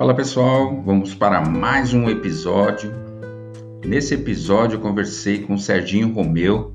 Fala 0.00 0.14
pessoal, 0.14 0.80
vamos 0.82 1.14
para 1.14 1.42
mais 1.42 1.92
um 1.92 2.08
episódio. 2.08 2.90
Nesse 3.84 4.14
episódio 4.14 4.76
eu 4.76 4.80
conversei 4.80 5.42
com 5.42 5.52
o 5.52 5.58
Serginho 5.58 6.14
Romeu, 6.14 6.72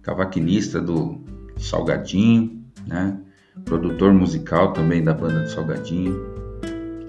cavaquinista 0.00 0.80
do 0.80 1.20
Salgadinho, 1.56 2.64
né? 2.86 3.18
produtor 3.64 4.12
musical 4.12 4.72
também 4.72 5.02
da 5.02 5.12
banda 5.12 5.40
do 5.40 5.50
Salgadinho. 5.50 6.16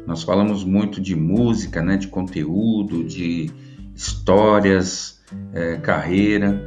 Nós 0.08 0.24
falamos 0.24 0.64
muito 0.64 1.00
de 1.00 1.16
música, 1.16 1.84
né? 1.84 1.98
de 1.98 2.08
conteúdo, 2.08 3.04
de 3.04 3.52
histórias, 3.94 5.22
é, 5.54 5.76
carreira. 5.76 6.60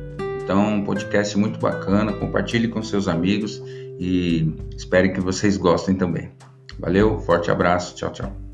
Então, 0.44 0.76
um 0.76 0.84
podcast 0.84 1.36
muito 1.36 1.58
bacana. 1.58 2.12
Compartilhe 2.12 2.68
com 2.68 2.80
seus 2.84 3.08
amigos 3.08 3.61
e 3.98 4.54
espero 4.76 5.12
que 5.12 5.21
vocês 5.21 5.57
gostem 5.57 5.96
também. 5.96 6.30
Valeu, 6.79 7.18
forte 7.18 7.50
abraço, 7.50 7.96
tchau, 7.96 8.12
tchau. 8.12 8.46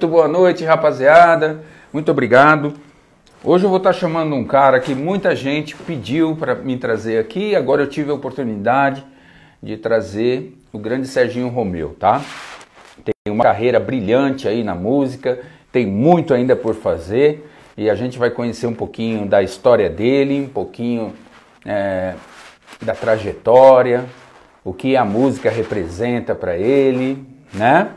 Muito 0.00 0.12
boa 0.12 0.28
noite, 0.28 0.64
rapaziada. 0.64 1.62
Muito 1.92 2.10
obrigado. 2.10 2.72
Hoje 3.44 3.64
eu 3.64 3.68
vou 3.68 3.76
estar 3.76 3.92
chamando 3.92 4.34
um 4.34 4.46
cara 4.46 4.80
que 4.80 4.94
muita 4.94 5.36
gente 5.36 5.76
pediu 5.76 6.34
para 6.34 6.54
me 6.54 6.78
trazer 6.78 7.18
aqui. 7.18 7.54
Agora 7.54 7.82
eu 7.82 7.86
tive 7.86 8.10
a 8.10 8.14
oportunidade 8.14 9.04
de 9.62 9.76
trazer 9.76 10.56
o 10.72 10.78
grande 10.78 11.06
Serginho 11.06 11.48
Romeu, 11.48 11.94
tá? 12.00 12.22
Tem 13.04 13.30
uma 13.30 13.44
carreira 13.44 13.78
brilhante 13.78 14.48
aí 14.48 14.64
na 14.64 14.74
música, 14.74 15.38
tem 15.70 15.84
muito 15.84 16.32
ainda 16.32 16.56
por 16.56 16.74
fazer 16.74 17.46
e 17.76 17.90
a 17.90 17.94
gente 17.94 18.18
vai 18.18 18.30
conhecer 18.30 18.66
um 18.66 18.74
pouquinho 18.74 19.26
da 19.26 19.42
história 19.42 19.90
dele, 19.90 20.40
um 20.40 20.48
pouquinho 20.48 21.12
é, 21.62 22.14
da 22.80 22.94
trajetória, 22.94 24.06
o 24.64 24.72
que 24.72 24.96
a 24.96 25.04
música 25.04 25.50
representa 25.50 26.34
para 26.34 26.56
ele, 26.56 27.22
né? 27.52 27.90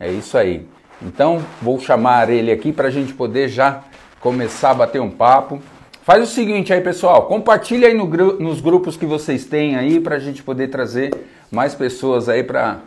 É 0.00 0.10
isso 0.10 0.36
aí. 0.36 0.73
Então 1.02 1.42
vou 1.60 1.78
chamar 1.78 2.30
ele 2.30 2.50
aqui 2.50 2.72
para 2.72 2.88
a 2.88 2.90
gente 2.90 3.12
poder 3.12 3.48
já 3.48 3.82
começar 4.20 4.70
a 4.70 4.74
bater 4.74 5.00
um 5.00 5.10
papo. 5.10 5.60
Faz 6.02 6.22
o 6.22 6.26
seguinte 6.26 6.72
aí, 6.72 6.80
pessoal, 6.80 7.26
compartilha 7.26 7.88
aí 7.88 7.94
no, 7.94 8.06
nos 8.06 8.60
grupos 8.60 8.96
que 8.96 9.06
vocês 9.06 9.44
têm 9.44 9.76
aí 9.76 9.98
para 10.00 10.16
a 10.16 10.18
gente 10.18 10.42
poder 10.42 10.68
trazer 10.68 11.12
mais 11.50 11.74
pessoas 11.74 12.28
aí 12.28 12.42
para 12.42 12.80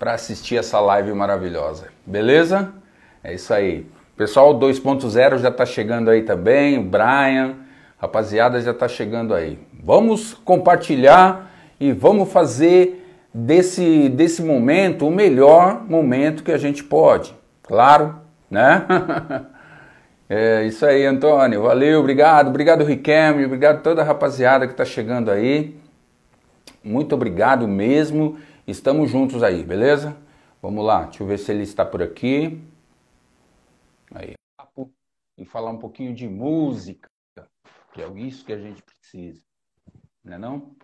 assistir 0.00 0.56
essa 0.56 0.80
live 0.80 1.12
maravilhosa. 1.12 1.88
Beleza? 2.04 2.72
É 3.22 3.34
isso 3.34 3.52
aí. 3.52 3.86
Pessoal 4.16 4.58
2.0 4.58 5.38
já 5.38 5.48
está 5.50 5.66
chegando 5.66 6.08
aí 6.08 6.22
também, 6.22 6.78
o 6.78 6.82
Brian, 6.82 7.56
rapaziada 7.98 8.60
já 8.62 8.70
está 8.70 8.88
chegando 8.88 9.34
aí. 9.34 9.58
Vamos 9.82 10.32
compartilhar 10.32 11.50
e 11.78 11.92
vamos 11.92 12.32
fazer 12.32 13.05
desse, 13.36 14.08
desse 14.08 14.42
momento 14.42 15.06
o 15.06 15.10
melhor 15.10 15.84
momento 15.84 16.42
que 16.42 16.52
a 16.52 16.56
gente 16.56 16.82
pode. 16.82 17.34
Claro, 17.62 18.18
né? 18.50 18.86
é 20.28 20.64
isso 20.64 20.86
aí, 20.86 21.04
Antônio. 21.04 21.62
Valeu, 21.62 22.00
obrigado. 22.00 22.48
Obrigado, 22.48 22.84
Riquelme. 22.84 23.44
Obrigado 23.44 23.82
toda 23.82 24.00
a 24.00 24.04
rapaziada 24.04 24.66
que 24.66 24.72
está 24.72 24.84
chegando 24.84 25.30
aí. 25.30 25.78
Muito 26.82 27.14
obrigado 27.14 27.68
mesmo. 27.68 28.38
Estamos 28.66 29.10
juntos 29.10 29.42
aí, 29.42 29.62
beleza? 29.62 30.16
Vamos 30.62 30.84
lá, 30.84 31.04
deixa 31.04 31.22
eu 31.22 31.26
ver 31.26 31.38
se 31.38 31.52
ele 31.52 31.62
está 31.62 31.84
por 31.84 32.02
aqui. 32.02 32.60
Aí, 34.14 34.34
e 35.38 35.44
falar 35.44 35.70
um 35.70 35.78
pouquinho 35.78 36.14
de 36.14 36.26
música, 36.26 37.08
que 37.92 38.02
é 38.02 38.08
isso 38.18 38.44
que 38.44 38.52
a 38.52 38.58
gente 38.58 38.82
precisa. 38.82 39.42
Não 40.24 40.34
é 40.34 40.38
não? 40.38 40.76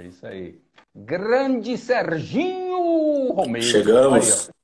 É 0.00 0.04
isso 0.04 0.26
aí. 0.26 0.58
Grande 0.94 1.76
Serginho 1.76 3.32
Romero. 3.32 3.64
Chegamos. 3.66 4.48
Aí, 4.48 4.54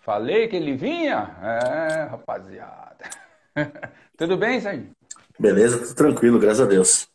Falei 0.00 0.48
que 0.48 0.56
ele 0.56 0.76
vinha? 0.76 1.34
É, 1.42 2.02
rapaziada. 2.04 3.08
tudo 4.18 4.36
bem, 4.36 4.60
Serginho? 4.60 4.90
Beleza, 5.38 5.78
tudo 5.78 5.94
tranquilo, 5.94 6.38
graças 6.38 6.60
a 6.60 6.66
Deus. 6.66 7.08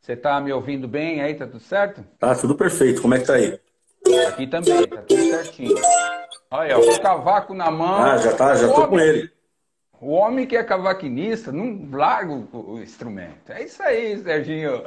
Você 0.00 0.16
tá 0.16 0.40
me 0.40 0.50
ouvindo 0.50 0.88
bem 0.88 1.20
aí? 1.20 1.34
Tá 1.34 1.46
tudo 1.46 1.60
certo? 1.60 2.02
Tá 2.18 2.34
tudo 2.34 2.54
perfeito. 2.54 3.02
Como 3.02 3.14
é 3.14 3.18
que 3.18 3.26
tá 3.26 3.34
aí? 3.34 3.60
Aqui 4.26 4.46
também, 4.46 4.86
tá 4.86 5.02
tudo 5.02 5.22
certinho. 5.22 5.74
Olha, 6.50 6.78
o 6.78 7.00
cavaco 7.02 7.52
na 7.52 7.70
mão. 7.70 8.02
Ah, 8.02 8.16
já 8.16 8.34
tá, 8.34 8.54
já 8.54 8.66
tô 8.66 8.76
homem, 8.76 8.88
com 8.88 8.98
ele. 8.98 9.30
O 10.00 10.12
homem 10.12 10.46
que 10.46 10.56
é 10.56 10.64
cavaquinista 10.64 11.52
não 11.52 11.86
larga 11.92 12.32
o, 12.32 12.72
o 12.72 12.82
instrumento. 12.82 13.52
É 13.52 13.62
isso 13.62 13.82
aí, 13.82 14.16
Serginho. 14.22 14.82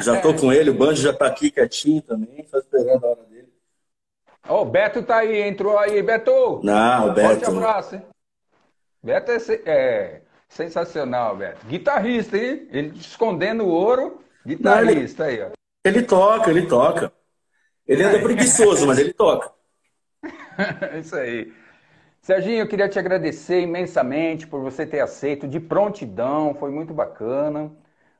Já 0.00 0.20
tô 0.20 0.34
com 0.34 0.52
ele, 0.52 0.70
o 0.70 0.74
banjo 0.74 1.02
já 1.02 1.12
tá 1.12 1.26
aqui 1.26 1.50
quietinho 1.50 2.02
também, 2.02 2.44
só 2.48 2.58
esperando 2.58 3.04
a 3.04 3.08
hora 3.08 3.22
dele. 3.24 3.52
Ó, 4.48 4.58
oh, 4.58 4.62
o 4.62 4.64
Beto 4.64 5.02
tá 5.02 5.18
aí, 5.18 5.42
entrou 5.42 5.78
aí, 5.78 6.02
Beto. 6.02 6.60
Não, 6.62 7.08
o 7.08 7.12
Beto. 7.12 7.28
Forte 7.28 7.44
abraço, 7.44 7.94
hein? 7.94 8.02
Beto 9.02 9.32
é, 9.32 9.38
é, 9.66 10.20
sensacional, 10.48 11.36
Beto. 11.36 11.66
Guitarrista, 11.66 12.36
hein? 12.36 12.68
Ele 12.70 12.98
escondendo 12.98 13.64
o 13.64 13.68
ouro, 13.68 14.22
guitarrista 14.46 15.24
Não, 15.24 15.30
ele, 15.30 15.42
aí, 15.42 15.50
ó. 15.50 15.54
Ele 15.84 16.02
toca, 16.02 16.50
ele 16.50 16.66
toca. 16.66 17.12
Ele 17.86 18.02
anda 18.02 18.18
preguiçoso, 18.18 18.86
mas 18.86 18.98
ele 18.98 19.12
toca. 19.12 19.50
Isso 20.98 21.16
aí. 21.16 21.52
Serginho, 22.22 22.60
eu 22.60 22.68
queria 22.68 22.88
te 22.88 22.98
agradecer 22.98 23.60
imensamente 23.60 24.46
por 24.46 24.62
você 24.62 24.86
ter 24.86 25.00
aceito 25.00 25.46
de 25.46 25.60
prontidão, 25.60 26.54
foi 26.54 26.70
muito 26.70 26.94
bacana 26.94 27.70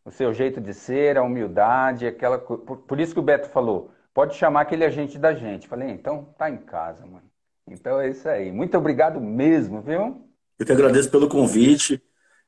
o 0.05 0.11
seu 0.11 0.33
jeito 0.33 0.61
de 0.61 0.75
ser, 0.75 1.17
a 1.17 1.23
humildade, 1.23 2.07
aquela 2.07 2.39
por, 2.39 2.59
por 2.59 3.01
isso 3.01 3.15
que 3.15 3.21
o 3.21 3.23
Beto 3.23 3.49
falou, 3.49 3.91
pode 4.13 4.37
chamar 4.37 4.63
aquele 4.63 4.85
agente 4.85 5.19
da 5.19 5.35
gente. 5.35 5.67
Falei, 5.67 5.91
então 5.91 6.35
tá 6.37 6.51
em 6.51 6.59
casa, 6.59 7.07
mano. 7.07 7.25
Então 7.69 8.01
é 8.01 8.11
isso 8.11 8.29
aí. 8.29 8.53
Muito 8.53 8.77
obrigado 8.77 9.21
mesmo, 9.21 9.81
viu? 9.81 10.29
Eu 10.59 10.67
que 10.67 10.73
agradeço 10.73 11.11
pelo 11.11 11.29
convite. 11.29 12.03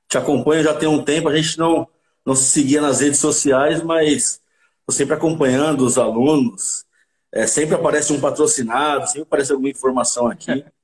Te 0.09 0.19
acompanho 0.19 0.62
já 0.62 0.75
tem 0.75 0.89
um 0.89 1.03
tempo, 1.03 1.28
a 1.28 1.37
gente 1.37 1.59
não 1.59 1.89
não 2.25 2.34
se 2.34 2.50
seguia 2.50 2.81
nas 2.81 3.00
redes 3.00 3.21
sociais, 3.21 3.81
mas 3.83 4.43
estou 4.81 4.93
sempre 4.93 5.15
acompanhando 5.15 5.83
os 5.83 5.97
alunos. 5.97 6.84
É, 7.31 7.47
sempre 7.47 7.77
aparece 7.77 8.12
um 8.12 8.21
patrocinado, 8.21 9.06
sempre 9.06 9.22
aparece 9.22 9.53
alguma 9.53 9.71
informação 9.71 10.27
aqui. 10.27 10.65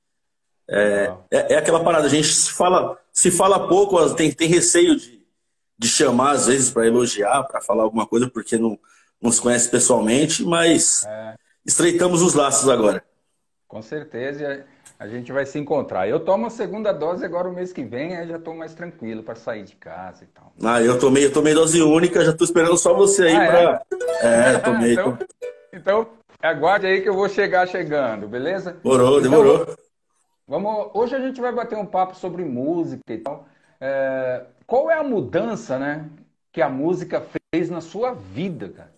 É, 0.65 1.13
é, 1.29 1.53
é, 1.53 1.57
aquela 1.57 1.83
parada, 1.83 2.07
a 2.07 2.09
gente 2.09 2.27
se 2.27 2.49
fala, 2.49 2.97
se 3.11 3.29
fala 3.29 3.67
pouco, 3.67 4.09
tem, 4.15 4.31
tem 4.31 4.47
receio 4.47 4.95
de, 4.95 5.22
de 5.77 5.87
chamar, 5.87 6.31
às 6.31 6.47
vezes, 6.47 6.69
para 6.69 6.87
elogiar, 6.87 7.43
para 7.43 7.61
falar 7.61 7.83
alguma 7.83 8.05
coisa, 8.05 8.29
porque 8.29 8.57
não, 8.57 8.77
não 9.21 9.31
se 9.31 9.41
conhece 9.41 9.69
pessoalmente, 9.69 10.43
mas 10.43 11.05
é. 11.05 11.35
estreitamos 11.65 12.21
os 12.21 12.33
laços 12.33 12.69
agora. 12.69 13.03
Com 13.67 13.81
certeza, 13.81 14.65
a 14.99 15.07
gente 15.07 15.31
vai 15.31 15.45
se 15.45 15.57
encontrar. 15.57 16.07
Eu 16.07 16.19
tomo 16.19 16.45
a 16.45 16.49
segunda 16.49 16.91
dose 16.91 17.25
agora 17.25 17.49
o 17.49 17.53
mês 17.53 17.73
que 17.73 17.83
vem, 17.83 18.15
aí 18.15 18.27
já 18.27 18.37
estou 18.37 18.55
mais 18.55 18.73
tranquilo 18.73 19.23
para 19.23 19.35
sair 19.35 19.63
de 19.63 19.75
casa 19.75 20.23
e 20.23 20.27
tal. 20.27 20.53
Ah, 20.63 20.81
eu 20.81 20.99
tomei, 20.99 21.25
eu 21.25 21.33
tomei 21.33 21.53
dose 21.53 21.81
única, 21.81 22.23
já 22.23 22.31
estou 22.31 22.45
esperando 22.45 22.77
só 22.77 22.93
você 22.93 23.23
aí 23.23 23.35
ah, 23.35 23.47
para. 23.47 23.81
É, 24.21 24.53
é 24.53 24.59
tomei. 24.63 24.93
então, 24.93 25.17
então, 25.73 26.07
aguarde 26.41 26.85
aí 26.85 27.01
que 27.01 27.09
eu 27.09 27.15
vou 27.15 27.27
chegar 27.27 27.67
chegando, 27.67 28.27
beleza? 28.27 28.77
Demorou, 28.83 29.19
então, 29.19 29.31
demorou. 29.31 29.75
Vamos, 30.47 30.91
hoje 30.93 31.15
a 31.15 31.19
gente 31.19 31.41
vai 31.41 31.51
bater 31.51 31.77
um 31.77 31.85
papo 31.85 32.15
sobre 32.15 32.43
música 32.45 33.13
e 33.13 33.17
tal. 33.17 33.47
É, 33.81 34.45
qual 34.65 34.89
é 34.89 34.95
a 34.95 35.03
mudança, 35.03 35.77
né, 35.77 36.09
que 36.51 36.61
a 36.61 36.69
música 36.69 37.25
fez 37.51 37.69
na 37.69 37.81
sua 37.81 38.13
vida, 38.13 38.69
cara? 38.69 38.93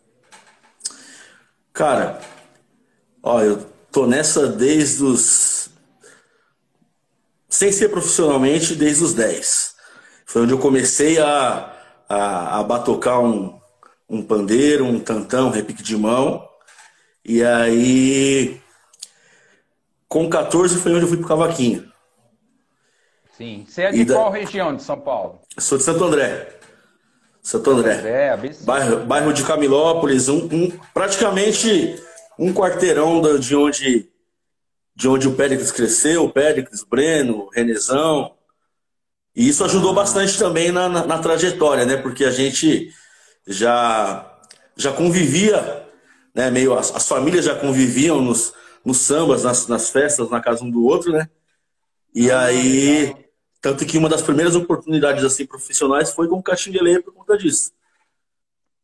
Cara, 1.73 2.21
ó, 3.21 3.41
eu 3.41 3.65
tô 3.91 4.07
nessa 4.07 4.47
desde 4.47 5.03
os 5.03 5.69
sem 7.49 7.71
ser 7.71 7.89
profissionalmente 7.89 8.75
desde 8.75 9.03
os 9.03 9.13
10. 9.13 9.75
Foi 10.25 10.41
onde 10.41 10.51
eu 10.51 10.59
comecei 10.59 11.19
a, 11.19 11.73
a, 12.09 12.59
a 12.59 12.63
batocar 12.63 13.21
um, 13.21 13.57
um 14.09 14.21
pandeiro, 14.21 14.83
um 14.85 14.99
tantão, 14.99 15.47
um 15.47 15.51
repique 15.51 15.81
de 15.81 15.95
mão. 15.95 16.45
E 17.23 17.43
aí, 17.43 18.59
com 20.07 20.29
14 20.29 20.77
foi 20.79 20.93
onde 20.93 21.03
eu 21.03 21.07
fui 21.07 21.17
pro 21.17 21.27
cavaquinho. 21.27 21.89
Sim. 23.37 23.65
Você 23.67 23.81
é 23.83 23.91
de 23.91 24.05
qual 24.05 24.31
região 24.31 24.75
de 24.75 24.81
São 24.81 24.99
Paulo? 24.99 25.41
Sou 25.57 25.77
de 25.77 25.83
Santo 25.83 26.03
André. 26.03 26.57
Santo 27.41 27.69
André. 27.71 28.01
É, 28.03 28.37
bairro, 28.63 29.05
bairro 29.05 29.33
de 29.33 29.43
Camilópolis, 29.43 30.29
um, 30.29 30.45
um, 30.51 30.71
praticamente 30.93 32.01
um 32.39 32.53
quarteirão 32.53 33.21
de 33.37 33.55
onde, 33.55 34.09
de 34.95 35.07
onde 35.07 35.27
o 35.27 35.35
Péricles 35.35 35.71
cresceu, 35.71 36.23
o 36.23 36.31
Péricles, 36.31 36.81
o 36.81 36.87
Breno, 36.87 37.37
o 37.39 37.49
Renezão. 37.49 38.33
E 39.35 39.47
isso 39.47 39.63
ajudou 39.65 39.93
bastante 39.93 40.39
também 40.39 40.71
na, 40.71 40.87
na, 40.87 41.05
na, 41.05 41.19
trajetória, 41.19 41.85
né? 41.85 41.97
Porque 41.97 42.23
a 42.23 42.31
gente 42.31 42.89
já, 43.45 44.33
já 44.77 44.93
convivia, 44.93 45.85
né? 46.33 46.49
Meio, 46.49 46.73
as, 46.73 46.95
as 46.95 47.07
famílias 47.07 47.43
já 47.43 47.53
conviviam 47.53 48.21
nos, 48.21 48.53
nos 48.83 48.97
sambas, 48.97 49.43
nas, 49.43 49.67
nas 49.67 49.89
festas, 49.89 50.29
na 50.29 50.39
casa 50.39 50.63
um 50.63 50.71
do 50.71 50.85
outro, 50.85 51.11
né? 51.11 51.29
E 52.13 52.31
ah, 52.31 52.43
aí, 52.45 53.07
legal. 53.07 53.24
Tanto 53.65 53.83
que 53.83 53.97
uma 53.97 54.07
das 54.07 54.21
primeiras 54.21 54.53
oportunidades 54.53 55.23
assim 55.23 55.43
profissionais 55.43 56.11
foi 56.11 56.27
com 56.27 56.37
o 56.37 56.43
Caxinguelê 56.43 57.01
por 57.01 57.11
conta 57.11 57.35
disso. 57.35 57.71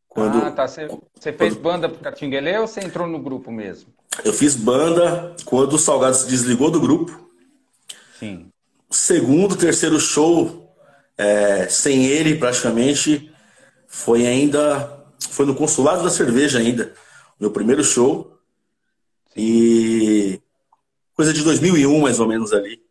Quando, 0.09 0.39
ah, 0.39 0.49
tá. 0.49 0.67
Você, 0.67 0.87
fez 1.31 1.53
quando... 1.53 1.61
banda 1.61 1.87
pro 1.87 1.99
Caxinguelê 1.99 2.57
ou 2.57 2.65
você 2.65 2.79
entrou 2.79 3.07
no 3.07 3.19
grupo 3.19 3.51
mesmo? 3.51 3.93
Eu 4.25 4.33
fiz 4.33 4.55
banda 4.55 5.35
quando 5.45 5.73
o 5.73 5.77
Salgado 5.77 6.15
se 6.15 6.27
desligou 6.27 6.71
do 6.71 6.81
grupo. 6.81 7.29
Sim. 8.17 8.47
Segundo, 8.89 9.55
terceiro 9.55 9.99
show, 9.99 10.67
é, 11.15 11.67
sem 11.67 12.07
ele 12.07 12.39
praticamente, 12.39 13.31
foi 13.87 14.25
ainda. 14.25 15.05
Foi 15.29 15.45
no 15.45 15.53
Consulado 15.53 16.03
da 16.03 16.09
Cerveja 16.09 16.57
ainda. 16.57 16.91
Meu 17.39 17.51
primeiro 17.51 17.83
show. 17.83 18.35
E. 19.37 20.41
Coisa 21.13 21.31
de 21.31 21.43
2001, 21.43 22.01
mais 22.01 22.19
ou 22.19 22.27
menos 22.27 22.51
ali. 22.51 22.81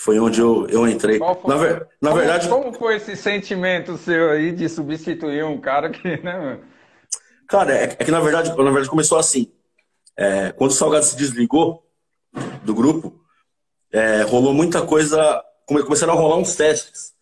Foi 0.00 0.18
onde 0.18 0.40
eu, 0.40 0.66
eu 0.70 0.88
entrei. 0.88 1.18
Na, 1.18 1.56
ver, 1.56 1.86
na 2.00 2.08
como, 2.08 2.20
verdade. 2.20 2.48
Como 2.48 2.72
foi 2.72 2.96
esse 2.96 3.14
sentimento 3.14 3.98
seu 3.98 4.30
aí 4.30 4.50
de 4.50 4.66
substituir 4.66 5.44
um 5.44 5.60
cara 5.60 5.90
que, 5.90 6.16
né, 6.22 6.58
Cara, 7.46 7.74
é, 7.74 7.84
é 7.84 7.88
que 7.96 8.10
na 8.10 8.20
verdade, 8.20 8.48
na 8.48 8.70
verdade 8.70 8.88
começou 8.88 9.18
assim. 9.18 9.52
É, 10.16 10.52
quando 10.52 10.70
o 10.70 10.74
Salgado 10.74 11.04
se 11.04 11.16
desligou 11.16 11.86
do 12.64 12.74
grupo, 12.74 13.20
é, 13.92 14.22
rolou 14.22 14.54
muita 14.54 14.86
coisa. 14.86 15.44
Começaram 15.66 16.14
a 16.14 16.16
rolar 16.16 16.36
uns 16.36 16.56
testes. 16.56 17.12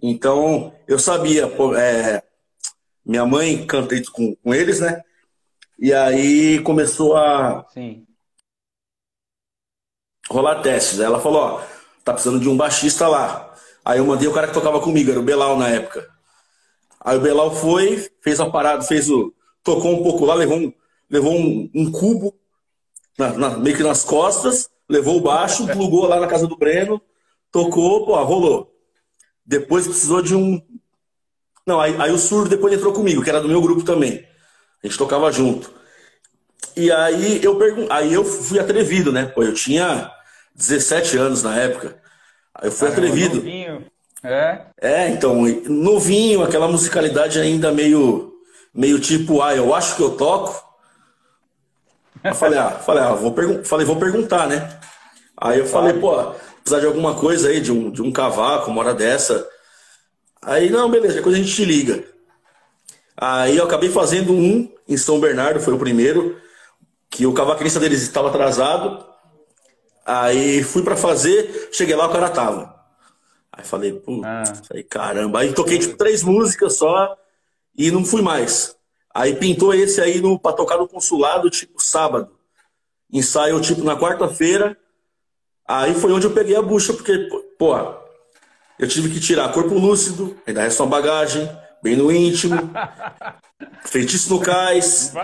Então, 0.00 0.74
eu 0.88 0.98
sabia, 0.98 1.44
é, 1.78 2.22
minha 3.04 3.26
mãe 3.26 3.66
cantei 3.66 4.02
com, 4.02 4.34
com 4.36 4.54
eles, 4.54 4.80
né? 4.80 5.02
E 5.78 5.92
aí 5.92 6.58
começou 6.60 7.18
a 7.18 7.66
Sim. 7.68 8.06
rolar 10.30 10.62
testes. 10.62 11.00
Ela 11.00 11.20
falou: 11.20 11.40
Ó, 11.42 11.73
tá 12.04 12.12
precisando 12.12 12.40
de 12.40 12.48
um 12.48 12.56
baixista 12.56 13.08
lá. 13.08 13.52
Aí 13.84 13.98
eu 13.98 14.06
mandei 14.06 14.28
o 14.28 14.32
cara 14.32 14.46
que 14.46 14.54
tocava 14.54 14.80
comigo, 14.80 15.10
era 15.10 15.20
o 15.20 15.24
Belal 15.24 15.58
na 15.58 15.68
época. 15.68 16.08
Aí 17.00 17.16
o 17.16 17.20
Belal 17.20 17.54
foi, 17.54 18.08
fez 18.22 18.40
a 18.40 18.48
parada, 18.48 18.82
fez 18.82 19.10
o. 19.10 19.32
tocou 19.62 19.92
um 19.92 20.02
pouco 20.02 20.24
lá, 20.24 20.34
levou 20.34 20.58
um, 20.58 20.72
levou 21.10 21.32
um, 21.34 21.70
um 21.74 21.90
cubo 21.90 22.34
na, 23.18 23.32
na, 23.32 23.50
meio 23.58 23.76
que 23.76 23.82
nas 23.82 24.04
costas, 24.04 24.70
levou 24.88 25.16
o 25.16 25.20
baixo, 25.20 25.66
plugou 25.72 26.06
lá 26.06 26.20
na 26.20 26.26
casa 26.26 26.46
do 26.46 26.56
Breno, 26.56 27.00
tocou, 27.50 28.06
pô, 28.06 28.22
rolou. 28.22 28.72
Depois 29.44 29.86
precisou 29.86 30.22
de 30.22 30.34
um. 30.34 30.60
Não, 31.66 31.80
aí, 31.80 31.94
aí 31.98 32.12
o 32.12 32.18
surdo 32.18 32.48
depois 32.48 32.72
entrou 32.72 32.92
comigo, 32.92 33.22
que 33.22 33.30
era 33.30 33.40
do 33.40 33.48
meu 33.48 33.60
grupo 33.60 33.82
também. 33.82 34.26
A 34.82 34.86
gente 34.86 34.98
tocava 34.98 35.30
junto. 35.32 35.72
E 36.76 36.90
aí 36.90 37.42
eu 37.42 37.56
pergun... 37.56 37.86
aí 37.90 38.12
eu 38.12 38.24
fui 38.24 38.58
atrevido, 38.58 39.12
né? 39.12 39.26
Pô, 39.26 39.42
eu 39.42 39.54
tinha 39.54 40.10
17 40.54 41.16
anos 41.16 41.42
na 41.42 41.56
época. 41.56 42.00
Aí 42.54 42.68
eu 42.68 42.72
fui 42.72 42.88
ah, 42.88 42.90
atrevido. 42.90 43.36
Novinho. 43.36 43.86
É? 44.22 44.66
É, 44.80 45.08
então, 45.08 45.42
novinho, 45.68 46.42
aquela 46.42 46.66
musicalidade 46.66 47.38
ainda 47.38 47.70
meio 47.70 48.34
meio 48.74 48.98
tipo, 48.98 49.40
ah, 49.40 49.54
eu 49.54 49.72
acho 49.72 49.94
que 49.94 50.02
eu 50.02 50.16
toco. 50.16 50.62
Eu 52.22 52.34
falei, 52.34 52.58
ah, 52.58 52.70
falei, 52.84 53.04
ah, 53.04 53.12
vou, 53.12 53.34
falei, 53.64 53.86
vou 53.86 53.96
perguntar, 53.96 54.48
né? 54.48 54.80
Aí 55.36 55.60
eu 55.60 55.66
falei, 55.66 55.92
pô, 55.94 56.34
precisar 56.62 56.80
de 56.80 56.86
alguma 56.86 57.14
coisa 57.14 57.48
aí, 57.48 57.60
de 57.60 57.70
um, 57.70 57.90
de 57.90 58.02
um 58.02 58.10
cavaco, 58.10 58.70
uma 58.70 58.80
hora 58.80 58.94
dessa. 58.94 59.46
Aí, 60.42 60.70
não, 60.70 60.90
beleza, 60.90 61.14
depois 61.14 61.34
a 61.34 61.38
gente 61.38 61.54
te 61.54 61.64
liga. 61.64 62.04
Aí 63.16 63.56
eu 63.56 63.64
acabei 63.64 63.90
fazendo 63.90 64.32
um 64.32 64.70
em 64.88 64.96
São 64.96 65.20
Bernardo, 65.20 65.60
foi 65.60 65.72
o 65.72 65.78
primeiro, 65.78 66.36
que 67.08 67.26
o 67.26 67.32
cavaquinista 67.32 67.78
deles 67.78 68.02
estava 68.02 68.28
atrasado. 68.28 69.04
Aí 70.04 70.62
fui 70.62 70.82
para 70.82 70.96
fazer, 70.96 71.70
cheguei 71.72 71.96
lá, 71.96 72.06
o 72.06 72.12
cara 72.12 72.28
tava. 72.28 72.74
Aí 73.50 73.64
falei, 73.64 73.92
pô, 73.92 74.20
ah. 74.24 74.44
falei, 74.68 74.82
caramba. 74.82 75.40
Aí 75.40 75.52
toquei 75.52 75.78
tipo 75.78 75.96
três 75.96 76.22
músicas 76.22 76.76
só 76.76 77.16
e 77.76 77.90
não 77.90 78.04
fui 78.04 78.20
mais. 78.20 78.76
Aí 79.14 79.36
pintou 79.36 79.72
esse 79.72 80.00
aí 80.00 80.20
no, 80.20 80.38
pra 80.38 80.52
tocar 80.52 80.76
no 80.76 80.88
consulado, 80.88 81.48
tipo, 81.48 81.80
sábado. 81.80 82.32
Ensaio, 83.12 83.60
tipo, 83.60 83.84
na 83.84 83.96
quarta-feira. 83.96 84.76
Aí 85.66 85.94
foi 85.94 86.12
onde 86.12 86.26
eu 86.26 86.34
peguei 86.34 86.56
a 86.56 86.62
bucha, 86.62 86.92
porque, 86.92 87.28
pô, 87.56 87.74
eu 88.78 88.88
tive 88.88 89.08
que 89.08 89.20
tirar 89.20 89.52
corpo 89.52 89.74
lúcido, 89.74 90.36
ainda 90.46 90.62
resta 90.62 90.82
uma 90.82 90.90
bagagem, 90.90 91.48
bem 91.82 91.96
no 91.96 92.12
íntimo, 92.12 92.56
feitiço 93.86 94.34
no 94.34 94.40
cais. 94.40 95.14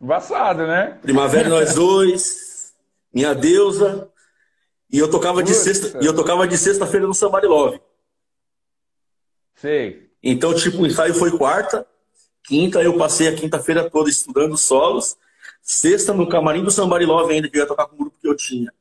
Embaçado, 0.00 0.66
né? 0.66 0.98
Primavera 1.02 1.48
nós 1.48 1.74
dois, 1.74 2.45
minha 3.16 3.34
deusa. 3.34 4.10
E 4.92 4.98
eu 4.98 5.10
tocava 5.10 5.42
de 5.42 5.52
sexta, 5.54 5.98
e 6.00 6.06
eu 6.06 6.14
tocava 6.14 6.46
de 6.46 6.56
sexta-feira 6.56 7.06
no 7.06 7.14
Somebody 7.14 7.46
Love. 7.46 7.80
Sei. 9.56 10.10
Então, 10.22 10.54
tipo, 10.54 10.82
o 10.82 10.86
ensaio 10.86 11.14
foi 11.14 11.36
quarta, 11.36 11.86
Quinta, 12.46 12.80
eu 12.80 12.96
passei 12.96 13.26
a 13.26 13.34
quinta-feira 13.34 13.90
toda 13.90 14.08
estudando 14.08 14.56
solos. 14.56 15.16
Sexta, 15.60 16.12
no 16.12 16.28
camarim 16.28 16.62
do 16.62 16.70
Sambarilove 16.70 17.32
ainda, 17.32 17.48
que 17.48 17.56
eu 17.56 17.62
ia 17.62 17.66
tocar 17.66 17.86
com 17.86 17.96
o 17.96 17.98
grupo 17.98 18.16
que 18.20 18.28
eu 18.28 18.36
tinha. 18.36 18.72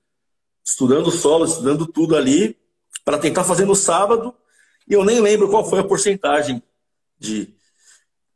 Estudando 0.64 1.10
solos, 1.10 1.54
estudando 1.54 1.88
tudo 1.88 2.16
ali, 2.16 2.56
para 3.04 3.18
tentar 3.18 3.44
fazer 3.44 3.66
no 3.66 3.76
sábado. 3.76 4.36
E 4.88 4.94
eu 4.94 5.04
nem 5.04 5.20
lembro 5.20 5.50
qual 5.50 5.68
foi 5.68 5.80
a 5.80 5.84
porcentagem 5.84 6.62
de, 7.18 7.56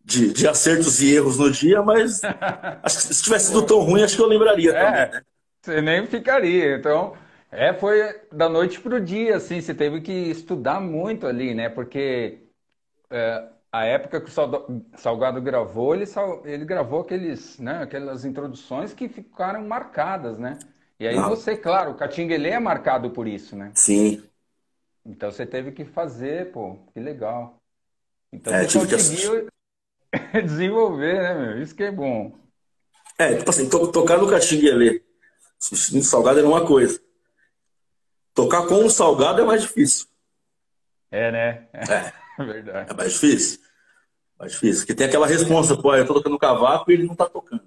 de, 0.03 0.33
de 0.33 0.47
acertos 0.47 0.99
e 0.99 1.13
erros 1.13 1.37
no 1.37 1.51
dia, 1.51 1.83
mas 1.83 2.21
acho 2.81 2.97
que 2.97 3.13
se 3.13 3.21
tivesse 3.21 3.47
sido 3.47 3.61
tão 3.61 3.81
ruim, 3.81 4.01
acho 4.01 4.15
que 4.15 4.21
eu 4.23 4.27
lembraria 4.27 4.71
é, 4.71 4.73
também. 4.73 5.11
Né? 5.13 5.25
Você 5.61 5.81
nem 5.81 6.06
ficaria. 6.06 6.75
Então, 6.75 7.15
é, 7.51 7.73
foi 7.73 8.21
da 8.31 8.47
noite 8.47 8.79
para 8.79 8.95
o 8.95 9.01
dia, 9.01 9.38
assim, 9.38 9.59
você 9.59 9.73
teve 9.73 10.01
que 10.01 10.11
estudar 10.11 10.79
muito 10.79 11.27
ali, 11.27 11.53
né? 11.53 11.67
Porque 11.67 12.39
é, 13.09 13.47
a 13.71 13.85
época 13.85 14.21
que 14.21 14.29
o 14.29 14.97
Salgado 14.97 15.41
gravou, 15.41 15.95
ele, 15.95 16.06
ele 16.45 16.65
gravou 16.65 17.01
aqueles, 17.01 17.57
né, 17.59 17.83
aquelas 17.83 18.23
introduções 18.23 18.94
que 18.94 19.09
ficaram 19.09 19.67
marcadas, 19.67 20.38
né? 20.38 20.57
E 21.00 21.07
aí 21.07 21.15
Não. 21.15 21.29
você, 21.29 21.56
claro, 21.56 21.91
o 21.91 21.95
Catinguelê 21.95 22.50
é 22.50 22.59
marcado 22.59 23.09
por 23.11 23.27
isso, 23.27 23.56
né? 23.56 23.71
Sim. 23.73 24.23
Então 25.06 25.31
você 25.31 25.45
teve 25.45 25.71
que 25.71 25.85
fazer, 25.85 26.51
pô, 26.51 26.77
que 26.94 27.00
legal. 27.00 27.57
Então 28.31 28.53
é, 28.53 28.67
você 28.67 28.79
conseguiu 28.79 29.49
que... 30.11 30.42
desenvolver, 30.44 31.21
né, 31.21 31.33
meu? 31.33 31.61
Isso 31.63 31.75
que 31.75 31.83
é 31.83 31.92
bom. 31.92 32.37
É, 33.18 33.35
tipo 33.35 33.49
assim, 33.49 33.69
to 33.69 33.92
tocar 33.92 34.18
no 34.18 34.30
Catinguelê 34.30 35.01
substituindo 35.59 36.06
salgado 36.06 36.39
era 36.39 36.47
uma 36.47 36.66
coisa. 36.66 36.99
Tocar 38.33 38.66
com 38.66 38.85
o 38.85 38.89
salgado 38.89 39.42
é 39.42 39.45
mais 39.45 39.61
difícil. 39.61 40.07
É, 41.11 41.31
né? 41.31 41.68
É. 41.73 42.13
Verdade. 42.44 42.92
É 42.92 42.94
mais 42.94 43.13
difícil. 43.13 43.59
Mais 44.39 44.54
difícil. 44.54 44.81
Porque 44.81 44.95
tem 44.95 45.07
aquela 45.07 45.28
resposta, 45.28 45.75
pô, 45.75 45.94
eu 45.94 46.07
tô 46.07 46.13
tocando 46.13 46.39
cavaco 46.39 46.89
e 46.89 46.94
ele 46.94 47.04
não 47.04 47.16
tá 47.16 47.28
tocando. 47.28 47.63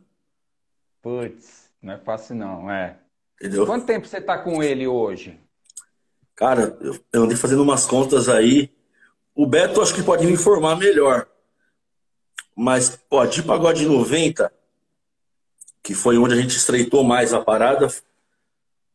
Putz, 1.03 1.71
não 1.83 1.93
é 1.93 1.99
fácil 1.99 2.37
não, 2.37 2.71
é. 2.71 2.99
Entendeu? 3.39 3.67
Quanto 3.67 3.85
tempo 3.85 4.07
você 4.07 4.21
tá 4.21 4.39
com 4.39 4.63
ele 4.63 4.87
hoje? 4.87 5.39
Cara, 6.35 6.79
eu, 6.81 6.99
eu 7.13 7.25
andei 7.25 7.37
fazendo 7.37 7.63
umas 7.63 7.85
contas 7.85 8.29
aí. 8.29 8.73
O 9.35 9.47
Beto 9.47 9.83
acho 9.83 9.95
que 9.95 10.03
pode 10.03 10.25
me 10.25 10.33
informar 10.33 10.77
melhor. 10.77 11.27
Mas, 12.55 12.97
pô, 13.09 13.25
de 13.27 13.43
pagode 13.43 13.85
90, 13.85 14.53
que 15.83 15.95
foi 15.95 16.17
onde 16.19 16.35
a 16.35 16.41
gente 16.41 16.57
estreitou 16.57 17.03
mais 17.03 17.33
a 17.33 17.41
parada, 17.41 17.89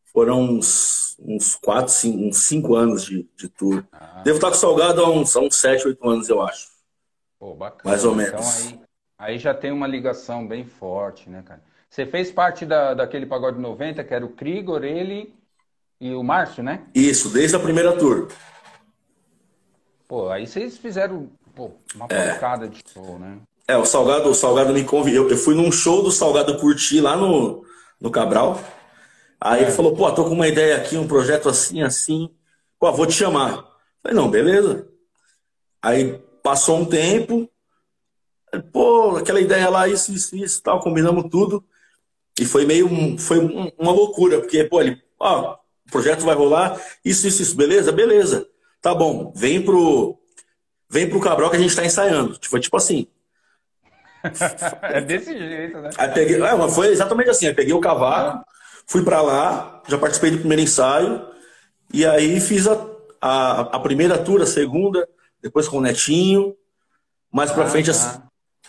foram 0.04 0.40
uns 0.40 0.98
uns 1.18 1.56
4, 1.56 1.92
5, 1.92 2.18
uns 2.28 2.36
5 2.38 2.76
anos 2.76 3.04
de, 3.04 3.28
de 3.36 3.48
tour. 3.48 3.84
Ah. 3.92 4.22
Devo 4.24 4.38
estar 4.38 4.48
com 4.48 4.54
Salgado 4.54 5.02
há 5.02 5.10
uns, 5.10 5.34
há 5.36 5.40
uns 5.40 5.56
7, 5.56 5.88
8 5.88 6.08
anos, 6.08 6.28
eu 6.28 6.40
acho. 6.40 6.68
Pô, 7.38 7.54
bacana. 7.54 7.90
Mais 7.90 8.04
ou 8.04 8.14
menos. 8.14 8.64
Então 8.64 8.80
aí, 9.18 9.32
aí 9.32 9.38
já 9.38 9.52
tem 9.52 9.72
uma 9.72 9.86
ligação 9.86 10.46
bem 10.46 10.64
forte, 10.64 11.28
né, 11.28 11.42
cara? 11.44 11.62
Você 11.90 12.06
fez 12.06 12.30
parte 12.30 12.64
da, 12.64 12.94
daquele 12.94 13.26
pagode 13.26 13.58
90, 13.58 14.04
que 14.04 14.14
era 14.14 14.24
o 14.24 14.30
Krigor, 14.30 14.84
ele 14.84 15.34
e 16.00 16.14
o 16.14 16.22
Márcio, 16.22 16.62
né? 16.62 16.86
Isso, 16.94 17.30
desde 17.30 17.56
a 17.56 17.60
primeira 17.60 17.96
tour. 17.96 18.28
Pô, 20.06 20.30
aí 20.30 20.46
vocês 20.46 20.78
fizeram 20.78 21.30
pô, 21.54 21.72
uma 21.94 22.06
é. 22.10 22.34
pancada 22.34 22.68
de 22.68 22.82
show, 22.92 23.18
né? 23.18 23.38
É, 23.68 23.76
o 23.76 23.84
Salgado, 23.84 24.30
o 24.30 24.34
Salgado 24.34 24.72
me 24.72 24.82
convidou. 24.82 25.24
Eu, 25.24 25.30
eu 25.30 25.36
fui 25.36 25.54
num 25.54 25.70
show 25.70 26.02
do 26.02 26.10
Salgado 26.10 26.56
Curti 26.56 27.02
lá 27.02 27.14
no, 27.14 27.62
no 28.00 28.10
Cabral. 28.10 28.58
Aí 29.38 29.60
é. 29.60 29.62
ele 29.64 29.72
falou, 29.72 29.94
pô, 29.94 30.10
tô 30.10 30.24
com 30.24 30.30
uma 30.30 30.48
ideia 30.48 30.76
aqui, 30.76 30.96
um 30.96 31.06
projeto 31.06 31.50
assim, 31.50 31.82
assim. 31.82 32.30
Pô, 32.80 32.90
vou 32.92 33.06
te 33.06 33.12
chamar. 33.12 33.66
Falei, 34.02 34.16
não, 34.16 34.30
beleza. 34.30 34.88
Aí 35.82 36.18
passou 36.42 36.78
um 36.78 36.84
tempo, 36.86 37.48
pô, 38.72 39.16
aquela 39.16 39.40
ideia 39.40 39.68
lá, 39.68 39.86
isso, 39.86 40.12
isso, 40.12 40.34
isso, 40.34 40.62
tal, 40.62 40.80
combinamos 40.80 41.30
tudo. 41.30 41.62
E 42.40 42.46
foi 42.46 42.64
meio, 42.64 42.88
foi 43.18 43.38
uma 43.78 43.92
loucura, 43.92 44.38
porque, 44.40 44.64
pô, 44.64 44.80
ele, 44.80 45.00
ó, 45.20 45.56
o 45.86 45.90
projeto 45.90 46.24
vai 46.24 46.34
rolar, 46.34 46.80
isso, 47.04 47.26
isso, 47.26 47.42
isso, 47.42 47.54
beleza? 47.54 47.92
Beleza. 47.92 48.48
Tá 48.80 48.94
bom, 48.94 49.30
vem 49.36 49.62
pro, 49.62 50.18
vem 50.88 51.08
pro 51.08 51.20
Cabral 51.20 51.50
que 51.50 51.56
a 51.56 51.60
gente 51.60 51.76
tá 51.76 51.84
ensaiando. 51.84 52.38
Foi 52.42 52.60
tipo 52.60 52.76
assim. 52.76 53.08
é 54.82 55.00
desse 55.00 55.36
jeito, 55.36 55.78
né? 55.78 55.90
Aí 55.96 56.08
peguei, 56.10 56.42
é, 56.42 56.68
foi 56.68 56.88
exatamente 56.88 57.30
assim. 57.30 57.46
Aí 57.46 57.54
peguei 57.54 57.72
o 57.72 57.80
cavaco, 57.80 58.44
fui 58.86 59.02
para 59.02 59.20
lá, 59.20 59.82
já 59.88 59.98
participei 59.98 60.30
do 60.30 60.38
primeiro 60.38 60.62
ensaio, 60.62 61.26
e 61.92 62.04
aí 62.04 62.40
fiz 62.40 62.66
a, 62.66 62.86
a, 63.20 63.60
a 63.60 63.80
primeira 63.80 64.18
tour, 64.18 64.42
a 64.42 64.46
segunda, 64.46 65.08
depois 65.42 65.68
com 65.68 65.78
o 65.78 65.82
Netinho. 65.82 66.54
Mais 67.30 67.52
pra 67.52 67.64
ah, 67.64 67.68
frente, 67.68 67.92
tá. 67.92 68.22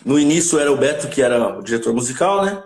no 0.04 0.18
início 0.18 0.58
era 0.58 0.70
o 0.70 0.76
Beto, 0.76 1.08
que 1.08 1.22
era 1.22 1.58
o 1.58 1.62
diretor 1.62 1.94
musical, 1.94 2.44
né? 2.44 2.62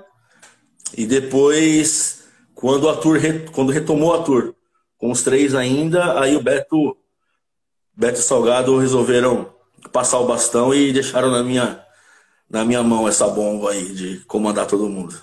E 0.97 1.07
depois, 1.07 2.25
quando 2.55 2.89
a 2.89 2.97
tour, 2.97 3.19
quando 3.53 3.73
retomou 3.73 4.15
a 4.15 4.23
tour, 4.23 4.55
com 4.99 5.11
os 5.11 5.23
três 5.23 5.55
ainda, 5.55 6.21
aí 6.21 6.37
o 6.37 6.43
Beto, 6.43 6.97
Beto 7.97 8.19
e 8.19 8.23
Salgado 8.23 8.79
resolveram 8.79 9.53
passar 9.93 10.19
o 10.19 10.27
bastão 10.27 10.75
e 10.75 10.93
deixaram 10.93 11.31
na 11.31 11.43
minha, 11.43 11.84
na 12.49 12.65
minha 12.65 12.83
mão 12.83 13.09
essa 13.09 13.29
bomba 13.29 13.71
aí 13.71 13.95
de 13.95 14.21
comandar 14.27 14.67
todo 14.67 14.89
mundo. 14.89 15.15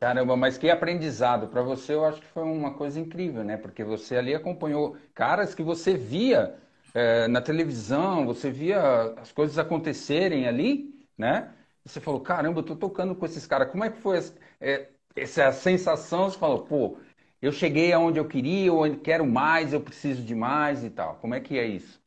Caramba, 0.00 0.36
mas 0.36 0.56
que 0.56 0.70
aprendizado. 0.70 1.48
Para 1.48 1.62
você, 1.62 1.94
eu 1.94 2.04
acho 2.04 2.20
que 2.20 2.26
foi 2.28 2.44
uma 2.44 2.74
coisa 2.74 3.00
incrível, 3.00 3.42
né? 3.42 3.56
Porque 3.56 3.82
você 3.82 4.16
ali 4.16 4.34
acompanhou 4.34 4.96
caras 5.12 5.54
que 5.54 5.62
você 5.62 5.94
via 5.94 6.54
é, 6.94 7.26
na 7.26 7.40
televisão, 7.40 8.24
você 8.24 8.50
via 8.50 8.80
as 9.20 9.32
coisas 9.32 9.58
acontecerem 9.58 10.46
ali, 10.46 10.94
né? 11.16 11.52
E 11.84 11.88
você 11.88 12.00
falou, 12.00 12.20
caramba, 12.20 12.60
eu 12.60 12.64
tô 12.64 12.76
tocando 12.76 13.14
com 13.14 13.26
esses 13.26 13.44
caras. 13.44 13.70
Como 13.70 13.82
é 13.82 13.90
que 13.90 14.00
foi 14.00 14.22
é, 14.60 14.88
essa 15.16 15.50
sensação? 15.50 16.30
Você 16.30 16.38
falou, 16.38 16.60
pô, 16.60 16.98
eu 17.42 17.50
cheguei 17.50 17.92
aonde 17.92 18.20
eu 18.20 18.24
queria, 18.24 18.68
eu 18.68 19.00
quero 19.00 19.26
mais, 19.26 19.72
eu 19.72 19.80
preciso 19.80 20.22
de 20.22 20.34
mais 20.34 20.84
e 20.84 20.90
tal. 20.90 21.16
Como 21.16 21.34
é 21.34 21.40
que 21.40 21.58
é 21.58 21.66
isso? 21.66 22.00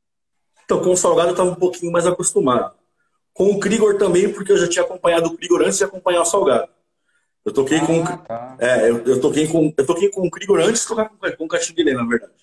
Então, 0.64 0.82
com 0.82 0.92
o 0.92 0.98
Salgado 0.98 1.30
eu 1.30 1.32
estava 1.32 1.50
um 1.50 1.56
pouquinho 1.56 1.92
mais 1.92 2.08
acostumado. 2.08 2.74
Com 3.34 3.52
o 3.52 3.60
Krigor 3.60 3.98
também, 3.98 4.32
porque 4.32 4.52
eu 4.52 4.58
já 4.58 4.68
tinha 4.68 4.84
acompanhado 4.84 5.28
o 5.28 5.38
Krigor 5.38 5.62
antes 5.62 5.78
de 5.78 5.84
acompanhar 5.84 6.22
o 6.22 6.26
Salgado. 6.26 6.70
Eu 7.44 7.54
toquei 7.54 7.80
ah, 7.80 7.86
com. 7.86 8.06
Tá. 8.06 8.56
É, 8.60 8.90
eu, 8.90 9.04
eu, 9.06 9.22
toquei 9.22 9.48
com. 9.48 9.74
Eu 9.76 9.86
toquei 9.86 10.10
com 10.10 10.28
o 10.28 10.30
Krigor 10.30 10.60
antes 10.60 10.82
de 10.82 10.88
tocar 10.88 11.10
com, 11.10 11.18
com 11.18 11.46
o 11.46 11.48
Catinguelê, 11.48 11.94
na 11.94 12.06
verdade. 12.06 12.34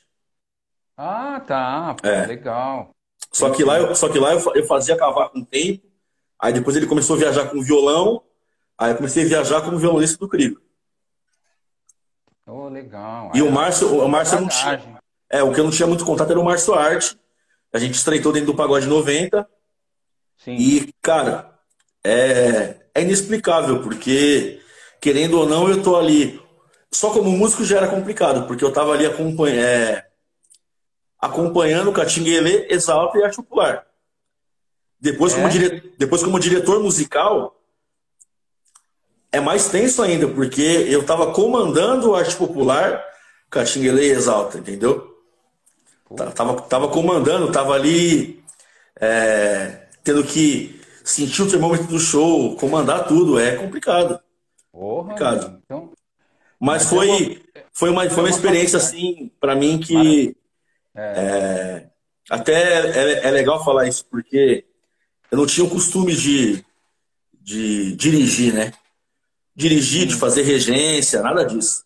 Ah, 0.96 1.40
tá. 1.46 1.94
Pô, 1.94 2.08
é. 2.08 2.26
Legal. 2.26 2.90
Só 3.32 3.50
que 3.50 3.62
lá, 3.62 3.78
eu, 3.78 3.94
só 3.94 4.08
que 4.08 4.18
lá 4.18 4.32
eu, 4.32 4.52
eu 4.54 4.66
fazia 4.66 4.96
cavaco 4.96 5.38
um 5.38 5.44
tempo, 5.44 5.86
aí 6.40 6.52
depois 6.52 6.76
ele 6.76 6.86
começou 6.86 7.14
a 7.14 7.18
viajar 7.18 7.48
com 7.48 7.60
violão, 7.62 8.22
aí 8.76 8.90
eu 8.90 8.96
comecei 8.96 9.24
a 9.24 9.28
viajar 9.28 9.62
como 9.62 9.78
violonista 9.78 10.18
do 10.18 10.28
Krigor. 10.28 10.60
Oh, 12.46 12.68
legal. 12.68 13.30
E 13.34 13.42
o 13.42 13.52
Márcio, 13.52 14.02
o 14.02 14.08
Márcio 14.08 14.40
não 14.40 14.48
tinha. 14.48 14.98
É, 15.30 15.42
o 15.42 15.52
que 15.52 15.60
eu 15.60 15.64
não 15.64 15.70
tinha 15.70 15.86
muito 15.86 16.04
contato 16.04 16.30
era 16.30 16.40
o 16.40 16.44
Márcio 16.44 16.74
Arte. 16.74 17.18
A 17.72 17.78
gente 17.78 17.94
estreitou 17.94 18.32
dentro 18.32 18.52
do 18.52 18.56
Pagode 18.56 18.86
90. 18.86 19.46
Sim. 20.38 20.56
E, 20.56 20.94
cara, 21.02 21.52
é, 22.04 22.76
é 22.94 23.02
inexplicável, 23.02 23.82
porque 23.82 24.60
querendo 25.00 25.38
ou 25.38 25.48
não, 25.48 25.68
eu 25.68 25.82
tô 25.82 25.96
ali. 25.96 26.40
Só 26.90 27.10
como 27.10 27.30
músico 27.30 27.64
já 27.64 27.78
era 27.78 27.88
complicado, 27.88 28.46
porque 28.46 28.64
eu 28.64 28.72
tava 28.72 28.92
ali 28.92 29.04
acompanhando, 29.04 29.60
é, 29.60 30.08
acompanhando 31.20 31.92
Exalta 32.70 33.18
e 33.18 33.22
Arte 33.22 33.36
Popular. 33.36 33.86
Depois, 35.00 35.32
é? 35.32 35.36
como 35.36 35.48
dire... 35.48 35.94
Depois, 35.98 36.22
como 36.22 36.40
diretor 36.40 36.82
musical, 36.82 37.60
é 39.30 39.38
mais 39.38 39.68
tenso 39.68 40.02
ainda, 40.02 40.26
porque 40.28 40.62
eu 40.62 41.04
tava 41.04 41.32
comandando 41.32 42.14
Arte 42.14 42.34
Popular, 42.34 43.04
Catinguele 43.50 44.02
e 44.02 44.10
Exalta, 44.10 44.58
entendeu? 44.58 45.14
Tava, 46.34 46.62
tava 46.62 46.88
comandando, 46.88 47.52
tava 47.52 47.74
ali 47.74 48.42
é, 48.98 49.87
tendo 50.08 50.24
que 50.24 50.80
sentir 51.04 51.42
o 51.42 51.50
termômetro 51.50 51.86
do 51.86 51.98
show, 51.98 52.56
comandar 52.56 53.06
tudo, 53.06 53.38
é 53.38 53.56
complicado. 53.56 54.18
Porra, 54.72 55.02
complicado. 55.02 55.60
Então, 55.62 55.92
Mas 56.58 56.88
foi, 56.88 57.42
foi 57.74 57.90
uma, 57.90 58.08
foi 58.08 58.22
uma 58.22 58.30
experiência, 58.30 58.78
assim, 58.78 59.30
para 59.38 59.54
mim 59.54 59.78
que. 59.78 60.34
É. 60.94 61.02
É, 61.02 61.86
até 62.30 62.54
é, 62.54 63.26
é, 63.26 63.30
legal 63.30 63.62
falar 63.62 63.86
isso, 63.86 64.06
porque 64.10 64.64
eu 65.30 65.36
não 65.36 65.44
tinha 65.44 65.66
o 65.66 65.70
costume 65.70 66.16
de, 66.16 66.64
de 67.38 67.94
dirigir, 67.94 68.54
né? 68.54 68.72
Dirigir, 69.54 70.06
de 70.06 70.14
fazer 70.14 70.40
regência, 70.40 71.20
nada 71.20 71.44
disso. 71.44 71.84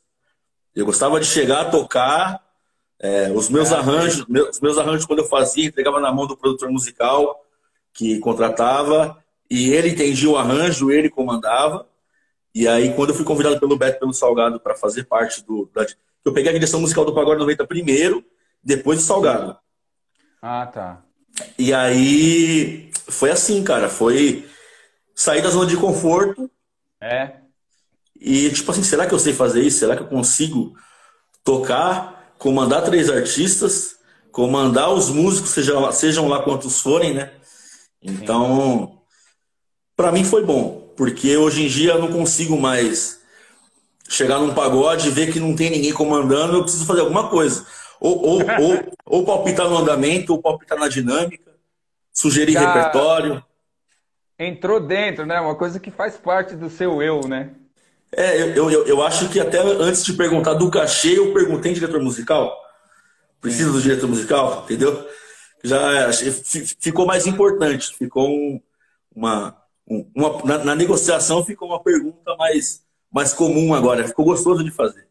Eu 0.76 0.86
gostava 0.86 1.18
de 1.18 1.26
chegar, 1.26 1.72
tocar. 1.72 2.40
É, 3.00 3.32
os 3.32 3.48
meus 3.48 3.72
é, 3.72 3.74
arranjos, 3.74 4.24
meus, 4.26 4.60
meus 4.60 4.78
arranjos, 4.78 5.06
quando 5.06 5.18
eu 5.18 5.28
fazia, 5.28 5.66
entregava 5.66 5.98
na 5.98 6.12
mão 6.12 6.24
do 6.24 6.36
produtor 6.36 6.70
musical 6.70 7.42
que 7.92 8.18
contratava, 8.18 9.22
e 9.50 9.70
ele 9.70 9.90
entendia 9.90 10.30
o 10.30 10.36
arranjo, 10.36 10.90
ele 10.90 11.10
comandava. 11.10 11.86
E 12.54 12.66
aí, 12.66 12.94
quando 12.94 13.10
eu 13.10 13.14
fui 13.14 13.24
convidado 13.24 13.60
pelo 13.60 13.76
Beto 13.76 14.00
pelo 14.00 14.12
Salgado 14.12 14.58
para 14.58 14.74
fazer 14.74 15.04
parte 15.04 15.44
do. 15.44 15.70
Da, 15.74 15.86
eu 16.24 16.32
peguei 16.32 16.50
a 16.50 16.54
direção 16.54 16.80
musical 16.80 17.04
do 17.04 17.14
Pagode 17.14 17.40
90 17.40 17.66
primeiro, 17.66 18.24
depois 18.62 18.98
do 18.98 19.04
Salgado. 19.04 19.56
Ah, 20.40 20.66
tá. 20.66 21.02
E 21.58 21.72
aí 21.72 22.90
foi 23.08 23.30
assim, 23.30 23.62
cara. 23.62 23.88
Foi 23.88 24.48
sair 25.14 25.42
da 25.42 25.50
zona 25.50 25.66
de 25.66 25.76
conforto. 25.76 26.50
É. 27.00 27.36
E 28.18 28.50
tipo 28.50 28.70
assim, 28.70 28.82
será 28.82 29.06
que 29.06 29.14
eu 29.14 29.18
sei 29.18 29.32
fazer 29.32 29.62
isso? 29.62 29.80
Será 29.80 29.96
que 29.96 30.02
eu 30.02 30.08
consigo 30.08 30.74
tocar, 31.44 32.34
comandar 32.38 32.84
três 32.84 33.10
artistas, 33.10 33.96
comandar 34.30 34.92
os 34.92 35.10
músicos, 35.10 35.50
sejam, 35.50 35.90
sejam 35.92 36.28
lá 36.28 36.42
quantos 36.42 36.80
forem, 36.80 37.14
né? 37.14 37.32
Então, 38.02 38.98
para 39.96 40.10
mim 40.10 40.24
foi 40.24 40.44
bom. 40.44 40.92
Porque 40.96 41.36
hoje 41.36 41.64
em 41.64 41.68
dia 41.68 41.92
eu 41.92 42.00
não 42.00 42.12
consigo 42.12 42.58
mais 42.58 43.20
chegar 44.08 44.38
num 44.38 44.54
pagode 44.54 45.08
e 45.08 45.10
ver 45.10 45.32
que 45.32 45.40
não 45.40 45.56
tem 45.56 45.70
ninguém 45.70 45.92
comandando, 45.92 46.54
eu 46.54 46.62
preciso 46.62 46.84
fazer 46.84 47.00
alguma 47.00 47.28
coisa. 47.28 47.66
Ou, 47.98 48.18
ou, 48.20 48.40
ou, 48.60 48.92
ou 49.06 49.24
palpitar 49.24 49.68
no 49.68 49.78
andamento, 49.78 50.32
ou 50.32 50.42
palpitar 50.42 50.78
na 50.78 50.88
dinâmica, 50.88 51.52
sugerir 52.12 52.52
Já 52.52 52.60
repertório. 52.60 53.42
Entrou 54.38 54.80
dentro, 54.80 55.24
né? 55.24 55.40
Uma 55.40 55.54
coisa 55.54 55.78
que 55.78 55.90
faz 55.90 56.16
parte 56.16 56.56
do 56.56 56.68
seu 56.68 57.00
eu, 57.00 57.20
né? 57.26 57.50
É, 58.14 58.42
eu, 58.42 58.70
eu, 58.70 58.86
eu 58.86 59.02
acho 59.02 59.28
que 59.30 59.40
até 59.40 59.58
antes 59.58 60.04
de 60.04 60.12
perguntar 60.12 60.54
do 60.54 60.70
cachê, 60.70 61.18
eu 61.18 61.32
perguntei 61.32 61.72
diretor 61.72 62.02
musical. 62.02 62.54
Precisa 63.40 63.72
do 63.72 63.80
diretor 63.80 64.08
musical, 64.08 64.64
entendeu? 64.64 65.08
Já 65.64 66.10
ficou 66.80 67.06
mais 67.06 67.26
importante, 67.26 67.94
ficou 67.96 68.28
um, 68.28 68.60
uma, 69.14 69.56
uma, 69.86 70.42
na, 70.44 70.64
na, 70.64 70.74
negociação 70.74 71.44
ficou 71.44 71.68
uma 71.68 71.82
pergunta 71.82 72.36
mais, 72.36 72.84
mais 73.10 73.32
comum 73.32 73.72
agora, 73.74 74.06
ficou 74.06 74.24
gostoso 74.24 74.64
de 74.64 74.70
fazer. 74.70 75.06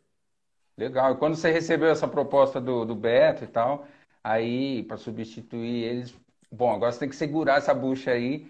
Legal. 0.77 1.13
E 1.13 1.17
quando 1.17 1.35
você 1.35 1.51
recebeu 1.51 1.89
essa 1.89 2.07
proposta 2.07 2.59
do, 2.59 2.85
do 2.85 2.95
Beto 2.95 3.43
e 3.43 3.47
tal, 3.47 3.87
aí 4.23 4.83
para 4.83 4.97
substituir 4.97 5.83
eles, 5.83 6.13
bom, 6.51 6.71
agora 6.73 6.91
você 6.91 6.99
tem 6.99 7.09
que 7.09 7.15
segurar 7.15 7.57
essa 7.57 7.73
bucha 7.73 8.11
aí. 8.11 8.47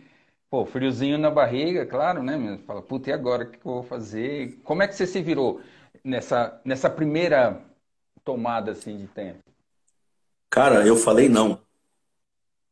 Pô, 0.50 0.66
friozinho 0.66 1.18
na 1.18 1.30
barriga, 1.30 1.86
claro, 1.86 2.22
né? 2.22 2.60
Fala, 2.68 2.82
puta, 2.82 3.10
e 3.10 3.14
agora? 3.14 3.44
O 3.44 3.50
que 3.50 3.58
eu 3.58 3.74
vou 3.74 3.84
fazer? 3.84 4.60
Como 4.64 4.84
é 4.84 4.88
que 4.88 4.96
você 4.96 5.08
se 5.08 5.22
virou 5.22 5.62
nessa, 6.04 6.60
nessa 6.66 6.90
primeira 6.90 7.62
tomada 8.24 8.72
assim 8.72 8.98
de 8.98 9.08
tempo? 9.08 9.40
Cara, 10.50 10.86
eu 10.86 10.98
falei 10.98 11.30
não. 11.30 11.62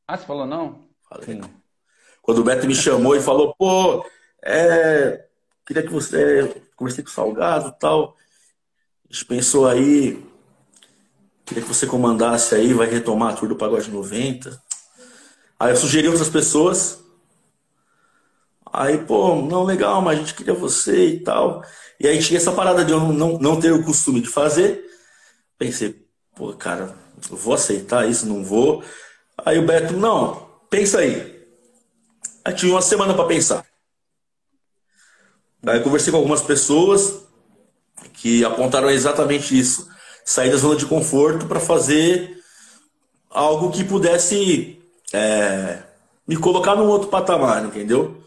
Ah, 0.10 0.18
você 0.18 0.26
falou 0.26 0.48
não? 0.48 0.88
Falei 1.08 1.36
não. 1.36 1.52
Quando 2.24 2.40
o 2.40 2.44
Beto 2.44 2.66
me 2.66 2.74
chamou 2.74 3.16
e 3.16 3.22
falou, 3.22 3.54
pô, 3.54 4.04
é, 4.44 5.24
queria 5.64 5.84
que 5.84 5.94
você. 5.94 6.40
É, 6.40 6.62
conversei 6.76 7.04
com 7.04 7.12
o 7.12 7.14
Salgado 7.14 7.68
e 7.70 7.80
tal. 7.80 8.16
A 9.08 9.14
gente 9.14 9.26
pensou 9.26 9.68
aí. 9.68 10.26
Queria 11.46 11.62
que 11.62 11.70
você 11.70 11.86
comandasse 11.86 12.56
aí, 12.56 12.74
vai 12.74 12.88
retomar 12.88 13.34
a 13.34 13.36
Tour 13.36 13.50
do 13.50 13.56
Pagode 13.56 13.92
90. 13.92 14.60
Aí 15.60 15.74
eu 15.74 15.78
sugeri 15.78 16.08
outras 16.08 16.30
pessoas. 16.30 17.04
Aí, 18.74 18.98
pô, 19.06 19.36
não, 19.36 19.64
legal, 19.64 20.02
mas 20.02 20.18
a 20.18 20.22
gente 20.22 20.34
queria 20.34 20.56
você 20.56 21.06
e 21.06 21.20
tal. 21.20 21.64
E 22.00 22.08
aí 22.08 22.18
tinha 22.18 22.38
essa 22.38 22.52
parada 22.52 22.84
de 22.84 22.92
eu 22.92 23.00
não, 23.00 23.38
não 23.38 23.60
ter 23.60 23.72
o 23.74 23.84
costume 23.84 24.22
de 24.22 24.28
fazer. 24.28 24.84
Pensei, 25.56 26.04
pô, 26.36 26.52
cara, 26.54 26.98
vou 27.30 27.54
aceitar 27.54 28.10
isso, 28.10 28.26
não 28.26 28.44
vou. 28.44 28.84
Aí 29.46 29.58
o 29.58 29.66
Beto, 29.66 29.94
não, 29.94 30.48
pensa 30.70 31.00
aí. 31.00 31.40
Aí 32.44 32.54
tive 32.54 32.72
uma 32.72 32.82
semana 32.82 33.14
para 33.14 33.26
pensar. 33.26 33.66
Aí 35.66 35.80
conversei 35.82 36.12
com 36.12 36.18
algumas 36.18 36.42
pessoas 36.42 37.24
que 38.14 38.44
apontaram 38.46 38.90
exatamente 38.90 39.58
isso. 39.58 39.90
Sair 40.24 40.52
da 40.52 40.58
zona 40.58 40.76
de 40.76 40.86
conforto 40.86 41.48
para 41.48 41.60
fazer 41.60 42.40
algo 43.30 43.72
que 43.72 43.84
pudesse 43.84 44.80
é, 45.14 45.84
me 46.28 46.38
colocar 46.38 46.76
num 46.76 46.88
outro 46.88 47.10
patamar, 47.10 47.66
entendeu? 47.66 48.24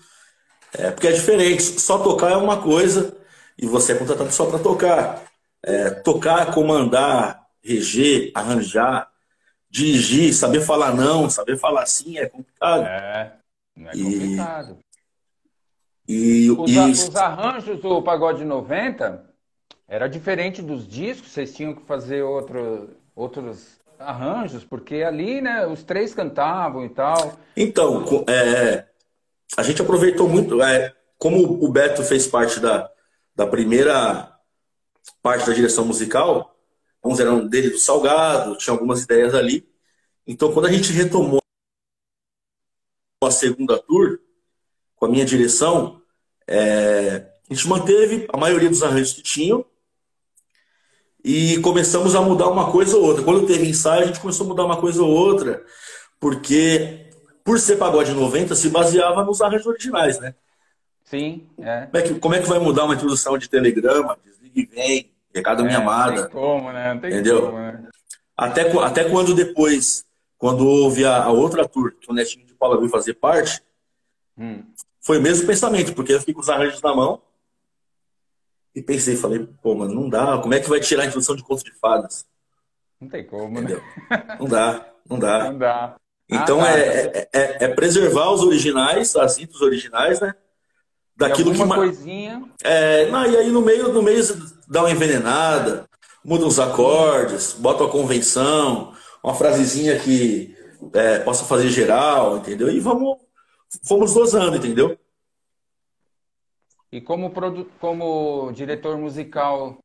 É, 0.73 0.90
porque 0.90 1.09
é 1.09 1.12
diferente. 1.12 1.81
Só 1.81 1.99
tocar 1.99 2.33
é 2.33 2.37
uma 2.37 2.61
coisa 2.61 3.16
e 3.59 3.66
você 3.66 3.92
é 3.92 3.95
contratado 3.97 4.33
só 4.33 4.47
para 4.47 4.59
tocar. 4.59 5.23
É, 5.62 5.90
tocar, 5.90 6.52
comandar, 6.52 7.47
reger, 7.62 8.33
arranjar, 8.35 9.12
dirigir, 9.73 10.35
saber 10.35 10.61
falar 10.61 10.95
não, 10.95 11.31
saber 11.31 11.57
falar 11.57 11.87
sim 11.87 12.19
é 12.19 12.26
complicado. 12.26 12.85
É. 12.85 13.33
Não 13.75 13.88
é 13.88 13.93
complicado. 13.93 14.79
E, 16.07 16.50
os, 16.50 16.71
e... 16.71 16.79
os 16.79 17.17
arranjos 17.17 17.81
do 17.81 18.02
Pagode 18.02 18.45
90 18.45 19.25
era 19.88 20.09
diferente 20.09 20.61
dos 20.61 20.87
discos, 20.87 21.33
vocês 21.33 21.55
tinham 21.55 21.75
que 21.75 21.83
fazer 21.87 22.23
outro, 22.23 22.91
outros 23.17 23.81
arranjos, 23.99 24.62
porque 24.62 24.97
ali, 24.97 25.41
né, 25.41 25.67
os 25.67 25.83
três 25.83 26.12
cantavam 26.12 26.85
e 26.85 26.91
tal. 26.91 27.38
Então, 27.57 28.05
é, 28.29 28.85
a 29.57 29.62
gente 29.62 29.81
aproveitou 29.81 30.29
muito, 30.29 30.62
é, 30.62 30.93
como 31.17 31.64
o 31.64 31.69
Beto 31.71 32.02
fez 32.02 32.26
parte 32.26 32.61
da, 32.61 32.91
da 33.35 33.47
primeira 33.47 34.31
parte 35.23 35.47
da 35.47 35.52
direção 35.52 35.85
musical, 35.85 36.51
uns 37.04 37.21
eram 37.21 37.47
dele 37.47 37.71
do 37.71 37.78
Salgado, 37.78 38.56
tinha 38.56 38.73
algumas 38.73 39.02
ideias 39.02 39.35
ali. 39.35 39.66
Então, 40.26 40.52
quando 40.52 40.66
a 40.66 40.73
gente 40.73 40.92
retomou 40.92 41.40
a 43.25 43.30
segunda 43.30 43.78
tour, 43.78 44.18
com 44.97 45.06
a 45.06 45.09
minha 45.09 45.25
direção, 45.25 46.00
é, 46.47 47.26
a 47.50 47.54
gente 47.54 47.68
manteve 47.68 48.26
a 48.32 48.37
maioria 48.37 48.68
dos 48.68 48.82
arranjos 48.82 49.14
que 49.14 49.23
tinham 49.23 49.64
e 51.25 51.59
começamos 51.59 52.14
a 52.14 52.21
mudar 52.21 52.49
uma 52.49 52.71
coisa 52.71 52.97
ou 52.97 53.04
outra. 53.04 53.23
Quando 53.23 53.47
teve 53.47 53.68
ensaio, 53.68 54.04
a 54.04 54.06
gente 54.06 54.21
começou 54.21 54.47
a 54.47 54.49
mudar 54.49 54.64
uma 54.64 54.80
coisa 54.80 55.02
ou 55.02 55.11
outra, 55.11 55.64
porque, 56.18 57.11
por 57.44 57.59
ser 57.59 57.76
pagode 57.76 58.12
90, 58.12 58.54
se 58.54 58.68
baseava 58.68 59.25
nos 59.25 59.40
arranjos 59.40 59.66
originais, 59.66 60.18
né? 60.18 60.35
Sim, 61.04 61.47
é. 61.59 61.87
Como 61.87 61.97
é 61.97 62.02
que, 62.02 62.14
como 62.21 62.35
é 62.35 62.40
que 62.40 62.49
vai 62.49 62.59
mudar 62.59 62.85
uma 62.85 62.94
introdução 62.94 63.37
de 63.37 63.49
telegrama, 63.49 64.16
desliga 64.25 64.61
e 64.61 64.66
vem, 64.66 65.12
recado 65.35 65.62
é, 65.62 65.65
minha 65.67 65.79
amada? 65.79 66.12
Não 66.12 66.23
tem 66.23 66.31
como, 66.31 66.73
né? 66.73 66.95
Não 66.95 67.01
tem 67.01 67.11
entendeu? 67.12 67.47
como, 67.47 67.59
né? 67.59 67.89
Até, 68.37 68.79
até 68.79 69.05
quando 69.09 69.35
depois, 69.35 70.05
quando 70.39 70.67
houve 70.67 71.05
a, 71.05 71.23
a 71.23 71.31
outra 71.31 71.67
tour, 71.69 71.93
que 72.01 72.11
o 72.11 72.15
Netinho 72.15 72.47
de 72.47 72.55
Paula 72.55 72.79
veio 72.79 72.89
fazer 72.89 73.15
parte, 73.15 73.62
hum. 74.37 74.62
foi 75.01 75.19
o 75.19 75.23
mesmo 75.23 75.47
pensamento, 75.47 75.95
porque 75.95 76.12
eu 76.12 76.19
fiquei 76.19 76.35
com 76.35 76.41
os 76.41 76.49
arranjos 76.49 76.83
na 76.83 76.95
mão, 76.95 77.21
e 78.75 78.83
pensei, 78.83 79.17
falei, 79.17 79.47
pô, 79.62 79.75
mano, 79.75 79.95
não 79.95 80.09
dá. 80.09 80.39
Como 80.39 80.55
é 80.55 80.61
que 80.61 80.69
vai 80.69 80.81
tirar 80.81 81.03
a 81.03 81.07
introdução 81.07 81.37
de 81.37 81.43
conto 81.43 81.62
de 81.62 81.73
fadas? 81.73 82.27
Não 82.99 83.07
tem 83.09 83.25
como, 83.25 83.61
né? 83.61 83.61
Entendeu? 83.61 83.83
né? 84.11 84.37
Não 84.41 84.49
dá, 84.49 84.87
não 85.09 85.19
dá. 85.19 85.45
Não 85.51 85.59
dá. 85.59 85.97
Então 86.31 86.62
ah, 86.62 86.71
é, 86.71 86.81
é, 86.81 87.29
é, 87.31 87.65
é, 87.65 87.69
preservar 87.69 88.31
os 88.31 88.41
originais, 88.41 89.15
as 89.17 89.39
intros 89.39 89.61
originais, 89.61 90.19
né? 90.19 90.35
daquilo 91.17 91.53
que 91.53 91.67
coisinha. 91.67 92.43
É, 92.62 93.07
não, 93.11 93.27
e 93.27 93.37
aí 93.37 93.51
no 93.51 93.61
meio, 93.61 93.93
no 93.93 94.03
meio 94.03 94.23
dá 94.73 94.81
uma 94.81 94.91
envenenada, 94.91 95.87
muda 96.25 96.47
os 96.47 96.59
acordes, 96.59 97.52
bota 97.52 97.85
uma 97.85 97.93
convenção, 97.93 98.95
uma 99.23 99.35
frasezinha 99.35 99.99
que 99.99 100.57
é, 100.95 101.19
possa 101.19 101.45
fazer 101.45 101.69
geral, 101.69 102.38
entendeu? 102.38 102.71
E 102.71 102.81
vamos, 102.81 103.19
fomos 103.87 104.14
dosando, 104.14 104.57
entendeu? 104.57 104.99
E 106.91 107.02
como, 107.02 107.31
produ... 107.31 107.67
como 107.79 108.50
diretor 108.52 108.97
musical 108.97 109.76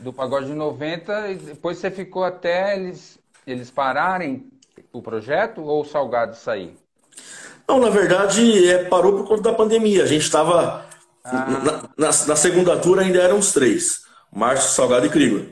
do 0.00 0.12
Pagode 0.12 0.52
90, 0.52 1.34
depois 1.34 1.78
você 1.78 1.90
ficou 1.90 2.24
até 2.24 2.76
eles, 2.76 3.18
eles 3.46 3.70
pararem 3.70 4.50
o 4.92 5.00
projeto 5.00 5.62
ou 5.62 5.82
o 5.82 5.84
Salgado 5.84 6.36
sair? 6.36 6.76
Não, 7.68 7.78
na 7.78 7.88
verdade, 7.88 8.68
é, 8.68 8.84
parou 8.84 9.12
por 9.12 9.28
conta 9.28 9.42
da 9.42 9.52
pandemia. 9.54 10.02
A 10.02 10.06
gente 10.06 10.22
estava. 10.22 10.86
Ah. 11.24 11.46
Na, 11.48 11.72
na, 11.96 12.26
na, 12.26 12.36
segunda 12.36 12.76
turma 12.78 13.02
ainda 13.02 13.20
eram 13.20 13.38
os 13.38 13.52
três: 13.52 14.03
Márcio, 14.34 14.70
Salgado 14.70 15.06
e 15.06 15.10
Krigor. 15.10 15.46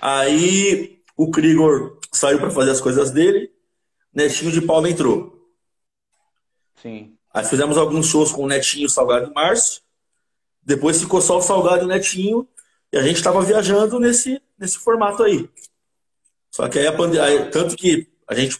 Aí 0.00 1.02
o 1.16 1.30
Krigor 1.30 1.98
saiu 2.10 2.38
para 2.38 2.50
fazer 2.50 2.70
as 2.70 2.80
coisas 2.80 3.10
dele, 3.10 3.52
Netinho 4.12 4.50
de 4.50 4.62
Paula 4.62 4.88
entrou. 4.88 5.38
Sim. 6.80 7.16
Aí 7.32 7.44
fizemos 7.44 7.76
alguns 7.76 8.06
shows 8.06 8.32
com 8.32 8.44
o 8.44 8.48
Netinho, 8.48 8.88
Salgado 8.88 9.30
e 9.30 9.34
Márcio. 9.34 9.82
Depois 10.62 11.00
ficou 11.00 11.20
só 11.20 11.38
o 11.38 11.42
Salgado 11.42 11.82
e 11.82 11.84
o 11.84 11.88
Netinho. 11.88 12.48
E 12.92 12.96
a 12.96 13.02
gente 13.02 13.16
estava 13.16 13.40
viajando 13.42 14.00
nesse, 14.00 14.42
nesse 14.58 14.78
formato 14.78 15.22
aí. 15.22 15.48
Só 16.50 16.68
que 16.68 16.78
aí 16.78 16.86
a 16.86 16.96
pandemia. 16.96 17.50
Tanto 17.50 17.76
que 17.76 18.08
a 18.26 18.34
gente 18.34 18.58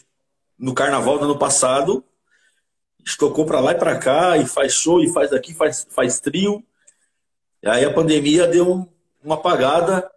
no 0.57 0.75
carnaval 0.75 1.17
do 1.17 1.25
ano 1.25 1.39
passado, 1.39 2.05
estocou 3.03 3.45
para 3.45 3.59
lá 3.59 3.71
e 3.71 3.79
para 3.79 3.97
cá, 3.97 4.37
e 4.37 4.45
faz 4.45 4.73
show, 4.73 5.01
e 5.01 5.11
faz 5.11 5.33
aqui, 5.33 5.53
faz, 5.55 5.87
faz 5.89 6.19
trio. 6.19 6.63
E 7.63 7.69
aí 7.69 7.85
a 7.85 7.93
pandemia 7.93 8.47
deu 8.47 8.89
uma 9.23 9.35
apagada, 9.35 10.09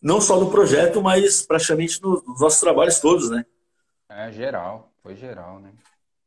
não 0.00 0.20
só 0.20 0.38
no 0.38 0.50
projeto, 0.50 1.02
mas 1.02 1.44
praticamente 1.44 2.00
nos 2.02 2.40
nossos 2.40 2.60
trabalhos 2.60 3.00
todos, 3.00 3.30
né? 3.30 3.44
É, 4.08 4.30
geral, 4.30 4.92
foi 5.02 5.16
geral, 5.16 5.58
né? 5.58 5.72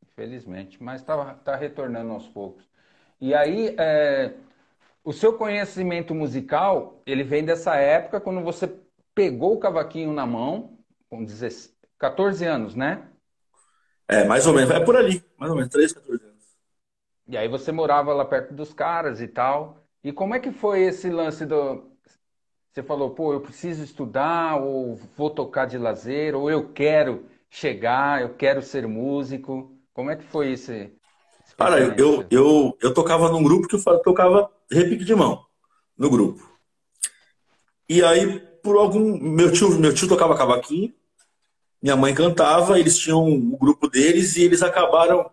Infelizmente, 0.06 0.82
mas 0.82 1.00
está 1.00 1.34
tá 1.36 1.56
retornando 1.56 2.12
aos 2.12 2.28
poucos. 2.28 2.68
E 3.20 3.34
aí, 3.34 3.74
é, 3.78 4.34
o 5.02 5.12
seu 5.12 5.32
conhecimento 5.32 6.14
musical, 6.14 7.00
ele 7.06 7.22
vem 7.22 7.44
dessa 7.44 7.76
época, 7.76 8.20
quando 8.20 8.42
você 8.42 8.70
pegou 9.14 9.54
o 9.54 9.58
cavaquinho 9.58 10.12
na 10.12 10.26
mão, 10.26 10.78
com 11.08 11.24
16, 11.24 11.74
14 11.98 12.44
anos, 12.44 12.74
né? 12.74 13.08
É, 14.06 14.24
mais 14.24 14.46
ou 14.46 14.52
menos. 14.54 14.70
É 14.70 14.80
por 14.80 14.96
ali, 14.96 15.24
mais 15.36 15.50
ou 15.50 15.56
menos, 15.56 15.70
13, 15.70 15.94
14 15.94 16.24
anos. 16.24 16.44
E 17.26 17.36
aí 17.36 17.48
você 17.48 17.72
morava 17.72 18.12
lá 18.12 18.24
perto 18.24 18.54
dos 18.54 18.72
caras 18.72 19.20
e 19.20 19.28
tal. 19.28 19.87
E 20.02 20.12
como 20.12 20.34
é 20.34 20.38
que 20.38 20.52
foi 20.52 20.82
esse 20.82 21.10
lance 21.10 21.44
do. 21.44 21.88
Você 22.72 22.82
falou, 22.82 23.10
pô, 23.10 23.32
eu 23.32 23.40
preciso 23.40 23.82
estudar, 23.82 24.56
ou 24.56 24.96
vou 25.16 25.30
tocar 25.30 25.66
de 25.66 25.76
lazer, 25.76 26.34
ou 26.36 26.50
eu 26.50 26.72
quero 26.72 27.26
chegar, 27.50 28.22
eu 28.22 28.34
quero 28.34 28.62
ser 28.62 28.86
músico. 28.86 29.72
Como 29.92 30.10
é 30.10 30.16
que 30.16 30.24
foi 30.24 30.52
esse. 30.52 30.92
Cara, 31.56 31.80
eu, 31.80 32.24
eu, 32.30 32.78
eu, 32.80 32.94
tocava 32.94 33.30
num 33.30 33.42
grupo 33.42 33.66
que 33.66 33.74
eu 33.74 34.02
tocava 34.02 34.48
repique 34.70 35.04
de 35.04 35.14
mão 35.14 35.44
no 35.96 36.08
grupo. 36.08 36.48
E 37.88 38.04
aí, 38.04 38.38
por 38.62 38.76
algum. 38.76 39.18
Meu 39.18 39.50
tio, 39.50 39.70
meu 39.78 39.92
tio 39.92 40.06
tocava 40.06 40.36
cavaquinho, 40.36 40.94
minha 41.82 41.96
mãe 41.96 42.14
cantava, 42.14 42.78
eles 42.78 42.96
tinham 42.98 43.24
o 43.26 43.56
grupo 43.56 43.88
deles 43.88 44.36
e 44.36 44.42
eles 44.42 44.62
acabaram 44.62 45.30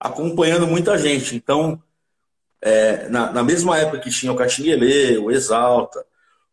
acompanhando 0.00 0.66
muita 0.66 0.96
gente. 0.96 1.36
Então, 1.36 1.82
é, 2.60 3.08
na, 3.08 3.32
na, 3.32 3.42
mesma 3.42 3.78
época 3.78 4.00
que 4.00 4.10
tinha 4.10 4.32
o 4.32 4.36
Catinguelê, 4.36 5.16
o 5.16 5.30
Exalta, 5.30 6.04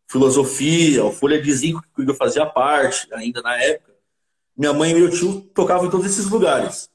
Filosofia, 0.06 1.04
o 1.04 1.12
Folha 1.12 1.40
de 1.40 1.52
Zinco, 1.52 1.82
que 1.94 2.08
eu 2.08 2.14
fazia 2.14 2.46
parte 2.46 3.08
ainda 3.12 3.42
na 3.42 3.56
época, 3.56 3.92
minha 4.56 4.72
mãe 4.72 4.92
e 4.92 4.94
meu 4.94 5.10
tio 5.10 5.40
tocavam 5.54 5.86
em 5.86 5.90
todos 5.90 6.06
esses 6.06 6.30
lugares. 6.30 6.88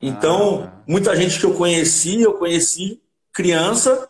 Então, 0.00 0.64
ah. 0.64 0.82
muita 0.86 1.14
gente 1.14 1.38
que 1.38 1.46
eu 1.46 1.54
conheci, 1.54 2.20
eu 2.20 2.34
conheci 2.34 3.00
criança 3.32 4.08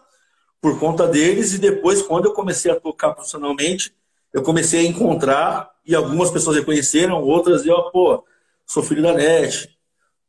por 0.60 0.78
conta 0.78 1.06
deles, 1.06 1.54
e 1.54 1.58
depois, 1.58 2.02
quando 2.02 2.26
eu 2.26 2.32
comecei 2.32 2.70
a 2.70 2.78
tocar 2.78 3.12
profissionalmente, 3.12 3.94
eu 4.32 4.42
comecei 4.42 4.80
a 4.80 4.88
encontrar, 4.88 5.70
e 5.84 5.94
algumas 5.94 6.30
pessoas 6.30 6.56
reconheceram, 6.56 7.22
outras 7.22 7.64
eu, 7.64 7.90
pô, 7.90 8.24
sou 8.66 8.82
filho 8.82 9.02
da 9.02 9.12
NET, 9.12 9.76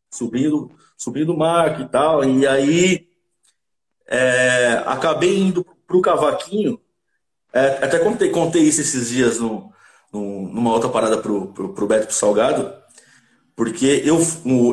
sobrinho, 0.09 0.71
sobrinho 0.97 1.27
do 1.27 1.37
Marco 1.37 1.81
e 1.81 1.87
tal. 1.87 2.23
E 2.23 2.47
aí 2.47 3.07
é, 4.11 4.83
acabei 4.85 5.39
indo 5.39 5.65
para 5.87 5.95
o 5.95 6.01
cavaquinho. 6.01 6.77
É, 7.53 7.85
até 7.85 7.97
contei, 7.97 8.29
contei 8.29 8.61
isso 8.61 8.81
esses 8.81 9.09
dias 9.09 9.39
no, 9.39 9.71
no, 10.11 10.49
numa 10.49 10.73
outra 10.73 10.89
parada 10.89 11.17
pro, 11.17 11.47
pro, 11.47 11.73
pro 11.73 11.87
Beto 11.87 12.07
pro 12.07 12.15
Salgado, 12.15 12.73
porque 13.55 14.03
eu, 14.05 14.17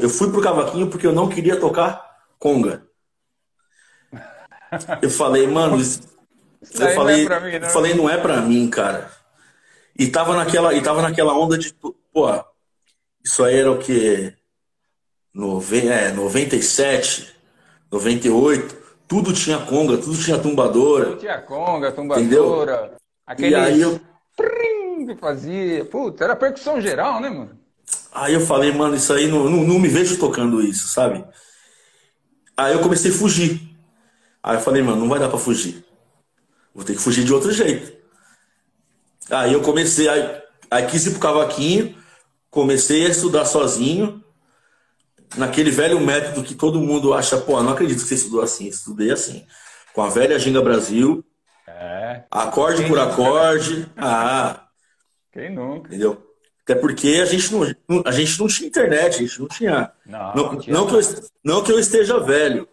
eu 0.03 0.11
fui 0.11 0.31
pro 0.33 0.42
cavaquinho 0.42 0.88
porque 0.88 1.07
eu 1.07 1.12
não 1.12 1.29
queria 1.29 1.59
tocar 1.59 2.05
conga. 2.37 2.85
Eu 5.01 5.11
falei, 5.11 5.46
mano, 5.46 5.79
isso, 5.81 6.03
eu 6.74 6.94
falei, 6.94 7.24
não 7.24 7.35
é 7.37 7.40
mim, 7.40 7.59
não. 7.59 7.70
falei, 7.70 7.94
não 7.94 8.11
é 8.11 8.18
pra 8.18 8.40
mim, 8.40 8.68
cara. 8.68 9.11
E 9.96 10.09
tava 10.09 10.37
naquela, 10.37 10.74
e 10.74 10.83
tava 10.83 11.01
naquela 11.01 11.33
onda 11.33 11.57
de, 11.57 11.72
pô, 11.72 12.44
isso 13.24 13.44
aí 13.44 13.57
era 13.57 13.70
o 13.70 13.79
que? 13.79 14.35
Nove, 15.33 15.87
é, 15.87 16.11
97, 16.11 17.35
98, 17.90 18.88
tudo 19.09 19.33
tinha 19.33 19.59
conga, 19.59 19.97
tudo 19.97 20.16
tinha 20.18 20.38
tumbadora. 20.38 21.07
Tudo 21.07 21.21
tinha 21.21 21.40
conga, 21.40 21.90
tumbadora. 21.90 22.23
Entendeu? 22.23 22.90
Aquele 23.27 23.51
e 23.51 23.55
aí 23.55 23.81
eu... 23.81 23.99
que 25.07 25.16
fazia. 25.16 25.85
Putz, 25.87 26.21
era 26.21 26.37
percussão 26.37 26.81
geral, 26.81 27.18
né, 27.21 27.31
mano? 27.31 27.59
Aí 28.12 28.35
eu 28.35 28.40
falei, 28.40 28.71
mano, 28.71 28.94
isso 28.94 29.12
aí 29.12 29.27
não, 29.27 29.49
não, 29.49 29.64
não 29.64 29.79
me 29.79 29.88
vejo 29.88 30.18
tocando 30.18 30.61
isso, 30.61 30.88
sabe? 30.88 31.25
Aí 32.57 32.75
eu 32.75 32.81
comecei 32.81 33.11
a 33.11 33.14
fugir. 33.14 33.61
Aí 34.42 34.57
eu 34.57 34.61
falei, 34.61 34.83
mano, 34.83 35.01
não 35.01 35.09
vai 35.09 35.18
dar 35.18 35.29
pra 35.29 35.38
fugir. 35.38 35.85
Vou 36.75 36.85
ter 36.85 36.94
que 36.94 37.01
fugir 37.01 37.25
de 37.25 37.33
outro 37.33 37.51
jeito. 37.51 37.97
Aí 39.31 39.53
eu 39.53 39.62
comecei, 39.62 40.09
aí, 40.09 40.42
aí 40.71 40.87
quis 40.87 41.07
ir 41.07 41.11
pro 41.12 41.21
cavaquinho, 41.21 41.94
comecei 42.51 43.07
a 43.07 43.11
estudar 43.11 43.44
sozinho, 43.44 44.23
naquele 45.37 45.71
velho 45.71 46.01
método 46.01 46.43
que 46.43 46.55
todo 46.55 46.81
mundo 46.81 47.12
acha, 47.14 47.37
pô, 47.38 47.62
não 47.62 47.73
acredito 47.73 48.03
que 48.03 48.09
você 48.09 48.14
estudou 48.14 48.43
assim, 48.43 48.67
estudei 48.67 49.11
assim. 49.11 49.47
Com 49.93 50.03
a 50.03 50.09
velha 50.09 50.38
Ginga 50.38 50.62
Brasil, 50.62 51.25
é. 51.67 52.23
acorde 52.31 52.83
Quem 52.83 52.88
por 52.88 52.99
nunca? 52.99 53.12
acorde. 53.12 53.88
Ah. 53.97 54.64
Quem 55.33 55.53
nunca? 55.53 55.88
Entendeu? 55.88 56.25
Até 56.62 56.75
porque 56.75 57.19
a 57.23 57.25
gente 57.25 57.53
não, 57.53 58.03
a 58.05 58.12
gente 58.12 58.38
não 58.38 58.47
tinha 58.47 58.69
internet, 58.69 59.17
a 59.17 59.19
gente 59.19 59.41
não 59.41 59.49
tinha. 59.49 59.93
Não, 60.05 60.19
não, 60.19 60.35
não, 60.35 60.62
não 60.67 60.87
que, 60.87 60.95
eu, 60.95 61.01
não 61.43 61.62
que 61.62 61.73
eu 61.73 61.79
esteja 61.79 62.21
velho. 62.21 62.69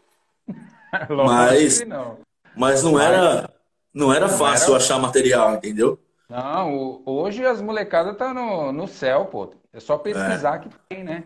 mas 1.26 1.86
não. 1.86 2.18
mas 2.56 2.84
não 2.84 3.00
era 3.00 3.50
não 3.94 4.14
era 4.14 4.28
fácil 4.28 4.76
era... 4.76 4.78
achar 4.78 5.00
material, 5.00 5.56
entendeu? 5.56 5.98
Não, 6.30 7.02
hoje 7.06 7.46
as 7.46 7.62
molecadas 7.62 8.14
estão 8.14 8.28
tá 8.28 8.34
no, 8.34 8.72
no 8.72 8.88
céu, 8.88 9.26
pô. 9.26 9.54
É 9.72 9.80
só 9.80 9.98
pesquisar 9.98 10.56
é. 10.56 10.60
que 10.60 10.70
tem, 10.90 11.04
né? 11.04 11.24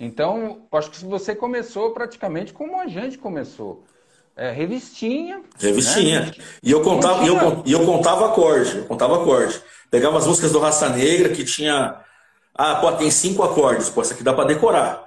Então, 0.00 0.66
acho 0.72 0.90
que 0.90 1.04
você 1.04 1.36
começou 1.36 1.92
praticamente 1.92 2.54
como 2.54 2.80
a 2.80 2.86
gente 2.86 3.18
começou. 3.18 3.84
É, 4.34 4.50
revistinha. 4.50 5.42
Revistinha. 5.58 6.22
Né? 6.22 6.32
E 6.62 6.70
eu 6.70 6.80
contava, 6.80 7.22
e 7.22 7.28
eu, 7.28 7.62
e 7.66 7.72
eu 7.72 7.84
contava 7.84 8.30
acorde, 8.30 8.78
eu 8.78 8.86
contava 8.86 9.20
acorde. 9.20 9.60
Pegava 9.90 10.16
as 10.16 10.26
músicas 10.26 10.52
do 10.52 10.58
Raça 10.58 10.88
Negra 10.88 11.28
que 11.28 11.44
tinha. 11.44 12.02
Ah, 12.54 12.76
pô, 12.76 12.90
tem 12.92 13.10
cinco 13.10 13.42
acordes, 13.42 13.90
pô, 13.90 14.00
isso 14.00 14.14
aqui 14.14 14.22
dá 14.22 14.32
para 14.32 14.48
decorar. 14.48 15.06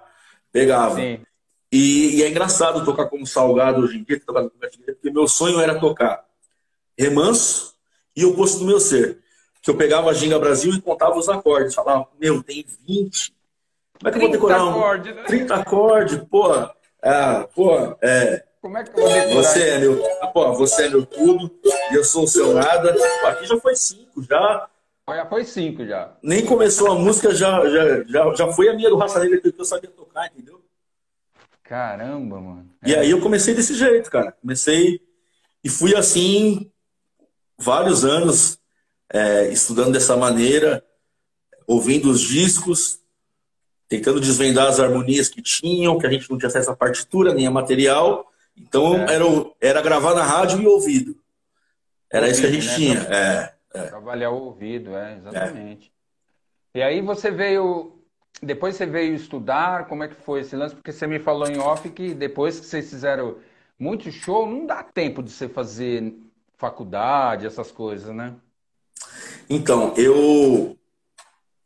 Pegava. 0.52 0.96
Sim. 0.96 1.20
E, 1.72 2.18
e, 2.18 2.24
é 2.24 2.30
engraçado 2.30 2.86
tocar 2.86 3.08
como 3.08 3.26
salgado 3.26 3.82
hoje 3.82 3.98
em 3.98 4.04
dia, 4.04 4.22
tocar 4.24 4.44
porque 4.44 5.10
meu 5.10 5.28
sonho 5.28 5.60
era 5.60 5.80
tocar 5.80 6.24
remanso 6.96 7.74
e 8.16 8.24
o 8.24 8.36
posto 8.36 8.60
do 8.60 8.66
meu 8.66 8.80
ser. 8.80 9.24
Que 9.64 9.72
eu 9.72 9.76
pegava 9.76 10.12
a 10.12 10.14
Ginga 10.14 10.38
Brasil 10.38 10.72
e 10.72 10.82
contava 10.82 11.18
os 11.18 11.28
acordes. 11.28 11.74
Falava, 11.74 12.08
meu, 12.20 12.44
tem 12.44 12.64
20. 12.88 13.34
Como 14.04 14.08
é 14.08 14.12
que 14.12 14.18
eu 14.18 14.22
vou 14.22 14.32
decorar 14.32 14.66
um? 14.66 14.70
Acorde, 14.70 15.14
né? 15.14 15.24
30 15.24 15.56
acordes, 15.56 16.18
pô. 16.30 16.54
É, 17.02 17.48
pô, 17.56 17.98
é. 18.02 18.44
Como 18.62 18.78
é 18.78 18.84
que 18.84 18.90
eu 18.90 18.96
vou 18.96 19.14
decorar? 19.14 19.34
Você 19.34 19.70
é 19.70 19.78
meu, 19.80 20.04
pô, 20.34 20.54
você 20.54 20.86
é 20.86 20.90
meu 20.90 21.06
tudo 21.06 21.52
e 21.92 21.96
eu 21.96 22.04
sou 22.04 22.26
o 22.26 22.28
seu 22.28 22.54
nada. 22.54 22.94
Pô, 22.94 23.28
aqui 23.28 23.46
já 23.46 23.58
foi 23.60 23.76
cinco, 23.76 24.24
já. 24.24 24.70
Já 25.08 25.26
foi 25.26 25.46
cinco 25.46 25.86
já. 25.86 26.16
Nem 26.22 26.46
começou 26.46 26.92
a 26.92 26.96
música, 26.96 27.34
já, 27.34 27.62
já, 27.70 28.04
já, 28.04 28.36
já 28.36 28.48
foi 28.54 28.70
a 28.70 28.74
minha 28.74 28.90
do 28.90 28.98
Raça 28.98 29.20
Negra 29.20 29.40
que 29.40 29.54
eu 29.58 29.66
sabia 29.66 29.90
tocar, 29.90 30.28
entendeu? 30.28 30.62
Caramba, 31.64 32.40
mano. 32.40 32.70
É. 32.84 32.90
E 32.90 32.96
aí 32.96 33.12
eu 33.12 33.22
comecei 33.22 33.54
desse 33.54 33.74
jeito, 33.74 34.10
cara. 34.10 34.34
Comecei 34.34 35.02
e 35.64 35.70
fui 35.70 35.96
assim 35.96 36.70
vários 37.58 38.04
anos 38.04 38.60
é, 39.12 39.48
estudando 39.50 39.94
dessa 39.94 40.18
maneira, 40.18 40.84
ouvindo 41.68 42.10
os 42.10 42.22
discos, 42.22 43.03
tentando 43.94 44.20
desvendar 44.20 44.68
as 44.68 44.80
harmonias 44.80 45.30
que 45.30 45.40
tinham, 45.40 46.00
que 46.00 46.08
a 46.08 46.10
gente 46.10 46.28
não 46.30 46.38
tinha 46.38 46.48
acesso 46.48 46.72
à 46.72 46.76
partitura 46.76 47.32
nem 47.32 47.46
a 47.46 47.52
material. 47.52 48.32
Então 48.58 48.96
é. 48.96 49.14
era, 49.14 49.26
era 49.62 49.82
gravar 49.84 50.16
na 50.16 50.24
rádio 50.24 50.60
e 50.60 50.66
ouvido. 50.66 51.16
Era 52.12 52.26
ouvido, 52.26 52.32
isso 52.32 52.42
que 52.42 52.48
a 52.48 52.52
gente 52.52 52.68
né? 52.68 52.76
tinha. 52.76 53.00
É, 53.16 53.54
é. 53.76 53.82
Trabalhar 53.84 54.32
o 54.32 54.46
ouvido, 54.46 54.96
é, 54.96 55.18
exatamente. 55.18 55.94
É. 56.74 56.80
E 56.80 56.82
aí 56.82 57.02
você 57.02 57.30
veio 57.30 58.00
depois 58.42 58.76
você 58.76 58.88
veio 58.88 59.14
estudar, 59.14 59.88
como 59.88 60.04
é 60.04 60.08
que 60.08 60.16
foi 60.16 60.42
esse 60.42 60.56
lance? 60.56 60.74
Porque 60.74 60.92
você 60.92 61.06
me 61.06 61.20
falou 61.20 61.48
em 61.48 61.60
off 61.60 61.88
que 61.90 62.16
depois 62.16 62.60
que 62.60 62.66
vocês 62.66 62.90
fizeram 62.90 63.38
muito 63.78 64.12
show, 64.12 64.48
não 64.48 64.66
dá 64.66 64.82
tempo 64.82 65.22
de 65.22 65.30
você 65.30 65.48
fazer 65.48 66.16
faculdade, 66.58 67.46
essas 67.46 67.72
coisas, 67.72 68.14
né? 68.14 68.34
Então, 69.48 69.94
eu 69.96 70.76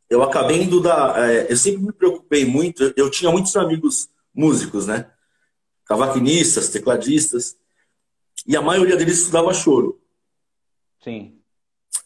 eu 0.10 0.24
acabei 0.24 0.64
indo 0.64 0.82
da. 0.82 1.14
É, 1.30 1.52
eu 1.52 1.58
sempre 1.58 1.84
me 1.84 1.92
preocupei 1.92 2.46
muito, 2.46 2.94
eu 2.96 3.10
tinha 3.10 3.32
muitos 3.32 3.56
amigos 3.56 4.10
músicos, 4.34 4.88
né? 4.88 5.10
Cavaquinistas, 5.86 6.70
tecladistas, 6.70 7.58
e 8.46 8.56
a 8.56 8.62
maioria 8.62 8.96
deles 8.96 9.20
estudava 9.20 9.54
choro. 9.54 10.00
Sim. 11.04 11.40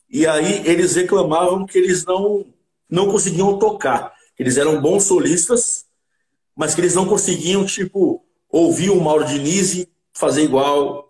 E 0.10 0.26
aí 0.28 0.68
eles 0.68 0.96
reclamavam 0.96 1.66
que 1.66 1.78
eles 1.78 2.06
não, 2.06 2.46
não 2.90 3.10
conseguiam 3.12 3.58
tocar. 3.58 4.14
Eles 4.38 4.58
eram 4.58 4.82
bons 4.82 5.04
solistas, 5.04 5.86
mas 6.56 6.74
que 6.74 6.82
eles 6.82 6.96
não 6.96 7.08
conseguiam, 7.08 7.66
tipo, 7.66 8.26
ouvir 8.50 8.90
o 8.90 9.00
Mauro 9.00 9.26
Diniz 9.26 9.76
e 9.76 9.90
fazer 10.14 10.44
igual, 10.44 11.10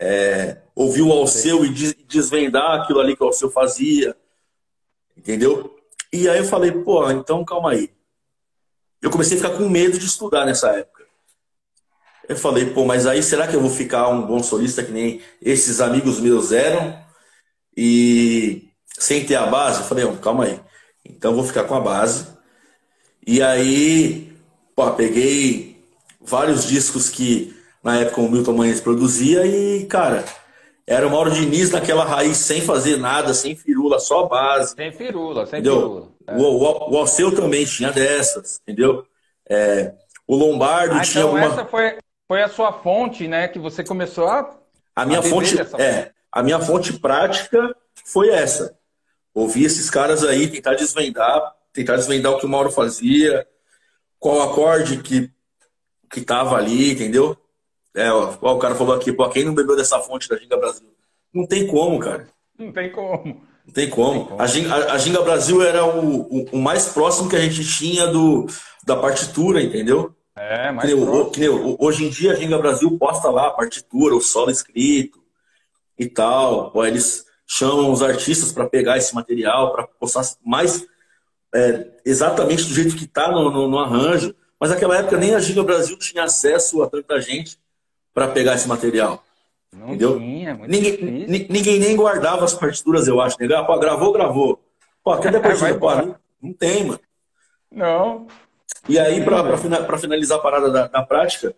é, 0.00 0.62
ouvir 0.74 1.02
o 1.02 1.12
Alceu 1.12 1.64
e 1.64 1.70
desvendar 2.06 2.80
aquilo 2.80 3.00
ali 3.00 3.14
que 3.14 3.22
o 3.22 3.26
Alceu 3.26 3.50
fazia, 3.50 4.16
entendeu? 5.16 5.81
E 6.12 6.28
aí 6.28 6.38
eu 6.38 6.44
falei, 6.44 6.70
pô, 6.70 7.10
então 7.10 7.44
calma 7.44 7.70
aí. 7.70 7.90
Eu 9.00 9.10
comecei 9.10 9.38
a 9.38 9.40
ficar 9.40 9.56
com 9.56 9.68
medo 9.68 9.98
de 9.98 10.06
estudar 10.06 10.44
nessa 10.44 10.68
época. 10.68 11.04
Eu 12.28 12.36
falei, 12.36 12.66
pô, 12.66 12.84
mas 12.84 13.06
aí 13.06 13.22
será 13.22 13.48
que 13.48 13.56
eu 13.56 13.60
vou 13.60 13.70
ficar 13.70 14.08
um 14.08 14.26
bom 14.26 14.42
solista 14.42 14.82
que 14.82 14.92
nem 14.92 15.20
esses 15.40 15.80
amigos 15.80 16.20
meus 16.20 16.52
eram? 16.52 16.96
E 17.76 18.68
sem 18.98 19.24
ter 19.24 19.36
a 19.36 19.46
base? 19.46 19.80
Eu 19.80 19.86
falei, 19.86 20.16
calma 20.18 20.44
aí. 20.44 20.60
Então 21.04 21.34
vou 21.34 21.44
ficar 21.44 21.64
com 21.64 21.74
a 21.74 21.80
base. 21.80 22.26
E 23.26 23.42
aí, 23.42 24.32
pô, 24.74 24.90
peguei 24.92 25.82
vários 26.20 26.66
discos 26.66 27.08
que 27.08 27.56
na 27.82 27.98
época 27.98 28.20
o 28.20 28.30
Milton 28.30 28.52
Manhes 28.52 28.80
produzia 28.80 29.44
e, 29.44 29.86
cara, 29.86 30.24
era 30.86 31.06
o 31.06 31.10
Mauro 31.10 31.30
Diniz 31.30 31.70
naquela 31.70 32.04
raiz 32.04 32.36
sem 32.38 32.60
fazer 32.60 32.96
nada, 32.96 33.32
sem 33.34 33.54
firula, 33.54 33.98
só 33.98 34.26
base. 34.26 34.74
Sem 34.74 34.92
firula, 34.92 35.46
sem 35.46 35.60
entendeu? 35.60 35.80
firula. 35.80 36.08
É. 36.26 36.36
O, 36.36 36.42
o, 36.42 36.92
o 36.92 36.98
Alceu 36.98 37.34
também 37.34 37.64
tinha 37.64 37.92
dessas, 37.92 38.60
entendeu? 38.62 39.06
É, 39.48 39.94
o 40.26 40.36
Lombardo 40.36 40.94
ah, 40.94 41.00
tinha 41.02 41.24
então 41.24 41.36
alguma... 41.36 41.52
essa 41.52 41.64
foi, 41.64 41.98
foi 42.26 42.42
a 42.42 42.48
sua 42.48 42.72
fonte, 42.72 43.28
né, 43.28 43.48
que 43.48 43.58
você 43.58 43.84
começou 43.84 44.26
a... 44.26 44.58
A 44.94 45.06
minha 45.06 45.20
a 45.20 45.22
fonte, 45.22 45.56
é, 45.78 46.10
a 46.30 46.42
minha 46.42 46.60
fonte 46.60 46.92
prática 46.98 47.74
foi 48.04 48.28
essa. 48.28 48.76
Ouvir 49.34 49.64
esses 49.64 49.88
caras 49.88 50.22
aí, 50.22 50.48
tentar 50.48 50.74
desvendar 50.74 51.54
tentar 51.72 51.96
desvendar 51.96 52.32
o 52.32 52.38
que 52.38 52.46
o 52.46 52.48
Mauro 52.48 52.70
fazia, 52.70 53.46
qual 54.18 54.42
acorde 54.42 54.98
que, 54.98 55.30
que 56.10 56.20
tava 56.20 56.56
ali, 56.56 56.92
entendeu? 56.92 57.36
É, 57.94 58.10
ó, 58.10 58.34
ó, 58.40 58.54
o 58.54 58.58
cara 58.58 58.74
falou 58.74 58.94
aqui, 58.94 59.12
pô, 59.12 59.28
quem 59.28 59.44
não 59.44 59.54
bebeu 59.54 59.76
dessa 59.76 59.98
fonte 60.00 60.28
da 60.28 60.36
Ginga 60.36 60.56
Brasil? 60.56 60.88
Não 61.32 61.46
tem 61.46 61.66
como, 61.66 61.98
cara. 61.98 62.28
Não 62.58 62.72
tem 62.72 62.90
como. 62.90 63.42
Não 63.66 63.72
tem 63.72 63.90
como. 63.90 64.16
Não 64.16 64.24
tem 64.24 64.26
como. 64.28 64.42
A, 64.42 64.46
Ginga, 64.46 64.74
a, 64.74 64.92
a, 64.94 64.98
Ginga, 64.98 65.22
Brasil 65.22 65.62
era 65.62 65.84
o, 65.84 66.20
o, 66.20 66.44
o, 66.52 66.58
mais 66.58 66.88
próximo 66.88 67.28
que 67.28 67.36
a 67.36 67.40
gente 67.40 67.64
tinha 67.64 68.06
do, 68.06 68.46
da 68.84 68.96
partitura, 68.96 69.62
entendeu? 69.62 70.14
É, 70.34 70.72
mais 70.72 70.88
que 71.32 71.40
nem, 71.40 71.76
Hoje 71.78 72.06
em 72.06 72.08
dia 72.08 72.32
a 72.32 72.34
Ginga 72.34 72.58
Brasil 72.58 72.96
posta 72.98 73.30
lá 73.30 73.48
a 73.48 73.52
partitura, 73.52 74.14
o 74.14 74.20
solo 74.20 74.50
escrito 74.50 75.22
e 75.98 76.06
tal. 76.06 76.70
Pô, 76.70 76.84
eles 76.84 77.26
chamam 77.46 77.92
os 77.92 78.02
artistas 78.02 78.50
para 78.50 78.68
pegar 78.68 78.96
esse 78.96 79.14
material, 79.14 79.72
para 79.72 79.86
postar 79.86 80.22
mais 80.44 80.86
é, 81.54 81.86
exatamente 82.04 82.64
do 82.64 82.74
jeito 82.74 82.96
que 82.96 83.04
está 83.04 83.30
no, 83.30 83.50
no, 83.50 83.68
no, 83.68 83.78
arranjo, 83.78 84.34
mas 84.58 84.70
naquela 84.70 84.96
época 84.96 85.18
nem 85.18 85.34
a 85.34 85.38
Giga 85.38 85.62
Brasil 85.62 85.98
tinha 85.98 86.24
acesso 86.24 86.82
a 86.82 86.88
tanta 86.88 87.20
gente 87.20 87.58
para 88.12 88.28
pegar 88.28 88.54
esse 88.54 88.68
material. 88.68 89.22
Não 89.72 89.88
entendeu? 89.88 90.18
tinha, 90.18 90.54
ninguém, 90.54 91.46
ninguém 91.48 91.78
nem 91.78 91.96
guardava 91.96 92.44
as 92.44 92.52
partituras, 92.52 93.08
eu 93.08 93.20
acho. 93.20 93.40
Negar, 93.40 93.62
né? 93.62 93.66
pô, 93.66 93.78
gravou, 93.78 94.12
gravou. 94.12 94.60
Pô, 95.02 95.16
cadê 95.16 95.38
a 95.38 95.40
partitura? 95.40 95.78
Pô, 95.78 95.94
não, 95.94 96.16
não, 96.42 96.52
tem, 96.52 96.84
mano. 96.84 97.00
Não. 97.70 98.26
E 98.88 98.98
aí, 98.98 99.24
para 99.24 99.98
finalizar 99.98 100.38
a 100.38 100.42
parada 100.42 100.70
da, 100.70 100.86
da, 100.88 101.02
prática, 101.02 101.54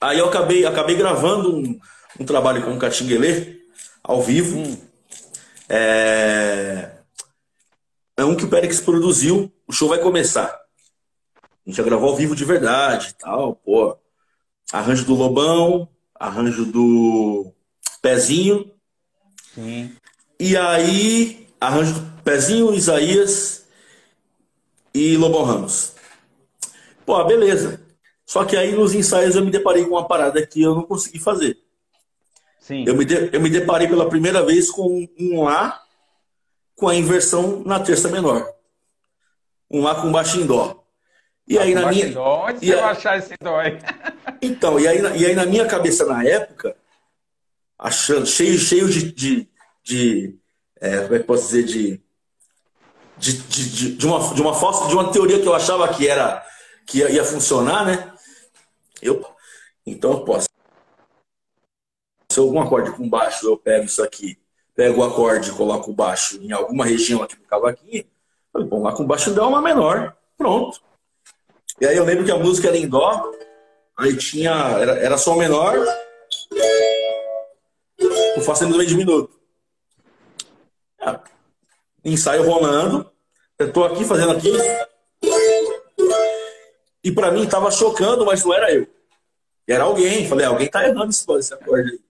aí 0.00 0.18
eu 0.18 0.26
acabei, 0.28 0.64
acabei 0.64 0.94
gravando 0.94 1.56
um, 1.56 1.78
um 2.20 2.24
trabalho 2.24 2.62
com 2.62 2.72
o 2.72 2.78
Catinguelê, 2.78 3.56
ao 4.02 4.22
vivo. 4.22 4.58
Hum. 4.58 4.78
É 5.68 6.94
é 8.16 8.24
um 8.24 8.36
que 8.36 8.44
o 8.44 8.48
Pérez 8.48 8.80
produziu, 8.80 9.52
o 9.66 9.72
show 9.72 9.88
vai 9.88 9.98
começar. 9.98 10.46
A 10.46 11.68
gente 11.68 11.76
já 11.76 11.82
gravou 11.82 12.10
ao 12.10 12.16
vivo 12.16 12.36
de 12.36 12.44
verdade 12.44 13.08
e 13.10 13.14
tal, 13.14 13.56
pô. 13.56 13.98
Arranjo 14.72 15.04
do 15.04 15.14
Lobão, 15.14 15.88
arranjo 16.14 16.64
do 16.64 17.52
Pezinho. 18.00 18.70
Sim. 19.54 19.94
E 20.38 20.56
aí, 20.56 21.46
arranjo 21.60 21.94
do 21.94 22.22
Pezinho, 22.22 22.74
Isaías 22.74 23.66
e 24.92 25.16
Lobão 25.16 25.44
Ramos. 25.44 25.92
Pô, 27.04 27.22
beleza. 27.24 27.80
Só 28.26 28.44
que 28.44 28.56
aí 28.56 28.74
nos 28.74 28.94
ensaios 28.94 29.36
eu 29.36 29.44
me 29.44 29.50
deparei 29.50 29.84
com 29.84 29.90
uma 29.90 30.08
parada 30.08 30.44
que 30.46 30.62
eu 30.62 30.74
não 30.74 30.82
consegui 30.82 31.18
fazer. 31.18 31.58
Sim. 32.60 32.84
Eu 32.86 32.96
me, 32.96 33.04
de, 33.04 33.30
eu 33.32 33.40
me 33.40 33.50
deparei 33.50 33.86
pela 33.86 34.08
primeira 34.08 34.42
vez 34.42 34.70
com 34.70 35.06
um 35.18 35.42
Lá 35.42 35.82
com 36.74 36.88
a 36.88 36.94
inversão 36.94 37.62
na 37.64 37.78
terça 37.78 38.08
menor. 38.08 38.48
Um 39.70 39.82
Lá 39.82 40.00
com 40.00 40.10
baixo 40.10 40.40
em 40.40 40.46
Dó. 40.46 40.83
E 41.46 41.58
aí 41.58 41.74
na 41.74 41.88
minha. 41.90 42.12
Vai 42.12 42.78
achar 42.80 43.18
esse 43.18 43.34
dó 43.40 43.56
aí? 43.56 43.78
Então, 44.42 44.78
e 44.78 44.86
aí, 44.86 45.00
e 45.18 45.24
aí 45.24 45.34
na 45.34 45.46
minha 45.46 45.66
cabeça 45.66 46.04
na 46.04 46.22
época, 46.22 46.76
achando, 47.78 48.26
cheio, 48.26 48.58
cheio 48.58 48.88
de. 48.88 49.10
de, 49.10 49.48
de 49.82 50.38
é, 50.78 51.00
como 51.02 51.14
é 51.14 51.18
que 51.18 51.24
posso 51.24 51.46
dizer? 51.46 51.64
De. 51.64 52.04
De, 53.16 53.32
de, 53.32 53.96
de, 53.96 54.06
uma, 54.06 54.34
de, 54.34 54.42
uma 54.42 54.52
falsa, 54.52 54.88
de 54.88 54.94
uma 54.94 55.10
teoria 55.10 55.40
que 55.40 55.46
eu 55.46 55.54
achava 55.54 55.88
que 55.94 56.06
era 56.06 56.44
que 56.84 56.98
ia, 56.98 57.10
ia 57.10 57.24
funcionar, 57.24 57.86
né? 57.86 58.12
Eu, 59.00 59.24
então 59.86 60.12
eu 60.12 60.24
posso. 60.24 60.48
Se 62.30 62.38
algum 62.38 62.60
acorde 62.60 62.90
com 62.90 63.08
baixo, 63.08 63.46
eu 63.46 63.56
pego 63.56 63.84
isso 63.84 64.02
aqui 64.02 64.36
pego 64.74 65.00
o 65.00 65.04
acorde 65.04 65.50
e 65.50 65.52
coloco 65.52 65.90
o 65.90 65.94
baixo 65.94 66.38
em 66.42 66.52
alguma 66.52 66.84
região 66.84 67.22
aqui 67.22 67.36
do 67.36 67.44
cavaquinho, 67.44 68.04
falei, 68.52 68.68
bom, 68.68 68.82
lá 68.82 68.92
com 68.92 69.06
baixo 69.06 69.32
dá 69.32 69.46
uma 69.46 69.62
menor, 69.62 70.16
pronto. 70.36 70.82
E 71.84 71.86
aí 71.86 71.98
eu 71.98 72.04
lembro 72.04 72.24
que 72.24 72.30
a 72.30 72.38
música 72.38 72.68
era 72.68 72.78
em 72.78 72.88
dó, 72.88 73.30
aí 73.98 74.16
tinha, 74.16 74.52
era, 74.80 74.92
era 75.00 75.18
som 75.18 75.36
menor, 75.36 75.76
faço 78.40 78.66
no 78.66 78.78
meio 78.78 78.88
de 78.88 78.96
minuto. 78.96 79.30
É, 80.98 81.20
ensaio 82.02 82.42
rolando, 82.42 83.10
eu 83.58 83.70
tô 83.70 83.84
aqui 83.84 84.02
fazendo 84.02 84.32
aqui. 84.32 84.50
E 87.04 87.12
para 87.12 87.30
mim 87.30 87.46
tava 87.46 87.70
chocando, 87.70 88.24
mas 88.24 88.42
não 88.42 88.54
era 88.54 88.72
eu. 88.72 88.88
Era 89.68 89.84
alguém. 89.84 90.26
Falei, 90.26 90.46
alguém 90.46 90.70
tá 90.70 90.88
errando 90.88 91.10
esse 91.10 91.52
acorde 91.52 92.00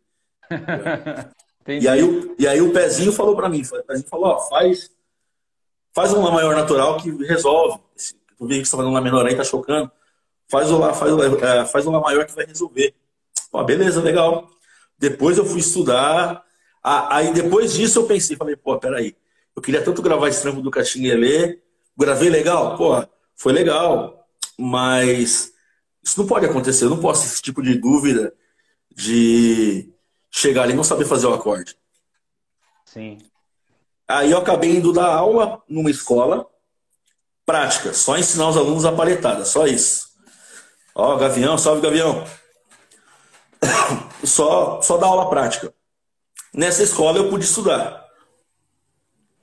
aí. 0.53 1.81
e, 1.83 1.89
aí 1.89 2.05
o, 2.05 2.37
e 2.39 2.47
aí 2.47 2.61
o 2.61 2.73
pezinho 2.73 3.13
falou 3.13 3.35
para 3.35 3.49
mim, 3.49 3.63
o 3.63 3.83
pezinho 3.83 4.09
falou, 4.09 4.27
ó, 4.27 4.39
faz, 4.49 4.89
faz 5.93 6.13
um 6.13 6.23
Lá 6.23 6.31
maior 6.31 6.55
natural 6.55 6.97
que 6.99 7.11
resolve. 7.25 7.84
Tu 8.45 8.47
vê 8.47 8.59
que 8.61 8.67
você 8.67 8.73
tá 8.73 8.77
fazendo 8.77 8.91
um 8.91 8.95
Lá 8.95 9.01
menor 9.01 9.27
aí, 9.27 9.35
tá 9.35 9.43
chocando. 9.43 9.91
Faz 10.49 10.71
o 10.71 10.79
Lá, 10.79 10.93
faz 10.93 11.11
o, 11.13 11.23
é, 11.23 11.65
faz 11.65 11.87
o 11.87 11.91
Lá 11.91 12.01
maior 12.01 12.27
que 12.27 12.35
vai 12.35 12.45
resolver. 12.45 12.95
Pô, 13.51 13.65
beleza, 13.65 14.03
legal. 14.03 14.51
Depois 14.99 15.39
eu 15.39 15.47
fui 15.47 15.61
estudar. 15.61 16.45
Aí 16.83 17.33
depois 17.33 17.73
disso 17.73 18.01
eu 18.01 18.07
pensei, 18.07 18.37
falei, 18.37 18.55
pô, 18.55 18.79
peraí. 18.79 19.17
Eu 19.57 19.63
queria 19.63 19.83
tanto 19.83 20.03
gravar 20.03 20.29
esse 20.29 20.43
trampo 20.43 20.61
do 20.61 20.71
Caxinguelê. 20.71 21.59
Gravei 21.97 22.29
legal? 22.29 22.77
Pô, 22.77 23.03
foi 23.35 23.53
legal. 23.53 24.29
Mas 24.59 25.53
isso 26.03 26.21
não 26.21 26.27
pode 26.27 26.45
acontecer. 26.45 26.85
Eu 26.85 26.91
não 26.91 27.01
posso 27.01 27.23
ter 27.23 27.29
esse 27.29 27.43
tipo 27.43 27.63
de 27.63 27.77
dúvida 27.79 28.35
de 28.95 29.91
chegar 30.31 30.65
ali 30.65 30.75
e 30.75 30.77
não 30.77 30.85
saber 30.85 31.07
fazer 31.07 31.27
o 31.27 31.33
acorde. 31.33 31.77
Sim. 32.85 33.19
Aí 34.07 34.31
eu 34.31 34.39
acabei 34.39 34.77
indo 34.77 34.93
dar 34.93 35.07
aula 35.07 35.63
numa 35.67 35.91
escola 35.91 36.47
prática, 37.45 37.93
só 37.93 38.17
ensinar 38.17 38.49
os 38.49 38.57
alunos 38.57 38.85
a 38.85 38.93
paletada, 38.93 39.45
só 39.45 39.67
isso. 39.67 40.09
Ó, 40.95 41.17
Gavião, 41.17 41.59
salve 41.59 41.83
Gavião. 41.83 42.25
Só, 44.25 44.81
só 44.81 44.97
dar 44.97 45.09
aula 45.09 45.29
prática. 45.29 45.73
Nessa 46.55 46.83
escola 46.83 47.19
eu 47.19 47.29
pude 47.29 47.45
estudar. 47.45 48.05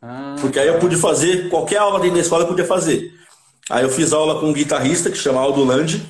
Ah, 0.01 0.35
Porque 0.41 0.57
aí 0.57 0.67
eu 0.67 0.79
pude 0.79 0.95
fazer, 0.95 1.49
qualquer 1.49 1.77
aula 1.77 1.99
dentro 1.99 2.15
da 2.15 2.21
escola 2.21 2.43
eu 2.43 2.47
podia 2.47 2.65
fazer. 2.65 3.13
Aí 3.69 3.83
eu 3.83 3.89
fiz 3.91 4.11
aula 4.11 4.39
com 4.39 4.47
um 4.47 4.53
guitarrista 4.53 5.11
que 5.11 5.17
chama 5.17 5.39
Aldo 5.39 5.63
Landi. 5.63 6.03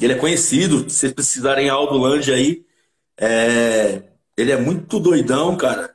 Ele 0.00 0.12
é 0.12 0.16
conhecido, 0.16 0.88
se 0.88 0.96
vocês 0.96 1.12
precisarem 1.12 1.68
Aldo 1.68 1.98
Landi 1.98 2.32
aí. 2.32 2.64
É... 3.18 4.02
Ele 4.36 4.52
é 4.52 4.56
muito 4.56 5.00
doidão, 5.00 5.56
cara. 5.56 5.92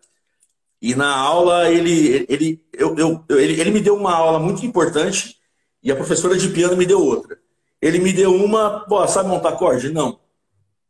E 0.82 0.96
na 0.96 1.16
aula 1.16 1.70
ele, 1.70 2.26
ele, 2.28 2.62
eu, 2.82 2.98
eu, 3.30 3.38
ele, 3.38 3.60
ele 3.60 3.72
me 3.72 3.80
deu 3.80 3.96
uma 3.96 4.14
aula 4.14 4.40
muito 4.40 4.66
importante 4.66 5.38
e 5.84 5.92
a 5.92 5.96
professora 5.96 6.38
de 6.38 6.50
piano 6.50 6.76
me 6.76 6.86
deu 6.86 7.00
outra. 7.00 7.40
Ele 7.82 8.00
me 8.00 8.12
deu 8.12 8.34
uma, 8.34 8.82
pô, 8.82 9.08
sabe 9.08 9.30
montar 9.30 9.50
acorde? 9.50 9.92
Não. 9.92 10.20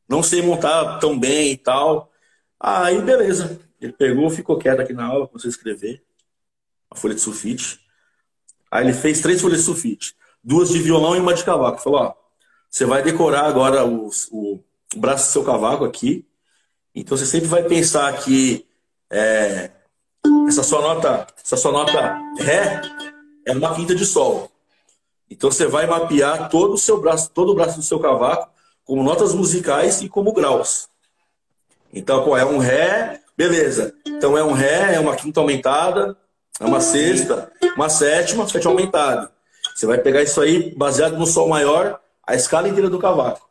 Não 0.07 0.23
sei 0.23 0.41
montar 0.41 0.99
tão 0.99 1.17
bem 1.17 1.51
e 1.51 1.57
tal. 1.57 2.11
Aí, 2.59 3.01
beleza. 3.01 3.59
Ele 3.79 3.93
pegou, 3.93 4.29
ficou 4.29 4.57
quieto 4.57 4.81
aqui 4.81 4.93
na 4.93 5.05
aula, 5.05 5.27
começou 5.27 5.47
a 5.47 5.51
escrever. 5.51 6.03
A 6.89 6.95
folha 6.95 7.15
de 7.15 7.21
sulfite. 7.21 7.79
Aí 8.69 8.85
ele 8.85 8.93
fez 8.93 9.21
três 9.21 9.41
folhas 9.41 9.59
de 9.59 9.65
sulfite. 9.65 10.15
Duas 10.43 10.69
de 10.69 10.79
violão 10.79 11.15
e 11.15 11.19
uma 11.19 11.33
de 11.33 11.43
cavaco. 11.43 11.81
Falou, 11.81 12.01
ó, 12.01 12.13
você 12.69 12.85
vai 12.85 13.01
decorar 13.03 13.45
agora 13.45 13.85
o, 13.85 14.09
o, 14.31 14.59
o 14.95 14.99
braço 14.99 15.29
do 15.29 15.31
seu 15.31 15.43
cavaco 15.43 15.85
aqui. 15.85 16.25
Então 16.93 17.17
você 17.17 17.25
sempre 17.25 17.47
vai 17.47 17.63
pensar 17.63 18.11
que 18.21 18.65
é, 19.09 19.71
essa 20.47 20.63
sua 20.63 20.81
nota, 20.81 21.27
essa 21.43 21.57
sua 21.57 21.71
nota 21.71 22.19
Ré 22.37 22.81
é 23.45 23.51
uma 23.51 23.73
quinta 23.73 23.95
de 23.95 24.05
Sol. 24.05 24.51
Então 25.29 25.49
você 25.51 25.65
vai 25.65 25.87
mapear 25.87 26.49
todo 26.49 26.73
o 26.73 26.77
seu 26.77 26.99
braço, 26.99 27.31
todo 27.31 27.51
o 27.51 27.55
braço 27.55 27.77
do 27.77 27.83
seu 27.83 27.99
cavaco 27.99 28.49
como 28.83 29.03
notas 29.03 29.33
musicais 29.33 30.01
e 30.01 30.09
como 30.09 30.33
graus. 30.33 30.89
Então, 31.93 32.23
pô, 32.23 32.35
é 32.35 32.45
um 32.45 32.57
Ré, 32.57 33.21
beleza. 33.37 33.93
Então 34.05 34.37
é 34.37 34.43
um 34.43 34.51
Ré, 34.51 34.95
é 34.95 34.99
uma 34.99 35.15
quinta 35.15 35.39
aumentada, 35.39 36.17
é 36.59 36.65
uma 36.65 36.81
sexta, 36.81 37.51
uma 37.75 37.89
sétima, 37.89 38.47
sétima 38.47 38.71
aumentada. 38.71 39.31
Você 39.75 39.85
vai 39.85 39.97
pegar 39.97 40.21
isso 40.21 40.41
aí 40.41 40.75
baseado 40.75 41.17
no 41.17 41.25
Sol 41.25 41.47
maior, 41.47 41.99
a 42.25 42.35
escala 42.35 42.67
inteira 42.67 42.89
do 42.89 42.99
cavaco. 42.99 43.49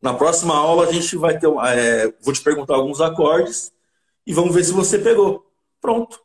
Na 0.00 0.12
próxima 0.14 0.54
aula 0.54 0.86
a 0.86 0.92
gente 0.92 1.16
vai 1.16 1.38
ter, 1.38 1.48
é, 1.48 2.12
vou 2.20 2.34
te 2.34 2.42
perguntar 2.42 2.74
alguns 2.74 3.00
acordes 3.00 3.72
e 4.26 4.34
vamos 4.34 4.54
ver 4.54 4.64
se 4.64 4.72
você 4.72 4.98
pegou. 4.98 5.46
Pronto. 5.80 6.23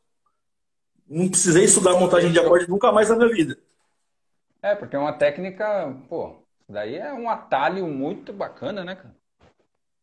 Não 1.09 1.27
precisei 1.27 1.63
estudar 1.63 1.99
montagem 1.99 2.31
de 2.31 2.39
acorde 2.39 2.69
nunca 2.69 2.91
mais 2.91 3.09
na 3.09 3.15
minha 3.15 3.29
vida. 3.29 3.57
É, 4.61 4.75
porque 4.75 4.95
é 4.95 4.99
uma 4.99 5.13
técnica, 5.13 5.95
pô, 6.07 6.35
daí 6.67 6.95
é 6.95 7.11
um 7.13 7.29
atalho 7.29 7.87
muito 7.87 8.31
bacana, 8.31 8.83
né, 8.83 8.95
cara? 8.95 9.15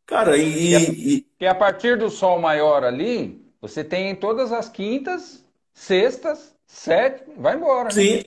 Cara, 0.07 0.37
e. 0.37 1.19
e, 1.19 1.27
e 1.40 1.47
a 1.47 1.55
partir 1.55 1.99
do 1.99 2.09
sol 2.09 2.40
maior 2.40 2.85
ali, 2.85 3.45
você 3.61 3.83
tem 3.83 4.14
todas 4.14 4.53
as 4.53 4.69
quintas, 4.69 5.45
sextas, 5.75 6.55
sétimas, 6.66 7.37
vai 7.37 7.57
embora. 7.57 7.85
Né? 7.85 7.90
Sim. 7.90 8.16
Né? 8.16 8.23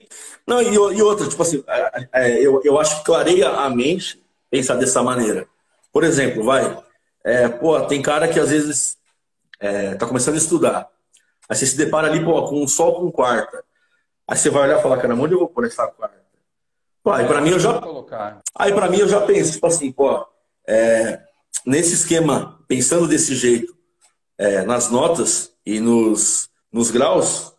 Não, 0.45 0.61
e, 0.61 0.73
e 0.73 1.01
outra, 1.01 1.27
tipo 1.27 1.41
assim, 1.41 1.63
é, 1.67 2.07
é, 2.13 2.45
eu, 2.45 2.61
eu 2.63 2.79
acho 2.79 2.99
que 2.99 3.05
clareia 3.05 3.49
a 3.49 3.69
mente 3.69 4.21
pensar 4.49 4.75
dessa 4.75 5.01
maneira. 5.01 5.47
Por 5.91 6.03
exemplo, 6.03 6.43
vai. 6.43 6.77
É, 7.23 7.47
pô, 7.47 7.79
tem 7.81 8.01
cara 8.01 8.27
que 8.27 8.39
às 8.39 8.49
vezes 8.49 8.97
é, 9.59 9.95
tá 9.95 10.05
começando 10.05 10.35
a 10.35 10.37
estudar. 10.37 10.89
Aí 11.49 11.55
você 11.55 11.65
se 11.65 11.75
depara 11.75 12.07
ali 12.07 12.23
pô, 12.23 12.47
com 12.47 12.61
um 12.61 12.67
sol 12.67 12.95
com 12.95 13.11
quarta. 13.11 13.63
Aí 14.27 14.37
você 14.37 14.49
vai 14.49 14.63
olhar 14.63 14.79
e 14.79 14.81
falar, 14.81 14.97
cara, 14.97 15.15
onde 15.15 15.33
eu 15.33 15.39
vou 15.39 15.47
pôr 15.47 15.65
essa 15.65 15.87
quarta? 15.87 16.19
Pô, 17.01 17.11
aí 17.11 17.25
para 17.25 17.41
mim 17.41 17.49
eu 17.49 17.59
já. 17.59 17.81
Aí 18.55 18.73
para 18.73 18.89
mim 18.89 18.99
eu 18.99 19.07
já 19.07 19.21
penso, 19.21 19.53
tipo 19.53 19.65
assim, 19.65 19.91
pô, 19.91 20.25
é, 20.67 21.21
nesse 21.65 21.95
esquema, 21.95 22.59
pensando 22.67 23.07
desse 23.07 23.33
jeito, 23.33 23.75
é, 24.37 24.61
nas 24.63 24.91
notas 24.91 25.51
e 25.65 25.79
nos, 25.79 26.49
nos 26.71 26.91
graus, 26.91 27.53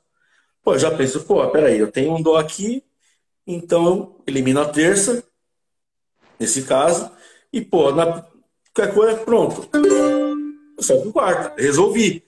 pô, 0.62 0.74
eu 0.74 0.79
já 0.79 0.90
penso, 0.90 1.24
pô, 1.24 1.44
peraí, 1.50 1.79
eu 1.79 1.90
tenho 1.90 2.14
um 2.14 2.22
dó 2.22 2.37
aqui, 2.37 2.85
então 3.46 4.22
elimino 4.26 4.61
a 4.61 4.68
terça, 4.68 5.24
nesse 6.38 6.62
caso, 6.62 7.11
e 7.53 7.61
pô, 7.61 7.90
na, 7.90 8.24
qualquer 8.74 8.94
coisa, 8.94 9.18
pronto. 9.18 9.68
Só 10.79 10.96
com 11.03 11.12
quarta, 11.12 11.61
resolvi. 11.61 12.24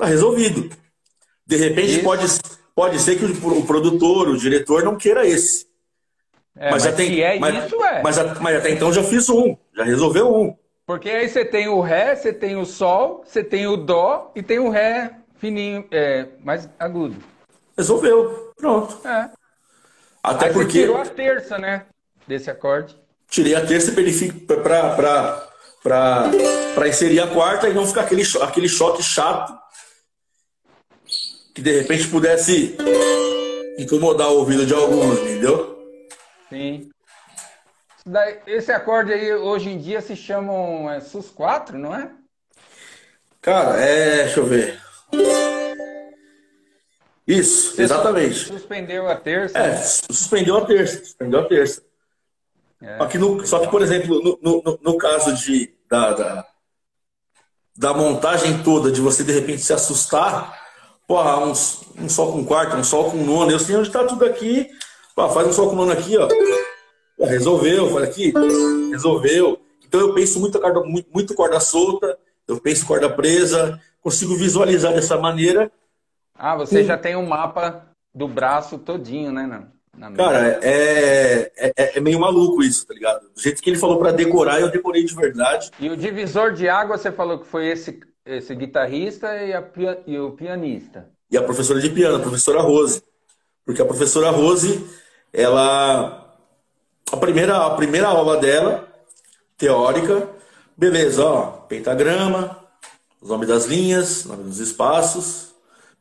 Tá 0.00 0.06
resolvido. 0.06 0.74
De 1.46 1.56
repente 1.56 1.98
pode, 2.02 2.24
pode 2.74 2.98
ser 2.98 3.18
que 3.18 3.24
o, 3.26 3.58
o 3.58 3.66
produtor, 3.66 4.30
o 4.30 4.38
diretor 4.38 4.82
não 4.82 4.96
queira 4.96 5.26
esse. 5.26 5.66
É, 6.56 6.70
mas, 6.70 6.72
mas, 6.72 6.82
já 6.84 6.92
tem, 6.92 7.20
é 7.20 7.38
mas, 7.38 7.66
isso, 7.66 7.84
é. 7.84 8.02
Mas, 8.02 8.16
mas, 8.40 8.56
até 8.56 8.70
então 8.70 8.90
já 8.90 9.04
fiz 9.04 9.28
um, 9.28 9.54
já 9.76 9.84
resolveu 9.84 10.34
um. 10.34 10.56
Porque 10.86 11.10
aí 11.10 11.28
você 11.28 11.44
tem 11.44 11.68
o 11.68 11.82
Ré, 11.82 12.16
você 12.16 12.32
tem 12.32 12.56
o 12.56 12.64
Sol, 12.64 13.22
você 13.26 13.44
tem 13.44 13.66
o 13.66 13.76
Dó 13.76 14.32
e 14.34 14.42
tem 14.42 14.58
o 14.58 14.70
Ré 14.70 15.16
fininho, 15.36 15.86
é, 15.90 16.28
mais 16.42 16.66
agudo. 16.78 17.16
Resolveu, 17.76 18.52
pronto. 18.56 19.06
É. 19.06 19.28
Até 20.22 20.46
aí 20.46 20.52
porque. 20.54 20.78
Você 20.78 20.86
tirou 20.86 20.96
a 20.96 21.04
terça, 21.04 21.58
né? 21.58 21.84
Desse 22.26 22.50
acorde. 22.50 22.96
Tirei 23.28 23.54
a 23.54 23.66
terça 23.66 23.92
para 25.84 26.88
inserir 26.88 27.20
a 27.20 27.26
quarta 27.26 27.68
e 27.68 27.74
não 27.74 27.86
ficar 27.86 28.00
aquele, 28.02 28.22
aquele 28.42 28.68
choque 28.68 29.02
chato 29.02 29.59
que 31.54 31.62
de 31.62 31.80
repente 31.80 32.08
pudesse 32.08 32.76
incomodar 33.78 34.28
o 34.28 34.38
ouvido 34.38 34.66
de 34.66 34.74
alguns, 34.74 35.18
entendeu? 35.20 35.78
Sim. 36.48 36.90
Esse 38.46 38.72
acorde 38.72 39.12
aí 39.12 39.32
hoje 39.34 39.70
em 39.70 39.78
dia 39.78 40.00
se 40.00 40.16
chamam 40.16 40.90
é, 40.90 41.00
SUS 41.00 41.30
4, 41.30 41.78
não 41.78 41.94
é? 41.94 42.10
Cara, 43.40 43.76
é. 43.80 44.24
Deixa 44.24 44.40
eu 44.40 44.46
ver. 44.46 44.80
Isso, 47.26 47.76
Você 47.76 47.82
exatamente. 47.82 48.34
Suspendeu 48.34 49.08
a 49.08 49.14
terça. 49.14 49.56
É, 49.56 49.68
né? 49.68 49.76
suspendeu 49.76 50.56
a 50.56 50.66
terça. 50.66 51.04
Suspendeu 51.04 51.40
a 51.40 51.44
terça. 51.44 51.82
É. 52.82 52.98
Só, 52.98 53.06
que 53.06 53.18
no, 53.18 53.46
só 53.46 53.58
que, 53.60 53.68
por 53.68 53.82
exemplo, 53.82 54.38
no, 54.42 54.62
no, 54.64 54.78
no 54.82 54.98
caso 54.98 55.34
de, 55.36 55.72
da, 55.88 56.12
da, 56.12 56.46
da, 57.76 57.94
montagem 57.94 58.62
toda, 58.62 58.90
de 58.90 59.00
você 59.00 59.22
de 59.22 59.32
repente 59.32 59.60
se 59.60 59.72
assustar, 59.72 60.59
porra, 61.10 61.44
um, 61.44 61.50
um 61.50 62.08
sol 62.08 62.32
com 62.32 62.44
quarto, 62.44 62.76
um 62.76 62.84
sol 62.84 63.10
com 63.10 63.16
nono, 63.16 63.50
eu 63.50 63.58
sei 63.58 63.74
onde 63.74 63.88
está 63.88 64.04
tudo 64.04 64.24
aqui, 64.24 64.70
Pô, 65.12 65.28
faz 65.28 65.48
um 65.48 65.52
sol 65.52 65.70
com 65.70 65.74
nono 65.74 65.90
aqui, 65.90 66.16
ó. 66.16 66.28
Pô, 67.18 67.26
resolveu, 67.26 67.90
faz 67.90 68.08
aqui, 68.08 68.32
resolveu. 68.92 69.60
Então 69.84 69.98
eu 69.98 70.14
penso 70.14 70.38
muito, 70.38 70.60
corda, 70.60 70.80
muito, 70.84 71.10
muito 71.12 71.34
corda 71.34 71.58
solta, 71.58 72.16
eu 72.46 72.60
penso 72.60 72.86
corda 72.86 73.10
presa, 73.10 73.80
consigo 74.00 74.36
visualizar 74.36 74.94
dessa 74.94 75.18
maneira. 75.18 75.68
Ah, 76.32 76.54
você 76.54 76.84
já 76.84 76.96
tem 76.96 77.16
um 77.16 77.26
mapa 77.26 77.88
do 78.14 78.28
braço 78.28 78.78
todinho, 78.78 79.32
né, 79.32 79.48
Nando? 79.98 80.16
Cara, 80.16 80.60
é, 80.62 81.50
é, 81.56 81.98
é, 81.98 82.00
meio 82.00 82.20
maluco 82.20 82.62
isso, 82.62 82.86
tá 82.86 82.94
ligado? 82.94 83.22
Do 83.34 83.42
jeito 83.42 83.60
que 83.60 83.68
ele 83.68 83.78
falou 83.78 83.98
para 83.98 84.12
decorar, 84.12 84.60
eu 84.60 84.70
decorei 84.70 85.04
de 85.04 85.14
verdade. 85.14 85.72
E 85.80 85.90
o 85.90 85.96
divisor 85.96 86.52
de 86.52 86.68
água, 86.68 86.96
você 86.96 87.10
falou 87.10 87.40
que 87.40 87.46
foi 87.46 87.66
esse, 87.66 88.00
esse 88.24 88.54
guitarrista 88.54 89.34
e, 89.36 89.52
a, 89.52 89.64
e 90.06 90.18
o 90.18 90.32
pianista. 90.32 91.10
E 91.30 91.36
a 91.36 91.42
professora 91.42 91.80
de 91.80 91.90
piano, 91.90 92.16
a 92.16 92.20
professora 92.20 92.60
Rose. 92.60 93.02
Porque 93.64 93.82
a 93.82 93.86
professora 93.86 94.30
Rose, 94.30 94.84
ela. 95.32 96.36
A 97.12 97.16
primeira, 97.16 97.66
a 97.66 97.70
primeira 97.74 98.08
aula 98.08 98.36
dela, 98.36 98.88
teórica, 99.58 100.28
beleza, 100.76 101.24
ó, 101.24 101.46
pentagrama, 101.66 102.56
os 103.20 103.28
nomes 103.28 103.48
das 103.48 103.66
linhas, 103.66 104.24
nome 104.24 104.44
dos 104.44 104.58
espaços. 104.58 105.54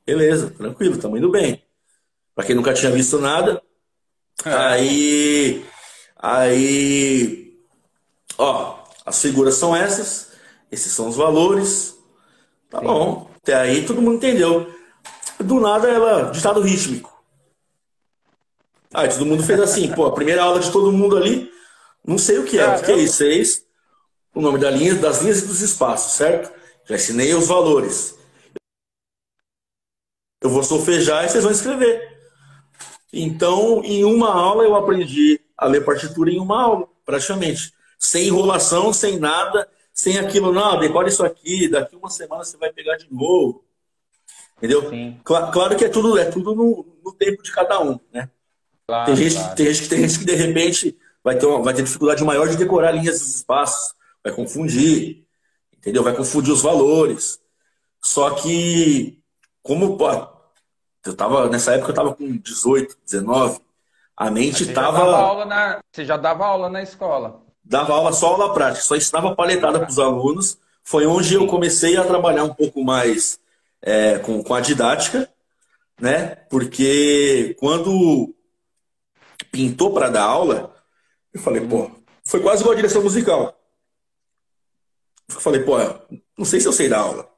Beleza, 0.06 0.52
tranquilo, 0.52 0.96
estamos 0.96 1.20
indo 1.20 1.32
bem. 1.32 1.64
Para 2.34 2.46
quem 2.46 2.56
nunca 2.56 2.74
tinha 2.74 2.92
visto 2.92 3.20
nada. 3.20 3.62
É. 4.46 4.54
Aí. 4.54 5.66
Aí. 6.16 7.60
Ó, 8.38 8.80
as 9.06 9.22
figuras 9.22 9.56
são 9.56 9.76
essas. 9.76 10.32
Esses 10.72 10.92
são 10.92 11.10
os 11.10 11.16
valores. 11.16 11.99
Tá 12.70 12.80
Sim. 12.80 12.86
bom. 12.86 13.30
Até 13.38 13.56
aí 13.56 13.86
todo 13.86 14.02
mundo 14.02 14.18
entendeu. 14.18 14.74
Do 15.40 15.60
nada 15.60 15.90
ela. 15.90 16.32
Ditado 16.32 16.62
rítmico. 16.62 17.18
Aí 18.94 19.08
todo 19.10 19.26
mundo 19.26 19.44
fez 19.44 19.60
assim, 19.60 19.92
pô, 19.92 20.06
a 20.06 20.14
primeira 20.14 20.44
aula 20.44 20.60
de 20.60 20.72
todo 20.72 20.92
mundo 20.92 21.16
ali, 21.16 21.52
não 22.04 22.18
sei 22.18 22.40
o 22.40 22.44
que 22.44 22.58
é, 22.58 22.68
o 22.76 22.82
que 22.82 22.92
é 22.92 22.98
isso? 22.98 23.18
Seis, 23.18 23.64
o 24.34 24.42
nome 24.42 24.58
da 24.58 24.72
linha, 24.72 24.96
das 24.96 25.22
linhas 25.22 25.44
e 25.44 25.48
dos 25.48 25.62
espaços, 25.62 26.14
certo? 26.14 26.52
Já 26.86 26.96
ensinei 26.96 27.34
os 27.36 27.48
valores. 27.48 28.18
Eu 30.42 30.50
vou 30.50 30.64
solfejar 30.64 31.26
e 31.26 31.30
vocês 31.30 31.44
vão 31.44 31.52
escrever. 31.52 32.18
Então, 33.14 33.84
em 33.84 34.04
uma 34.04 34.34
aula, 34.34 34.64
eu 34.64 34.76
aprendi 34.76 35.40
a 35.58 35.68
ler 35.68 35.86
partitura 35.86 36.32
em 36.32 36.40
uma 36.40 36.62
aula, 36.62 36.88
praticamente. 37.06 37.74
Sem 38.00 38.28
enrolação, 38.28 38.92
sem 38.92 39.20
nada, 39.20 39.70
sem 40.00 40.18
aquilo, 40.18 40.54
não, 40.54 40.80
decora 40.80 41.10
isso 41.10 41.26
aqui, 41.26 41.68
daqui 41.68 41.94
uma 41.94 42.10
semana 42.10 42.42
você 42.42 42.56
vai 42.56 42.72
pegar 42.72 42.96
de 42.96 43.12
novo. 43.12 43.66
Entendeu? 44.58 44.90
Claro, 45.26 45.52
claro 45.52 45.78
que 45.78 45.84
é 45.84 45.90
tudo, 45.90 46.18
é 46.18 46.24
tudo 46.24 46.56
no, 46.56 46.86
no 47.04 47.12
tempo 47.12 47.44
de 47.44 47.52
cada 47.52 47.82
um, 47.82 48.00
né? 48.14 48.30
Claro, 48.88 49.06
tem, 49.08 49.16
gente, 49.18 49.36
claro. 49.36 49.56
tem, 49.56 49.74
gente, 49.74 49.90
tem 49.90 50.00
gente 50.08 50.20
que 50.20 50.26
de 50.26 50.36
repente 50.36 50.98
vai 51.22 51.38
ter, 51.38 51.46
uma, 51.46 51.62
vai 51.62 51.74
ter 51.74 51.84
dificuldade 51.84 52.24
maior 52.24 52.48
de 52.48 52.56
decorar 52.56 52.92
linhas 52.92 53.20
dos 53.20 53.36
espaços, 53.36 53.94
vai 54.24 54.34
confundir, 54.34 55.26
entendeu? 55.78 56.02
Vai 56.02 56.16
confundir 56.16 56.54
os 56.54 56.62
valores. 56.62 57.38
Só 58.02 58.30
que, 58.32 59.22
como 59.62 59.98
pô, 59.98 60.10
eu 61.06 61.14
tava, 61.14 61.50
nessa 61.50 61.74
época 61.74 61.92
eu 61.92 61.96
tava 61.96 62.16
com 62.16 62.38
18, 62.38 62.98
19, 63.04 63.60
a 64.16 64.32
mente 64.32 64.64
você 64.64 64.72
tava. 64.72 64.98
Já 64.98 65.18
aula 65.18 65.46
na, 65.46 65.80
você 65.92 66.06
já 66.06 66.16
dava 66.16 66.46
aula 66.46 66.70
na 66.70 66.82
escola? 66.82 67.49
Dava 67.70 67.94
aula 67.94 68.12
só 68.12 68.30
aula 68.30 68.52
prática, 68.52 68.84
só 68.84 68.96
ensinava 68.96 69.36
paletada 69.36 69.80
para 69.80 69.90
os 69.90 70.00
alunos. 70.00 70.58
Foi 70.84 71.06
onde 71.06 71.36
eu 71.36 71.46
comecei 71.46 71.96
a 71.98 72.04
trabalhar 72.04 72.44
um 72.44 72.54
pouco 72.54 72.84
mais 72.84 73.40
é, 73.80 74.18
com, 74.18 74.44
com 74.44 74.56
a 74.56 74.60
didática, 74.60 75.32
né? 76.02 76.36
Porque 76.50 77.56
quando 77.60 78.34
pintou 79.52 79.94
para 79.94 80.10
dar 80.10 80.24
aula, 80.24 80.76
eu 81.32 81.40
falei, 81.40 81.62
pô, 81.62 81.92
foi 82.26 82.42
quase 82.42 82.64
igual 82.64 82.74
a 82.74 82.76
direção 82.76 83.04
musical. 83.04 83.56
Eu 85.30 85.40
falei, 85.40 85.62
pô, 85.62 85.78
não 86.36 86.46
sei 86.46 86.60
se 86.60 86.68
eu 86.68 86.74
sei 86.74 86.90
dar 86.90 87.02
aula. 87.02 87.30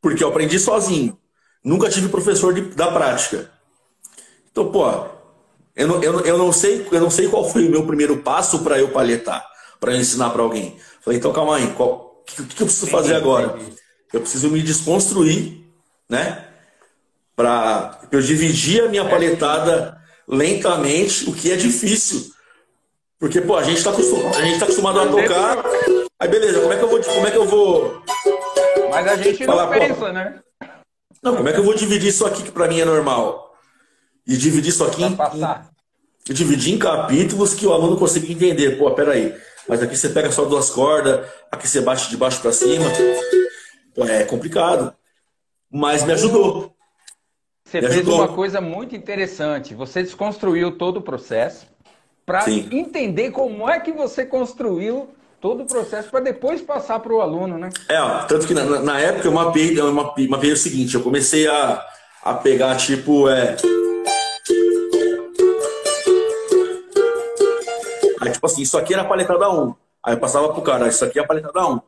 Porque 0.00 0.24
eu 0.24 0.28
aprendi 0.28 0.58
sozinho. 0.58 1.16
Nunca 1.62 1.88
tive 1.88 2.08
professor 2.08 2.52
de, 2.52 2.62
da 2.74 2.90
prática. 2.90 3.48
Então, 4.50 4.72
pô, 4.72 4.84
eu 5.76 5.88
não, 5.88 6.02
eu, 6.02 6.20
eu, 6.20 6.38
não 6.38 6.52
sei, 6.52 6.86
eu 6.90 7.00
não 7.00 7.10
sei 7.10 7.28
qual 7.28 7.48
foi 7.48 7.66
o 7.66 7.70
meu 7.70 7.86
primeiro 7.86 8.18
passo 8.18 8.60
para 8.60 8.78
eu 8.78 8.88
palhetar, 8.88 9.44
para 9.80 9.92
eu 9.92 10.00
ensinar 10.00 10.30
para 10.30 10.42
alguém. 10.42 10.76
Falei, 11.00 11.18
então 11.18 11.32
calma 11.32 11.56
aí, 11.56 11.64
o 11.64 12.22
que, 12.24 12.42
que, 12.44 12.62
eu 12.62 12.66
preciso 12.66 12.86
fazer 12.86 13.14
agora? 13.14 13.58
Eu 14.12 14.20
preciso 14.20 14.48
me 14.50 14.62
desconstruir, 14.62 15.64
né? 16.08 16.46
Para 17.34 18.00
eu 18.12 18.20
dividir 18.20 18.84
a 18.84 18.88
minha 18.88 19.04
palhetada 19.04 20.00
lentamente, 20.28 21.28
o 21.28 21.34
que 21.34 21.50
é 21.50 21.56
difícil. 21.56 22.32
Porque, 23.18 23.40
pô, 23.40 23.56
a 23.56 23.62
gente 23.62 23.78
está 23.78 23.90
acostumado, 23.90 24.36
a, 24.36 24.42
gente 24.42 24.58
tá 24.58 24.64
acostumado 24.64 25.00
a 25.00 25.06
tocar. 25.06 25.64
Aí, 26.20 26.28
beleza, 26.28 26.60
como 26.60 26.72
é 26.72 26.76
que 26.76 26.84
eu 26.84 26.88
vou. 26.88 27.02
Como 27.02 27.26
é 27.26 27.30
que 27.30 27.36
eu 27.36 27.46
vou. 27.46 28.02
Mas 28.90 29.08
a 29.08 29.16
gente 29.16 29.44
falar, 29.44 29.64
não 29.64 29.72
pensa, 29.72 30.12
né? 30.12 30.40
Não, 31.22 31.36
como 31.36 31.48
é 31.48 31.52
que 31.52 31.58
eu 31.58 31.64
vou 31.64 31.74
dividir 31.74 32.08
isso 32.08 32.26
aqui 32.26 32.42
que 32.42 32.52
para 32.52 32.68
mim 32.68 32.80
é 32.80 32.84
normal? 32.84 33.43
E 34.26 34.36
dividir 34.36 34.70
isso 34.70 34.84
aqui 34.84 35.02
em, 35.02 35.12
em, 35.12 36.32
dividir 36.32 36.74
em 36.74 36.78
capítulos 36.78 37.54
que 37.54 37.66
o 37.66 37.72
aluno 37.72 37.96
consiga 37.96 38.32
entender. 38.32 38.78
Pô, 38.78 38.90
peraí. 38.92 39.34
Mas 39.68 39.82
aqui 39.82 39.96
você 39.96 40.08
pega 40.08 40.30
só 40.30 40.44
duas 40.44 40.70
cordas, 40.70 41.26
aqui 41.50 41.68
você 41.68 41.80
bate 41.80 42.08
de 42.08 42.16
baixo 42.16 42.40
para 42.40 42.52
cima. 42.52 42.86
É 44.08 44.24
complicado. 44.24 44.94
Mas 45.70 46.04
me 46.04 46.12
ajudou. 46.12 46.74
Você 47.64 47.80
Me 47.80 47.88
fez 47.88 48.00
ajudou. 48.00 48.20
uma 48.20 48.28
coisa 48.28 48.60
muito 48.60 48.94
interessante. 48.94 49.74
Você 49.74 50.02
desconstruiu 50.02 50.72
todo 50.72 50.98
o 50.98 51.02
processo 51.02 51.66
para 52.24 52.48
entender 52.50 53.30
como 53.30 53.68
é 53.68 53.80
que 53.80 53.92
você 53.92 54.24
construiu 54.24 55.08
todo 55.40 55.62
o 55.62 55.66
processo 55.66 56.08
para 56.08 56.20
depois 56.20 56.62
passar 56.62 57.00
para 57.00 57.12
o 57.12 57.20
aluno, 57.20 57.58
né? 57.58 57.68
É, 57.88 58.00
ó, 58.00 58.24
tanto 58.24 58.46
que 58.46 58.54
na, 58.54 58.80
na, 58.80 58.98
época 58.98 59.28
eu 59.28 59.32
mapeei, 59.32 59.78
eu 59.78 59.92
mapeei, 59.92 60.26
mapeei 60.26 60.52
o 60.52 60.56
seguinte, 60.56 60.94
eu 60.94 61.02
comecei 61.02 61.46
a, 61.46 61.84
a 62.22 62.34
pegar 62.34 62.76
tipo, 62.76 63.28
é... 63.28 63.56
Aí, 68.24 68.32
tipo 68.32 68.46
assim, 68.46 68.62
isso 68.62 68.78
aqui 68.78 68.94
era 68.94 69.02
a 69.02 69.06
paletada 69.06 69.50
1. 69.50 69.74
Aí 70.02 70.14
eu 70.14 70.20
passava 70.20 70.52
pro 70.52 70.62
cara, 70.62 70.88
isso 70.88 71.04
aqui 71.04 71.18
é 71.18 71.22
a 71.22 71.26
paletada 71.26 71.66
1. 71.66 71.80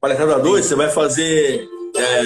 Paletada 0.00 0.38
2, 0.38 0.66
você 0.66 0.74
vai 0.74 0.90
fazer... 0.90 1.68
É 1.96 2.22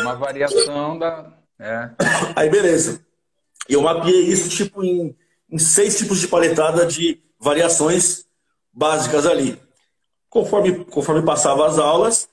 Uma 0.00 0.14
variação 0.14 0.98
da. 0.98 1.32
É. 1.58 1.90
Aí, 2.36 2.48
beleza. 2.48 3.04
Eu 3.68 3.82
mapeei 3.82 4.22
isso 4.22 4.48
tipo 4.48 4.82
em, 4.82 5.16
em 5.50 5.58
seis 5.58 5.98
tipos 5.98 6.20
de 6.20 6.28
paletada 6.28 6.86
de 6.86 7.22
variações 7.38 8.26
básicas 8.72 9.26
ali. 9.26 9.60
Conforme, 10.28 10.84
conforme 10.86 11.22
passava 11.22 11.66
as 11.66 11.78
aulas, 11.78 12.28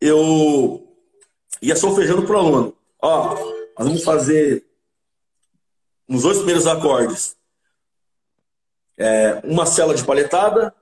eu 0.00 0.86
ia 1.62 1.76
solfejando 1.76 2.22
para 2.22 2.36
o 2.36 2.38
aluno. 2.38 2.76
Ó, 3.00 3.34
nós 3.78 3.88
vamos 3.88 4.04
fazer 4.04 4.64
nos 6.08 6.22
dois 6.22 6.38
primeiros 6.38 6.66
acordes 6.66 7.36
é, 8.96 9.40
uma 9.44 9.66
célula 9.66 9.94
de 9.94 10.04
paletada 10.04 10.74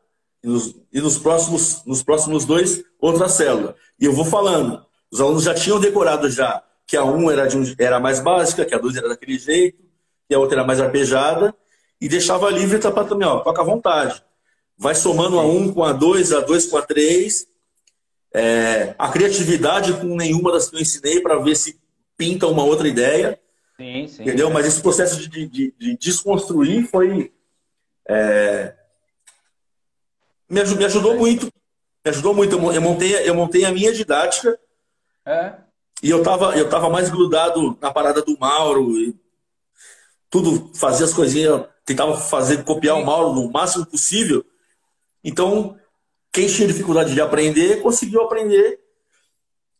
e 0.42 0.48
nos, 0.48 0.74
e 0.92 1.00
nos, 1.00 1.18
próximos, 1.18 1.82
nos 1.84 2.02
próximos 2.02 2.44
dois 2.44 2.84
outra 3.00 3.28
célula. 3.28 3.74
E 3.98 4.04
eu 4.04 4.12
vou 4.12 4.24
falando. 4.24 4.84
Os 5.10 5.20
alunos 5.20 5.44
já 5.44 5.54
tinham 5.54 5.80
decorado 5.80 6.28
já 6.30 6.62
que 6.86 6.96
a 6.96 7.04
1 7.04 7.30
era, 7.30 7.46
de 7.46 7.56
um, 7.56 7.74
era 7.78 8.00
mais 8.00 8.20
básica, 8.20 8.64
que 8.64 8.74
a 8.74 8.78
2 8.78 8.96
era 8.96 9.08
daquele 9.08 9.38
jeito, 9.38 9.78
que 10.28 10.34
a 10.34 10.38
outra 10.38 10.58
era 10.58 10.66
mais 10.66 10.80
arpejada, 10.80 11.54
e 12.00 12.08
deixava 12.08 12.50
livre 12.50 12.78
para 12.78 13.04
também, 13.04 13.26
ó, 13.26 13.40
toca 13.40 13.62
à 13.62 13.64
vontade. 13.64 14.22
Vai 14.76 14.94
somando 14.94 15.38
a 15.38 15.44
1 15.44 15.72
com 15.72 15.84
a 15.84 15.92
2, 15.92 16.32
a 16.32 16.40
2 16.40 16.66
com 16.66 16.76
a 16.76 16.82
3. 16.82 17.46
É, 18.34 18.94
a 18.98 19.08
criatividade 19.10 19.92
com 19.94 20.16
nenhuma 20.16 20.52
das 20.52 20.68
que 20.68 20.76
eu 20.76 20.80
ensinei 20.80 21.20
para 21.20 21.38
ver 21.38 21.54
se 21.54 21.78
pinta 22.16 22.46
uma 22.46 22.64
outra 22.64 22.88
ideia. 22.88 23.38
Sim, 23.76 24.06
sim, 24.08 24.22
entendeu? 24.22 24.50
Mas 24.50 24.66
esse 24.66 24.80
processo 24.80 25.16
de, 25.16 25.46
de, 25.46 25.74
de 25.78 25.96
desconstruir 25.96 26.86
foi. 26.86 27.32
É, 28.08 28.74
me, 30.48 30.60
ajudou, 30.60 30.78
me 30.78 30.84
ajudou 30.84 31.16
muito. 31.16 31.46
Me 32.04 32.10
ajudou 32.10 32.34
muito. 32.34 32.56
Eu 32.56 32.80
montei, 32.80 33.28
eu 33.28 33.34
montei 33.34 33.64
a 33.64 33.72
minha 33.72 33.92
didática 33.92 34.58
é. 35.24 35.54
E 36.02 36.10
eu 36.10 36.22
tava, 36.22 36.56
eu 36.56 36.68
tava 36.68 36.90
mais 36.90 37.08
grudado 37.08 37.78
na 37.80 37.92
parada 37.92 38.22
do 38.22 38.36
Mauro. 38.38 38.98
E 38.98 39.14
tudo, 40.28 40.70
fazia 40.74 41.06
as 41.06 41.14
coisinhas, 41.14 41.64
tentava 41.84 42.16
fazer, 42.16 42.64
copiar 42.64 42.96
o 42.96 43.04
Mauro 43.04 43.32
no 43.32 43.50
máximo 43.50 43.86
possível. 43.86 44.44
Então, 45.22 45.78
quem 46.32 46.48
tinha 46.48 46.66
dificuldade 46.66 47.14
de 47.14 47.20
aprender, 47.20 47.82
conseguiu 47.82 48.22
aprender 48.22 48.80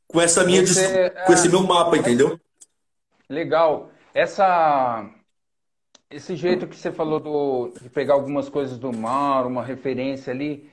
com 0.06 0.20
essa 0.20 0.44
minha 0.44 0.64
Você, 0.64 1.10
com 1.26 1.32
esse 1.32 1.48
é, 1.48 1.50
meu 1.50 1.62
mapa, 1.62 1.96
entendeu? 1.96 2.38
Legal. 3.28 3.90
Essa 4.14 5.08
esse 6.10 6.36
jeito 6.36 6.66
que 6.66 6.76
você 6.76 6.92
falou 6.92 7.18
do, 7.18 7.72
de 7.80 7.88
pegar 7.88 8.14
algumas 8.14 8.48
coisas 8.48 8.78
do 8.78 8.92
Mauro, 8.92 9.48
uma 9.48 9.64
referência 9.64 10.32
ali, 10.32 10.70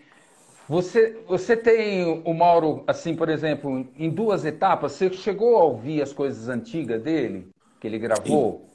você, 0.67 1.17
você 1.27 1.57
tem 1.57 2.21
o 2.25 2.33
Mauro, 2.33 2.83
assim, 2.85 3.15
por 3.15 3.29
exemplo, 3.29 3.87
em 3.97 4.09
duas 4.09 4.45
etapas. 4.45 4.91
Você 4.91 5.11
chegou 5.13 5.57
a 5.57 5.63
ouvir 5.63 6.01
as 6.01 6.13
coisas 6.13 6.47
antigas 6.47 7.01
dele, 7.01 7.47
que 7.79 7.87
ele 7.87 7.97
gravou? 7.97 8.69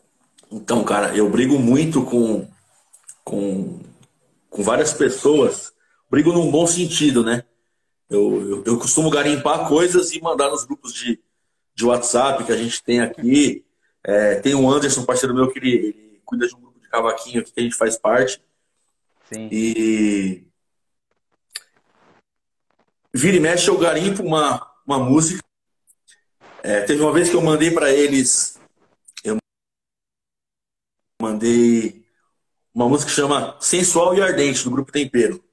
Então, 0.51 0.83
cara, 0.83 1.15
eu 1.17 1.29
brigo 1.31 1.59
muito 1.59 2.05
com, 2.05 2.49
com, 3.23 3.81
com 4.51 4.63
várias 4.63 4.93
pessoas. 4.93 5.73
Brigo 6.11 6.33
num 6.33 6.51
bom 6.51 6.67
sentido, 6.67 7.23
né? 7.23 7.45
Eu, 8.11 8.43
eu, 8.43 8.65
eu 8.65 8.79
costumo 8.79 9.09
garimpar 9.09 9.69
coisas 9.69 10.13
e 10.13 10.21
mandar 10.21 10.51
nos 10.51 10.65
grupos 10.65 10.93
de, 10.93 11.21
de 11.75 11.85
WhatsApp 11.85 12.45
que 12.45 12.53
a 12.53 12.57
gente 12.57 12.83
tem 12.83 13.01
aqui. 13.01 13.64
É, 14.05 14.37
tem 14.37 14.55
o 14.55 14.71
Anderson, 14.71 15.05
parceiro 15.05 15.35
meu, 15.35 15.51
que 15.51 15.59
ele, 15.59 15.71
ele 15.73 16.23
cuida 16.25 16.47
de 16.47 16.55
um 16.55 16.61
grupo 16.61 16.79
de 16.79 16.89
cavaquinho 16.89 17.41
aqui 17.41 17.53
que 17.53 17.61
a 17.61 17.63
gente 17.63 17.77
faz 17.77 17.97
parte. 17.97 18.41
Sim. 19.31 19.49
E 19.51 20.45
Vira 23.17 23.37
e 23.37 23.41
mexe, 23.41 23.69
eu 23.69 23.79
garimpo 23.79 24.25
uma, 24.25 24.69
uma 24.85 24.99
música. 24.99 25.41
É, 26.65 26.81
teve 26.81 27.01
uma 27.01 27.13
vez 27.13 27.31
que 27.31 27.37
eu 27.37 27.41
mandei 27.41 27.71
para 27.71 27.89
eles. 27.93 28.59
Eu 29.23 29.37
mandei 31.23 32.05
uma 32.75 32.89
música 32.89 33.09
que 33.09 33.15
chama 33.15 33.57
Sensual 33.61 34.17
e 34.17 34.21
Ardente, 34.21 34.65
do 34.65 34.71
grupo 34.73 34.91
Tempero. 34.91 35.45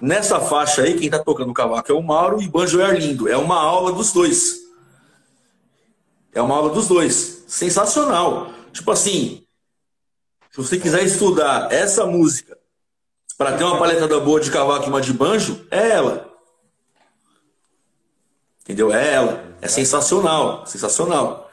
Nessa 0.00 0.40
faixa 0.40 0.80
aí, 0.80 0.98
quem 0.98 1.10
tá 1.10 1.22
tocando 1.22 1.52
cavaco 1.52 1.92
é 1.92 1.94
o 1.94 2.02
Mauro 2.02 2.40
e 2.40 2.48
banjo 2.48 2.80
é 2.80 2.84
Arlindo. 2.86 3.28
É 3.28 3.36
uma 3.36 3.60
aula 3.60 3.92
dos 3.92 4.14
dois. 4.14 4.57
É 6.32 6.42
uma 6.42 6.54
aula 6.54 6.70
dos 6.70 6.88
dois. 6.88 7.44
Sensacional. 7.46 8.52
Tipo 8.72 8.90
assim, 8.90 9.44
se 10.50 10.56
você 10.56 10.78
quiser 10.78 11.02
estudar 11.04 11.72
essa 11.72 12.06
música 12.06 12.58
para 13.36 13.56
ter 13.56 13.64
uma 13.64 13.78
paletada 13.78 14.18
boa 14.20 14.40
de 14.40 14.50
cavaco 14.50 14.86
e 14.86 14.88
uma 14.88 15.00
de 15.00 15.12
banjo, 15.12 15.66
é 15.70 15.90
ela. 15.90 16.28
Entendeu? 18.62 18.92
É 18.92 19.14
ela. 19.14 19.56
É 19.62 19.68
sensacional. 19.68 20.66
Sensacional. 20.66 21.50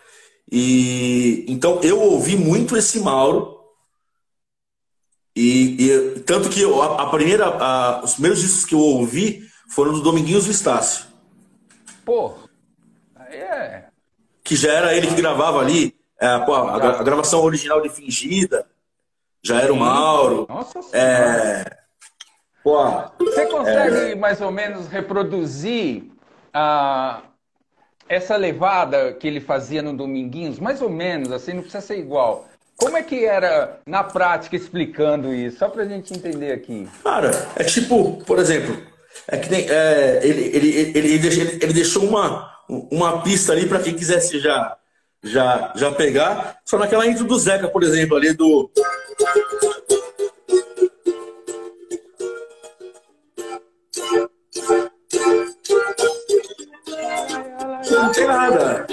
E 0.51 1.45
então 1.47 1.80
eu 1.82 1.99
ouvi 1.99 2.36
muito 2.36 2.76
esse 2.76 2.99
Mauro. 2.99 3.55
E, 5.36 5.86
e 5.86 6.19
tanto 6.21 6.49
que 6.49 6.61
eu, 6.61 6.82
a, 6.82 7.03
a, 7.03 7.09
primeira, 7.09 7.45
a, 7.45 8.03
os 8.03 8.13
primeiros 8.13 8.39
discos 8.39 8.65
que 8.65 8.73
eu 8.73 8.80
ouvi 8.80 9.47
foram 9.69 9.93
do 9.93 10.01
Dominguinhos 10.01 10.45
do 10.45 10.51
Estácio. 10.51 11.05
Pô. 12.05 12.34
Que 14.45 14.55
já 14.55 14.71
era 14.71 14.93
ele 14.93 15.07
que 15.07 15.15
gravava 15.15 15.59
ali. 15.59 15.93
É, 16.17 16.39
pô, 16.39 16.53
a, 16.53 16.99
a, 16.99 17.03
gravação 17.03 17.41
original 17.41 17.81
de 17.81 17.89
Fingida. 17.89 18.65
Já 19.43 19.59
era 19.59 19.73
o 19.73 19.75
Mauro. 19.75 20.45
Nossa 20.47 20.79
é... 20.93 21.65
Pô, 22.63 22.83
Você 23.19 23.45
consegue 23.47 24.11
é... 24.11 24.15
mais 24.15 24.39
ou 24.39 24.51
menos 24.51 24.87
reproduzir 24.87 26.03
a, 26.53 27.21
essa 28.07 28.37
levada 28.37 29.13
que 29.13 29.27
ele 29.27 29.39
fazia 29.39 29.81
no 29.81 29.95
Dominguinhos, 29.95 30.59
mais 30.59 30.81
ou 30.81 30.89
menos, 30.89 31.31
assim, 31.31 31.53
não 31.53 31.61
precisa 31.61 31.81
ser 31.81 31.99
igual. 31.99 32.47
Como 32.77 32.97
é 32.97 33.03
que 33.03 33.25
era 33.25 33.79
na 33.85 34.03
prática 34.03 34.55
explicando 34.55 35.33
isso? 35.33 35.59
Só 35.59 35.69
pra 35.69 35.85
gente 35.85 36.13
entender 36.13 36.51
aqui. 36.51 36.87
Cara, 37.03 37.31
é 37.55 37.63
tipo, 37.63 38.23
por 38.25 38.39
exemplo, 38.39 38.75
é 39.27 39.37
que 39.37 39.49
tem, 39.49 39.69
é, 39.69 40.19
ele, 40.23 40.41
ele, 40.41 40.69
ele, 40.97 41.13
ele, 41.13 41.59
ele 41.61 41.73
deixou 41.73 42.03
uma, 42.03 42.54
uma 42.70 43.22
pista 43.22 43.53
ali 43.53 43.68
para 43.68 43.82
quem 43.82 43.95
quisesse 43.95 44.39
já, 44.39 44.78
já, 45.24 45.74
já 45.76 45.91
pegar. 45.91 46.59
Só 46.66 46.78
naquela 46.78 47.05
intro 47.07 47.26
do 47.26 47.38
Zeca, 47.38 47.68
por 47.68 47.84
exemplo, 47.84 48.16
ali 48.18 48.34
do. 48.34 48.72
Não 57.91 58.11
tem 58.11 58.28
nada. 58.28 58.88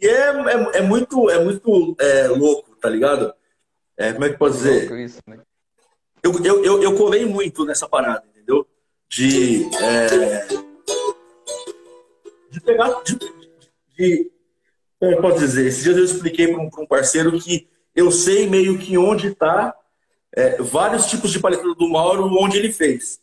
E 0.00 0.06
é, 0.06 0.28
é, 0.28 0.78
é 0.78 0.82
muito, 0.82 1.28
é 1.30 1.42
muito 1.42 1.96
é, 1.98 2.28
louco, 2.28 2.76
tá 2.76 2.88
ligado? 2.88 3.34
É, 3.96 4.12
como 4.12 4.24
é 4.24 4.30
que 4.30 4.36
posso 4.36 4.58
dizer? 4.58 4.88
Né? 5.26 5.40
eu, 6.22 6.44
eu, 6.44 6.64
eu, 6.64 6.82
eu 6.82 6.96
colei 6.96 7.24
muito 7.24 7.64
nessa 7.64 7.88
parada? 7.88 8.22
De, 9.08 9.64
é, 9.76 10.46
de 12.50 12.60
pegar. 12.60 13.02
De, 13.02 13.18
de, 13.96 14.30
como 14.98 15.12
eu 15.12 15.20
posso 15.20 15.38
dizer? 15.38 15.66
Esses 15.66 15.82
dias 15.82 15.96
eu 15.96 16.04
expliquei 16.04 16.48
para 16.48 16.60
um, 16.60 16.70
um, 16.78 16.86
parceiro 16.86 17.38
que 17.40 17.68
eu 17.94 18.10
sei 18.10 18.48
meio 18.48 18.78
que 18.78 18.98
onde 18.98 19.28
está 19.28 19.74
é, 20.34 20.60
vários 20.60 21.06
tipos 21.06 21.30
de 21.30 21.40
paleta 21.40 21.62
do 21.62 21.88
Mauro, 21.88 22.26
onde 22.38 22.58
ele 22.58 22.72
fez. 22.72 23.20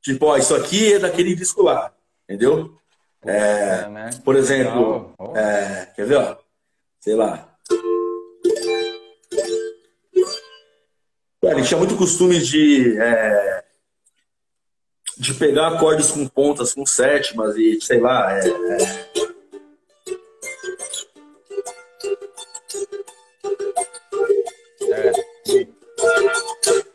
Tipo, 0.00 0.26
ó, 0.26 0.36
isso 0.36 0.54
aqui 0.54 0.94
é 0.94 0.98
daquele 0.98 1.34
disco 1.34 1.62
lá, 1.62 1.92
entendeu? 2.24 2.76
É, 3.24 3.84
é, 3.84 3.88
né? 3.88 4.10
Por 4.24 4.36
exemplo, 4.36 5.14
é, 5.34 5.86
quer 5.94 6.06
ver, 6.06 6.16
ó? 6.16 6.36
Sei 7.00 7.14
lá. 7.14 7.48
Ele 11.42 11.62
tinha 11.62 11.78
muito 11.78 11.96
costume 11.96 12.38
de, 12.40 12.98
é, 13.00 13.61
de 15.16 15.34
pegar 15.34 15.68
acordes 15.68 16.10
com 16.10 16.26
pontas, 16.26 16.74
com 16.74 16.86
sétimas 16.86 17.56
e 17.56 17.80
sei 17.80 18.00
lá. 18.00 18.32
É, 18.32 18.48
é. 18.48 19.12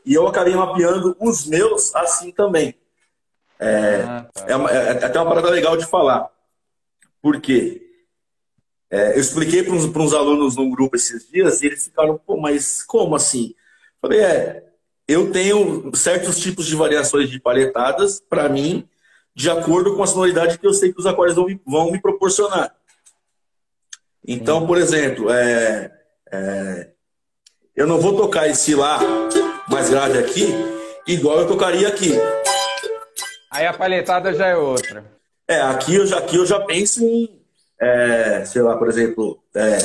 E 0.05 0.13
eu 0.13 0.27
acabei 0.27 0.55
mapeando 0.55 1.15
os 1.19 1.45
meus 1.45 1.93
assim 1.95 2.31
também. 2.31 2.75
É, 3.59 4.03
ah, 4.03 4.27
tá. 4.33 4.45
é, 4.47 4.55
uma, 4.55 4.71
é, 4.71 4.75
é, 4.75 5.05
até 5.05 5.19
uma 5.19 5.29
parada 5.29 5.49
legal 5.49 5.75
de 5.75 5.85
falar. 5.85 6.29
Por 7.21 7.41
quê? 7.41 7.81
É, 8.89 9.15
eu 9.15 9.19
expliquei 9.19 9.63
para 9.63 9.73
uns, 9.73 10.13
alunos 10.13 10.55
num 10.55 10.69
grupo 10.69 10.95
esses 10.95 11.29
dias 11.29 11.61
e 11.61 11.65
eles 11.65 11.85
ficaram, 11.85 12.17
pô, 12.17 12.37
mas 12.37 12.81
como 12.83 13.15
assim? 13.15 13.53
Falei, 14.01 14.21
é, 14.21 14.66
eu 15.07 15.31
tenho 15.31 15.91
certos 15.95 16.37
tipos 16.39 16.65
de 16.65 16.75
variações 16.75 17.29
de 17.29 17.39
palhetadas, 17.39 18.19
para 18.19 18.49
mim, 18.49 18.87
de 19.33 19.49
acordo 19.49 19.95
com 19.95 20.03
a 20.03 20.07
sonoridade 20.07 20.57
que 20.57 20.67
eu 20.67 20.73
sei 20.73 20.91
que 20.91 20.99
os 20.99 21.05
acordes 21.05 21.35
vão 21.35 21.45
me, 21.45 21.61
vão 21.65 21.91
me 21.91 22.01
proporcionar. 22.01 22.75
Então, 24.27 24.67
por 24.67 24.77
exemplo, 24.77 25.31
é, 25.31 25.91
é, 26.31 26.89
eu 27.75 27.87
não 27.87 27.99
vou 27.99 28.17
tocar 28.17 28.47
esse 28.47 28.75
lá 28.75 28.99
mais 29.69 29.89
grave 29.89 30.17
aqui, 30.17 30.47
igual 31.07 31.39
eu 31.39 31.47
tocaria 31.47 31.87
aqui. 31.87 32.11
Aí 33.49 33.65
a 33.65 33.73
palhetada 33.73 34.33
já 34.33 34.47
é 34.47 34.57
outra. 34.57 35.05
É, 35.47 35.61
aqui 35.61 35.95
eu 35.95 36.05
já, 36.05 36.17
aqui 36.17 36.35
eu 36.35 36.45
já 36.45 36.59
penso 36.59 37.01
em, 37.01 37.41
é, 37.79 38.43
sei 38.45 38.61
lá, 38.61 38.75
por 38.75 38.89
exemplo, 38.89 39.41
é, 39.55 39.77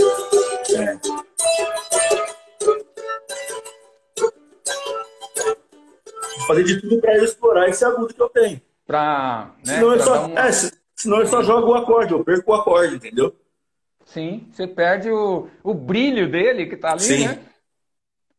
fazer 6.53 6.65
de 6.65 6.81
tudo 6.81 7.01
para 7.01 7.17
eu 7.17 7.25
explorar 7.25 7.69
esse 7.69 7.85
agudo 7.85 8.15
que 8.15 8.21
eu 8.21 8.29
tenho. 8.29 8.61
Pra, 8.87 9.51
né, 9.65 9.75
senão, 9.75 9.93
eu 9.93 10.01
só, 10.01 10.27
um... 10.27 10.39
é, 10.39 10.51
senão 10.95 11.21
eu 11.21 11.27
só 11.27 11.43
jogo 11.43 11.71
o 11.71 11.75
acorde, 11.75 12.13
eu 12.13 12.25
perco 12.25 12.51
o 12.51 12.55
acorde, 12.55 12.97
entendeu? 12.97 13.35
Sim, 14.05 14.49
você 14.53 14.67
perde 14.67 15.11
o, 15.11 15.49
o 15.63 15.73
brilho 15.73 16.31
dele 16.31 16.67
que 16.67 16.77
tá 16.77 16.93
ali, 16.93 17.01
Sim. 17.01 17.29
né? 17.29 17.39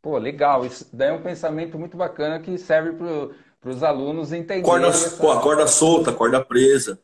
Pô, 0.02 0.18
legal. 0.18 0.66
Isso 0.66 0.88
daí 0.92 1.10
é 1.10 1.14
um 1.14 1.22
pensamento 1.22 1.80
muito 1.80 1.96
bacana 1.96 2.40
que 2.40 2.58
serve 2.58 2.92
para 3.62 3.72
os 3.72 3.82
alunos 3.82 4.34
entenderem. 4.34 4.64
Corda, 4.64 4.92
pô, 5.18 5.40
corda 5.40 5.66
solta, 5.66 6.12
corda 6.12 6.44
presa. 6.44 7.00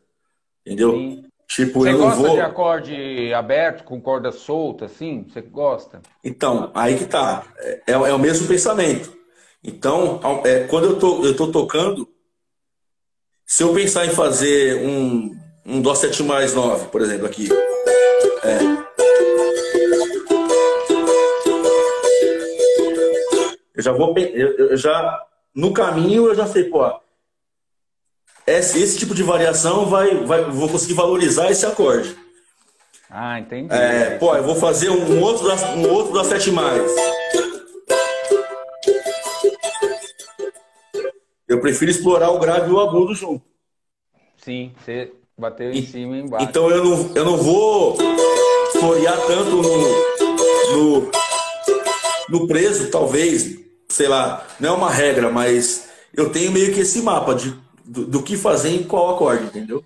Entendeu? 0.65 0.91
Sim. 0.91 1.25
Tipo, 1.47 1.79
você 1.79 1.93
eu 1.93 1.97
gosta 1.97 2.21
vou... 2.21 2.35
de 2.35 2.41
acorde 2.41 3.33
aberto 3.33 3.83
com 3.83 3.99
corda 3.99 4.31
solta, 4.31 4.85
assim? 4.85 5.25
Você 5.27 5.41
gosta? 5.41 6.01
Então, 6.23 6.71
aí 6.75 6.95
que 6.95 7.05
tá. 7.05 7.43
É, 7.57 7.81
é 7.87 8.13
o 8.13 8.19
mesmo 8.19 8.47
pensamento. 8.47 9.17
Então, 9.63 10.19
é, 10.45 10.65
quando 10.65 10.85
eu 10.85 10.99
tô, 10.99 11.25
eu 11.25 11.35
tô 11.35 11.51
tocando, 11.51 12.07
se 13.45 13.63
eu 13.63 13.73
pensar 13.73 14.05
em 14.05 14.11
fazer 14.11 14.77
um, 14.77 15.35
um 15.65 15.81
Dó 15.81 15.93
7 15.93 16.23
mais 16.23 16.53
9, 16.53 16.87
por 16.87 17.01
exemplo, 17.01 17.25
aqui. 17.25 17.49
É, 18.43 18.59
eu 23.75 23.83
já 23.83 23.91
vou. 23.91 24.17
Eu, 24.17 24.69
eu 24.69 24.77
já 24.77 25.25
no 25.53 25.73
caminho 25.73 26.27
eu 26.27 26.35
já 26.35 26.47
sei, 26.47 26.65
pô, 26.65 26.89
esse, 28.47 28.81
esse 28.81 28.97
tipo 28.97 29.13
de 29.13 29.23
variação 29.23 29.85
vai, 29.85 30.23
vai, 30.23 30.43
vou 30.45 30.69
conseguir 30.69 30.93
valorizar 30.93 31.51
esse 31.51 31.65
acorde. 31.65 32.15
Ah, 33.09 33.39
entendi. 33.39 33.73
É, 33.73 34.17
pô, 34.17 34.35
eu 34.35 34.43
vou 34.43 34.55
fazer 34.55 34.89
um 34.89 35.21
outro 35.21 35.47
da, 35.47 35.55
um 35.71 35.89
outro 35.89 36.13
da 36.13 36.23
7 36.23 36.51
mais. 36.51 36.91
Eu 41.49 41.59
prefiro 41.59 41.89
explorar 41.89 42.29
o 42.29 42.37
grave 42.37 42.69
e 42.69 42.71
o 42.71 42.79
agudo 42.79 43.15
junto. 43.15 43.43
Sim, 44.37 44.71
você 44.77 45.11
bateu 45.35 45.71
em 45.71 45.79
e, 45.79 45.81
cima 45.81 46.15
e 46.15 46.21
embaixo. 46.21 46.47
Então 46.47 46.69
eu 46.69 46.83
não, 46.83 47.15
eu 47.15 47.25
não 47.25 47.37
vou 47.37 47.97
florear 48.73 49.17
tanto 49.25 49.55
no, 49.55 51.01
no, 51.01 51.11
no 52.29 52.47
preso, 52.47 52.91
talvez, 52.91 53.59
sei 53.89 54.07
lá, 54.07 54.47
não 54.59 54.69
é 54.69 54.77
uma 54.77 54.91
regra, 54.91 55.31
mas 55.31 55.89
eu 56.13 56.31
tenho 56.31 56.51
meio 56.51 56.71
que 56.71 56.81
esse 56.81 57.01
mapa 57.01 57.33
de, 57.33 57.59
do, 57.83 58.05
do 58.05 58.23
que 58.23 58.37
fazer 58.37 58.69
em 58.69 58.83
qual 58.83 59.15
acorde, 59.15 59.45
entendeu? 59.45 59.83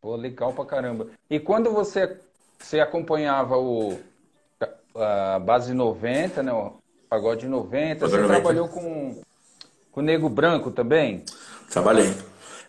Pô, 0.00 0.14
legal 0.14 0.52
pra 0.52 0.64
caramba. 0.64 1.08
E 1.28 1.40
quando 1.40 1.72
você, 1.72 2.16
você 2.58 2.78
acompanhava 2.78 3.58
o 3.58 3.98
a 4.94 5.38
base 5.38 5.74
90, 5.74 6.42
né? 6.42 6.52
O 6.52 6.74
pagode 7.08 7.46
90, 7.46 8.06
você 8.06 8.16
90. 8.16 8.32
trabalhou 8.32 8.68
com, 8.68 9.20
com 9.98 10.02
o 10.02 10.04
Nego 10.04 10.28
Branco 10.28 10.70
também? 10.70 11.24
Trabalhei. 11.68 12.14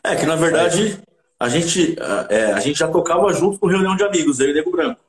É 0.03 0.15
que 0.15 0.25
na 0.25 0.36
verdade 0.36 0.99
a 1.39 1.47
gente, 1.47 1.95
é, 2.27 2.53
a 2.53 2.59
gente 2.59 2.80
já 2.80 2.88
tocava 2.88 3.32
junto 3.34 3.59
com 3.59 3.67
reunião 3.67 3.95
de 3.95 4.03
amigos, 4.03 4.39
eu 4.39 4.47
e 4.47 4.51
o 4.51 4.55
Nego 4.55 4.71
Branco. 4.71 4.99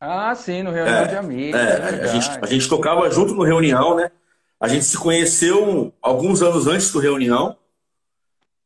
Ah, 0.00 0.34
sim, 0.34 0.62
no 0.62 0.70
reunião 0.70 0.96
é, 0.96 1.06
de 1.06 1.16
amigos. 1.16 1.60
É, 1.60 2.00
é 2.00 2.04
a, 2.04 2.06
gente, 2.06 2.30
a 2.40 2.46
gente 2.46 2.68
tocava 2.68 3.10
junto 3.10 3.34
no 3.34 3.42
reunião, 3.42 3.94
né? 3.94 4.10
A 4.58 4.66
gente 4.66 4.86
se 4.86 4.96
conheceu 4.96 5.92
alguns 6.00 6.40
anos 6.40 6.66
antes 6.66 6.90
do 6.90 7.00
reunião. 7.00 7.56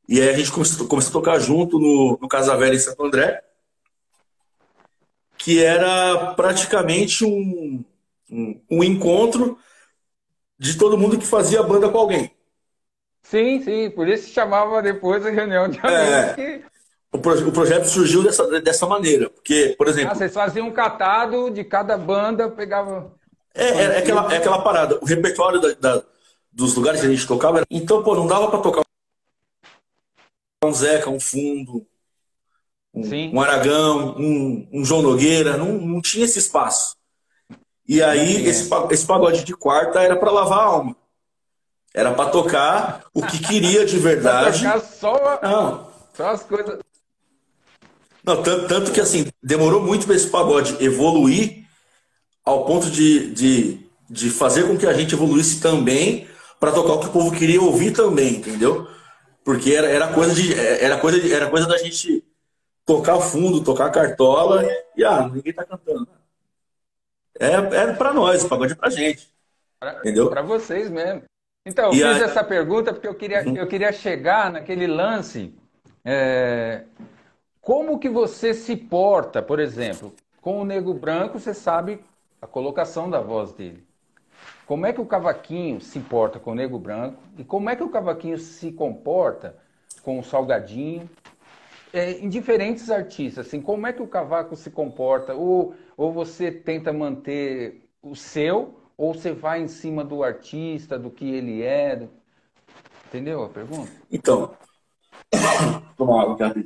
E 0.09 0.21
aí 0.21 0.29
a 0.29 0.37
gente 0.37 0.53
começou, 0.53 0.87
começou 0.87 1.11
a 1.11 1.13
tocar 1.13 1.39
junto 1.41 1.79
no, 1.81 2.19
no 2.21 2.29
Casa 2.29 2.57
Velha 2.57 2.77
em 2.77 2.79
Santo 2.79 3.05
André. 3.05 3.43
que 5.37 5.63
era 5.63 6.35
praticamente 6.35 7.25
um, 7.25 7.85
um, 8.31 8.61
um 8.71 8.85
encontro 8.85 9.59
de 10.57 10.79
todo 10.79 10.97
mundo 10.97 11.19
que 11.19 11.27
fazia 11.27 11.63
banda 11.63 11.89
com 11.89 11.99
alguém. 11.99 12.31
Sim, 13.23 13.63
sim, 13.63 13.91
por 13.91 14.09
isso 14.09 14.31
chamava 14.31 14.83
depois 14.83 15.25
a 15.25 15.31
reunião 15.31 15.69
de 15.69 15.79
amigos. 15.79 15.93
É, 15.93 16.35
que... 16.35 16.65
o, 17.13 17.19
pro, 17.19 17.49
o, 17.49 17.53
projeto 17.53 17.85
surgiu 17.85 18.23
dessa, 18.23 18.61
dessa 18.61 18.87
maneira, 18.87 19.31
porque, 19.31 19.75
por 19.79 19.89
exemplo... 19.89 20.11
Ah, 20.11 20.15
vocês 20.15 20.35
faziam 20.35 20.67
um 20.67 20.73
catado 20.73 21.51
de 21.51 21.65
cada 21.65 21.97
banda, 21.97 22.51
pegava... 22.51 23.13
É, 23.55 23.65
é, 23.65 23.83
é 23.83 23.99
aquela, 23.99 24.35
é 24.35 24.39
aquela 24.39 24.63
parada, 24.63 24.99
o 25.01 25.05
repertório 25.05 25.61
da, 25.61 25.75
da, 25.75 26.03
dos 26.51 26.75
lugares 26.75 27.01
que 27.01 27.07
a 27.07 27.11
gente 27.11 27.27
tocava, 27.27 27.59
era... 27.59 27.67
então, 27.71 28.03
pô, 28.03 28.15
não 28.15 28.27
dava 28.27 28.49
para 28.51 28.61
tocar 28.61 28.83
um 30.65 30.73
Zeca, 30.73 31.11
um 31.11 31.21
Fundo, 31.21 31.87
um, 32.95 33.37
um 33.37 33.41
Aragão, 33.41 34.17
um, 34.19 34.69
um, 34.73 34.85
João 34.85 35.03
Nogueira, 35.03 35.57
não, 35.57 35.73
não 35.73 36.01
tinha 36.01 36.25
esse 36.25 36.39
espaço. 36.39 36.97
E 37.89 38.03
aí, 38.03 38.47
esse, 38.47 38.71
esse 38.91 39.07
pagode 39.07 39.45
de 39.45 39.55
quarta 39.55 40.01
era 40.03 40.17
para 40.17 40.31
lavar 40.31 40.59
a 40.59 40.65
alma. 40.65 40.97
Era 41.95 42.15
para 42.15 42.31
tocar 42.31 43.05
o 43.13 43.25
que 43.27 43.39
queria 43.39 43.85
de 43.85 43.99
verdade. 43.99 44.65
tocar 44.65 44.81
só, 44.81 45.41
não. 45.43 45.91
só 46.15 46.31
as 46.31 46.43
coisas. 46.43 46.79
Não, 48.25 48.43
tanto, 48.43 48.69
tanto 48.69 48.93
que 48.93 49.01
assim, 49.01 49.27
demorou 49.43 49.83
muito 49.83 50.07
para 50.07 50.15
esse 50.15 50.29
pagode 50.29 50.83
evoluir 50.83 51.67
ao 52.45 52.65
ponto 52.65 52.91
de, 52.91 53.33
de, 53.33 53.87
de 54.09 54.31
fazer 54.31 54.67
com 54.67 54.79
que 54.79 54.87
a 54.87 54.93
gente 54.93 55.15
evoluísse 55.15 55.61
também 55.61 56.27
para 56.59 56.73
tocar 56.73 56.95
o 56.95 57.01
que 57.01 57.07
o 57.07 57.13
povo 57.13 57.37
queria 57.37 57.61
ouvir 57.61 57.93
também, 57.93 58.37
entendeu? 58.37 58.89
Porque 59.45 59.73
era, 59.73 59.89
era 59.89 60.09
coisa 60.13 60.35
de 60.35 60.55
era 60.55 60.99
coisa 60.99 61.21
de, 61.21 61.33
era 61.33 61.51
coisa 61.51 61.67
da 61.67 61.77
gente 61.77 62.25
tocar 62.87 63.21
fundo, 63.21 63.65
tocar 63.65 63.91
cartola 63.91 64.65
e 64.97 65.05
ah, 65.05 65.29
ninguém 65.29 65.53
tá 65.53 65.65
cantando. 65.65 66.09
É, 67.39 67.55
é 67.55 67.93
para 67.93 68.13
nós, 68.13 68.45
o 68.45 68.49
pagode 68.49 68.73
é 68.73 68.77
pra 68.77 68.91
gente. 68.91 69.29
Pra, 69.81 69.99
entendeu? 69.99 70.31
Para 70.31 70.43
vocês 70.43 70.89
mesmo. 70.89 71.25
Então, 71.65 71.87
eu 71.87 71.93
e 71.93 71.97
fiz 71.97 72.23
a... 72.23 72.25
essa 72.25 72.45
pergunta 72.45 72.93
porque 72.93 73.07
eu 73.07 73.15
queria, 73.15 73.47
uhum. 73.47 73.57
eu 73.57 73.67
queria 73.67 73.93
chegar 73.93 74.51
naquele 74.51 74.87
lance. 74.87 75.55
É, 76.05 76.85
como 77.61 77.99
que 77.99 78.09
você 78.09 78.53
se 78.53 78.77
porta, 78.77 79.41
por 79.41 79.61
exemplo, 79.61 80.13
com 80.41 80.61
o 80.61 80.65
Nego 80.65 80.93
Branco, 80.93 81.39
você 81.39 81.55
sabe 81.55 82.01
a 82.41 82.47
colocação 82.47 83.09
da 83.09 83.21
voz 83.21 83.53
dele. 83.53 83.87
Como 84.67 84.85
é 84.87 84.93
que 84.93 85.01
o 85.01 85.07
cavaquinho 85.07 85.81
se 85.81 86.01
porta 86.01 86.41
com 86.41 86.53
o 86.53 86.55
Nego 86.55 86.79
Branco 86.79 87.23
e 87.39 87.45
como 87.45 87.71
é 87.71 87.77
que 87.77 87.85
o 87.85 87.89
cavaquinho 87.89 88.39
se 88.39 88.73
comporta 88.73 89.57
com 90.03 90.19
o 90.19 90.25
Salgadinho 90.25 91.09
é, 91.93 92.13
em 92.13 92.29
diferentes 92.29 92.91
artistas? 92.91 93.47
Assim, 93.47 93.61
como 93.61 93.87
é 93.87 93.93
que 93.93 94.03
o 94.03 94.09
cavaco 94.09 94.57
se 94.57 94.71
comporta? 94.71 95.35
Ou, 95.35 95.75
ou 95.97 96.13
você 96.13 96.51
tenta 96.51 96.93
manter 96.93 97.89
o 98.03 98.17
seu 98.17 98.82
ou 99.03 99.13
você 99.13 99.33
vai 99.33 99.61
em 99.61 99.67
cima 99.67 100.05
do 100.05 100.23
artista, 100.23 100.97
do 100.97 101.11
que 101.11 101.29
ele 101.29 101.61
é? 101.61 102.09
Entendeu 103.09 103.43
a 103.43 103.49
pergunta? 103.49 103.91
Então, 104.09 104.57
toma 105.97 106.23
água, 106.23 106.37
cara. 106.37 106.65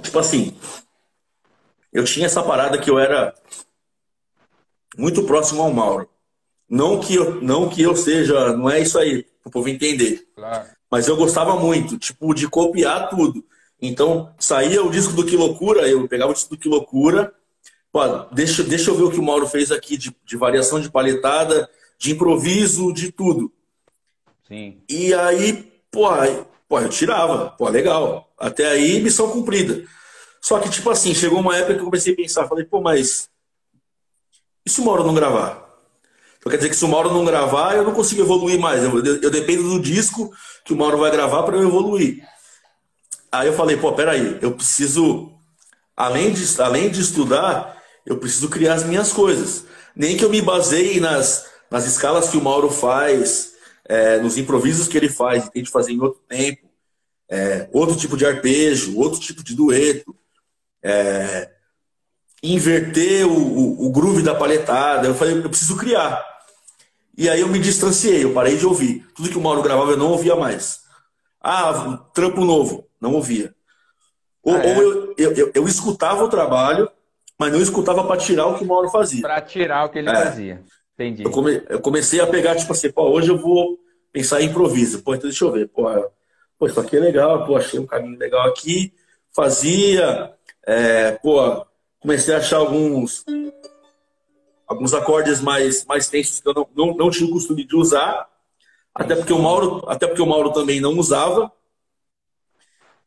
Tipo 0.00 0.18
assim, 0.20 0.56
eu 1.92 2.04
tinha 2.04 2.26
essa 2.26 2.44
parada 2.44 2.78
que 2.78 2.88
eu 2.88 2.96
era 2.96 3.34
muito 4.96 5.24
próximo 5.24 5.60
ao 5.60 5.72
Mauro. 5.72 6.08
Não 6.70 7.00
que 7.00 7.16
eu, 7.16 7.42
não 7.42 7.68
que 7.68 7.82
eu 7.82 7.96
seja, 7.96 8.56
não 8.56 8.70
é 8.70 8.78
isso 8.78 8.96
aí, 9.00 9.24
para 9.42 9.48
o 9.48 9.50
povo 9.50 9.68
entender. 9.68 10.28
Claro. 10.36 10.70
Mas 10.88 11.08
eu 11.08 11.16
gostava 11.16 11.56
muito, 11.56 11.98
tipo, 11.98 12.32
de 12.32 12.48
copiar 12.48 13.10
tudo. 13.10 13.44
Então, 13.82 14.32
saía 14.38 14.80
o 14.80 14.92
disco 14.92 15.12
do 15.12 15.26
Que 15.26 15.36
Loucura, 15.36 15.88
eu 15.88 16.06
pegava 16.06 16.30
o 16.30 16.34
disco 16.34 16.50
do 16.50 16.60
Que 16.60 16.68
Loucura, 16.68 17.34
Pô, 17.94 18.00
deixa, 18.32 18.64
deixa 18.64 18.90
eu 18.90 18.96
ver 18.96 19.04
o 19.04 19.10
que 19.12 19.20
o 19.20 19.22
Mauro 19.22 19.46
fez 19.46 19.70
aqui 19.70 19.96
de, 19.96 20.12
de 20.26 20.36
variação 20.36 20.80
de 20.80 20.90
paletada, 20.90 21.70
de 21.96 22.10
improviso, 22.10 22.92
de 22.92 23.12
tudo. 23.12 23.52
Sim. 24.48 24.82
E 24.88 25.14
aí, 25.14 25.72
pô, 25.92 26.10
aí, 26.10 26.44
pô, 26.68 26.80
eu 26.80 26.88
tirava. 26.88 27.50
Pô, 27.50 27.68
legal. 27.68 28.28
Até 28.36 28.66
aí, 28.66 29.00
missão 29.00 29.30
cumprida. 29.30 29.84
Só 30.40 30.58
que, 30.58 30.68
tipo 30.68 30.90
assim, 30.90 31.14
chegou 31.14 31.38
uma 31.38 31.56
época 31.56 31.74
que 31.74 31.80
eu 31.82 31.84
comecei 31.84 32.14
a 32.14 32.16
pensar, 32.16 32.48
falei, 32.48 32.64
pô, 32.64 32.80
mas 32.80 33.30
e 34.66 34.70
se 34.70 34.80
o 34.80 34.84
Mauro 34.84 35.04
não 35.04 35.14
gravar? 35.14 35.64
Então 36.38 36.50
quer 36.50 36.56
dizer 36.56 36.70
que 36.70 36.76
se 36.76 36.84
o 36.84 36.88
Mauro 36.88 37.12
não 37.12 37.24
gravar, 37.24 37.76
eu 37.76 37.84
não 37.84 37.94
consigo 37.94 38.22
evoluir 38.22 38.58
mais. 38.58 38.82
Eu, 38.82 39.04
eu, 39.04 39.22
eu 39.22 39.30
dependo 39.30 39.62
do 39.62 39.80
disco 39.80 40.34
que 40.64 40.72
o 40.72 40.76
Mauro 40.76 40.98
vai 40.98 41.12
gravar 41.12 41.44
para 41.44 41.58
eu 41.58 41.62
evoluir. 41.62 42.28
Aí 43.30 43.46
eu 43.46 43.52
falei, 43.54 43.76
pô, 43.76 43.92
peraí, 43.92 44.36
eu 44.42 44.50
preciso, 44.50 45.32
além 45.96 46.32
de, 46.32 46.60
além 46.60 46.90
de 46.90 47.00
estudar, 47.00 47.73
eu 48.04 48.18
preciso 48.18 48.48
criar 48.48 48.74
as 48.74 48.84
minhas 48.84 49.12
coisas. 49.12 49.64
Nem 49.94 50.16
que 50.16 50.24
eu 50.24 50.30
me 50.30 50.42
baseie 50.42 51.00
nas, 51.00 51.46
nas 51.70 51.86
escalas 51.86 52.28
que 52.28 52.36
o 52.36 52.42
Mauro 52.42 52.70
faz, 52.70 53.52
é, 53.84 54.18
nos 54.18 54.36
improvisos 54.36 54.88
que 54.88 54.96
ele 54.96 55.08
faz 55.08 55.46
e 55.46 55.50
tente 55.50 55.70
fazer 55.70 55.92
em 55.92 56.00
outro 56.00 56.20
tempo, 56.28 56.68
é, 57.28 57.68
outro 57.72 57.96
tipo 57.96 58.16
de 58.16 58.26
arpejo, 58.26 58.98
outro 58.98 59.20
tipo 59.20 59.42
de 59.42 59.54
dueto, 59.54 60.14
é, 60.82 61.50
inverter 62.42 63.26
o, 63.26 63.32
o, 63.32 63.86
o, 63.86 63.90
groove 63.90 64.22
da 64.22 64.34
palhetada. 64.34 65.08
Eu 65.08 65.14
falei, 65.14 65.36
eu 65.36 65.48
preciso 65.48 65.76
criar. 65.76 66.22
E 67.16 67.28
aí 67.28 67.40
eu 67.40 67.48
me 67.48 67.58
distanciei, 67.58 68.24
eu 68.24 68.34
parei 68.34 68.56
de 68.56 68.66
ouvir. 68.66 69.06
Tudo 69.14 69.30
que 69.30 69.38
o 69.38 69.40
Mauro 69.40 69.62
gravava 69.62 69.92
eu 69.92 69.96
não 69.96 70.10
ouvia 70.10 70.36
mais. 70.36 70.80
Ah, 71.40 72.04
trampo 72.12 72.44
novo, 72.44 72.86
não 73.00 73.14
ouvia. 73.14 73.54
Ou, 74.42 74.54
ah, 74.54 74.64
é? 74.64 74.76
ou 74.76 74.82
eu, 74.82 75.14
eu, 75.16 75.32
eu, 75.32 75.52
eu 75.54 75.68
escutava 75.68 76.24
o 76.24 76.28
trabalho, 76.28 76.90
mas 77.44 77.52
não 77.52 77.60
escutava 77.60 78.02
para 78.04 78.16
tirar 78.16 78.46
o 78.46 78.56
que 78.56 78.64
o 78.64 78.66
Mauro 78.66 78.88
fazia. 78.88 79.20
Para 79.20 79.38
tirar 79.42 79.84
o 79.84 79.90
que 79.90 79.98
ele 79.98 80.08
é. 80.08 80.14
fazia. 80.14 80.62
Entendi. 80.94 81.24
Eu, 81.24 81.30
come, 81.30 81.62
eu, 81.68 81.78
comecei 81.78 82.18
a 82.18 82.26
pegar, 82.26 82.56
tipo 82.56 82.72
assim, 82.72 82.90
pô, 82.90 83.02
hoje 83.10 83.28
eu 83.28 83.36
vou 83.36 83.78
pensar 84.10 84.40
em 84.40 84.46
improviso. 84.46 85.02
Pô, 85.02 85.14
então 85.14 85.28
deixa 85.28 85.44
eu 85.44 85.52
ver. 85.52 85.68
Pô, 85.68 85.84
pô 86.58 86.66
isso 86.66 86.80
aqui 86.80 86.96
é 86.96 87.00
legal, 87.00 87.44
pô, 87.44 87.54
achei 87.54 87.78
um 87.78 87.86
caminho 87.86 88.18
legal 88.18 88.48
aqui. 88.48 88.94
Fazia, 89.30 90.32
é, 90.66 91.12
pô, 91.22 91.66
comecei 92.00 92.34
a 92.34 92.38
achar 92.38 92.56
alguns 92.56 93.26
alguns 94.66 94.94
acordes 94.94 95.42
mais, 95.42 95.84
mais 95.84 96.08
tensos 96.08 96.40
que 96.40 96.48
eu 96.48 96.54
não, 96.54 96.68
não, 96.74 96.94
não 96.94 97.10
tinha 97.10 97.28
o 97.28 97.32
costume 97.32 97.62
de 97.66 97.76
usar. 97.76 98.26
Até 98.94 99.14
porque 99.14 99.34
o 99.34 99.38
Mauro, 99.38 99.84
até 99.86 100.06
porque 100.06 100.22
o 100.22 100.26
Mauro 100.26 100.50
também 100.50 100.80
não 100.80 100.96
usava. 100.96 101.52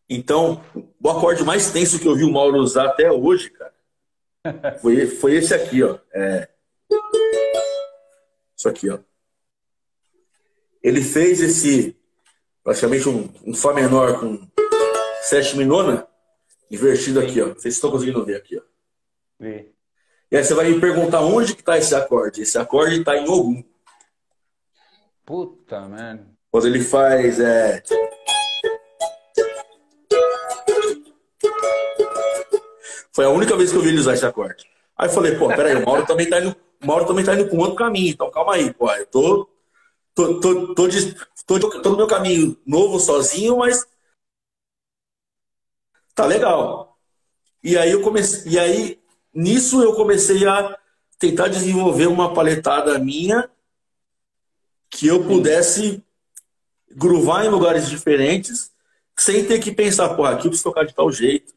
Então, 0.07 0.61
o 1.03 1.09
acorde 1.09 1.43
mais 1.43 1.71
tenso 1.71 1.99
que 1.99 2.07
eu 2.07 2.15
vi 2.15 2.23
o 2.23 2.31
Mauro 2.31 2.59
usar 2.59 2.85
até 2.85 3.11
hoje, 3.11 3.49
cara, 3.49 3.73
foi, 4.81 5.07
foi 5.07 5.35
esse 5.35 5.53
aqui, 5.53 5.83
ó. 5.83 5.97
É... 6.13 6.47
Isso 8.55 8.69
aqui, 8.69 8.89
ó. 8.89 8.99
Ele 10.81 11.01
fez 11.01 11.41
esse, 11.41 11.97
praticamente 12.63 13.09
um, 13.09 13.29
um 13.45 13.53
Fá 13.53 13.73
menor 13.73 14.19
com 14.19 14.47
sétima 15.21 15.61
e 15.63 15.65
nona, 15.65 16.07
invertido 16.71 17.19
aqui, 17.19 17.41
ó. 17.41 17.53
Vocês 17.53 17.75
estão 17.75 17.91
conseguindo 17.91 18.23
ver 18.25 18.35
aqui, 18.35 18.57
ó. 18.57 18.61
Vê. 19.39 19.71
E 20.31 20.37
aí 20.37 20.43
você 20.43 20.53
vai 20.53 20.69
me 20.69 20.79
perguntar 20.79 21.21
onde 21.21 21.53
que 21.53 21.61
está 21.61 21.77
esse 21.77 21.95
acorde. 21.95 22.41
Esse 22.41 22.57
acorde 22.57 22.99
está 22.99 23.15
em 23.15 23.29
Ogum. 23.29 23.63
Puta, 25.25 25.81
mano. 25.87 26.37
Quando 26.51 26.67
ele 26.67 26.81
faz, 26.81 27.39
é... 27.39 27.81
Foi 33.17 33.25
a 33.25 33.31
única 33.31 33.57
vez 33.57 33.71
que 33.71 33.75
eu 33.75 33.81
vi 33.81 33.89
ele 33.89 33.97
usar 33.97 34.13
esse 34.13 34.27
acorde. 34.27 34.69
Aí 34.95 35.07
eu 35.07 35.11
falei, 35.11 35.35
pô, 35.35 35.47
peraí, 35.47 35.75
o 35.75 35.83
Mauro 35.83 36.05
também 36.05 36.29
tá 36.29 36.39
indo, 36.39 36.55
o 36.79 36.85
Mauro 36.85 37.07
também 37.07 37.25
tá 37.25 37.33
indo 37.33 37.51
um 37.51 37.57
outro 37.57 37.75
caminho, 37.75 38.11
então 38.11 38.29
calma 38.29 38.53
aí, 38.53 38.71
pô, 38.71 38.91
eu 38.91 39.05
tô, 39.07 39.49
tô, 40.13 40.39
tô, 40.39 40.75
tô, 40.75 40.87
de, 40.87 41.15
tô, 41.47 41.57
de, 41.57 41.81
tô 41.81 41.89
no 41.89 41.97
meu 41.97 42.05
caminho 42.05 42.55
novo, 42.63 42.99
sozinho, 42.99 43.57
mas 43.57 43.87
tá 46.13 46.27
legal. 46.27 46.95
E 47.63 47.75
aí 47.75 47.91
eu 47.91 48.03
comecei, 48.03 48.51
e 48.51 48.59
aí 48.59 48.99
nisso 49.33 49.81
eu 49.81 49.95
comecei 49.95 50.47
a 50.47 50.77
tentar 51.17 51.47
desenvolver 51.47 52.05
uma 52.05 52.35
paletada 52.35 52.99
minha 52.99 53.49
que 54.91 55.07
eu 55.07 55.25
pudesse 55.25 56.03
gruvar 56.91 57.43
em 57.43 57.49
lugares 57.49 57.89
diferentes 57.89 58.71
sem 59.17 59.43
ter 59.43 59.57
que 59.57 59.71
pensar, 59.71 60.09
pô, 60.09 60.23
aqui 60.23 60.45
eu 60.45 60.51
preciso 60.51 60.69
tocar 60.69 60.85
de 60.85 60.93
tal 60.93 61.11
jeito, 61.11 61.56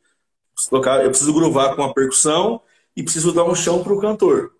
tocar, 0.70 1.02
eu 1.02 1.10
preciso 1.10 1.34
groovar 1.34 1.74
com 1.74 1.82
a 1.82 1.92
percussão 1.92 2.62
e 2.96 3.02
preciso 3.02 3.32
dar 3.32 3.44
um 3.44 3.54
chão 3.54 3.82
para 3.82 3.92
o 3.92 4.00
cantor. 4.00 4.52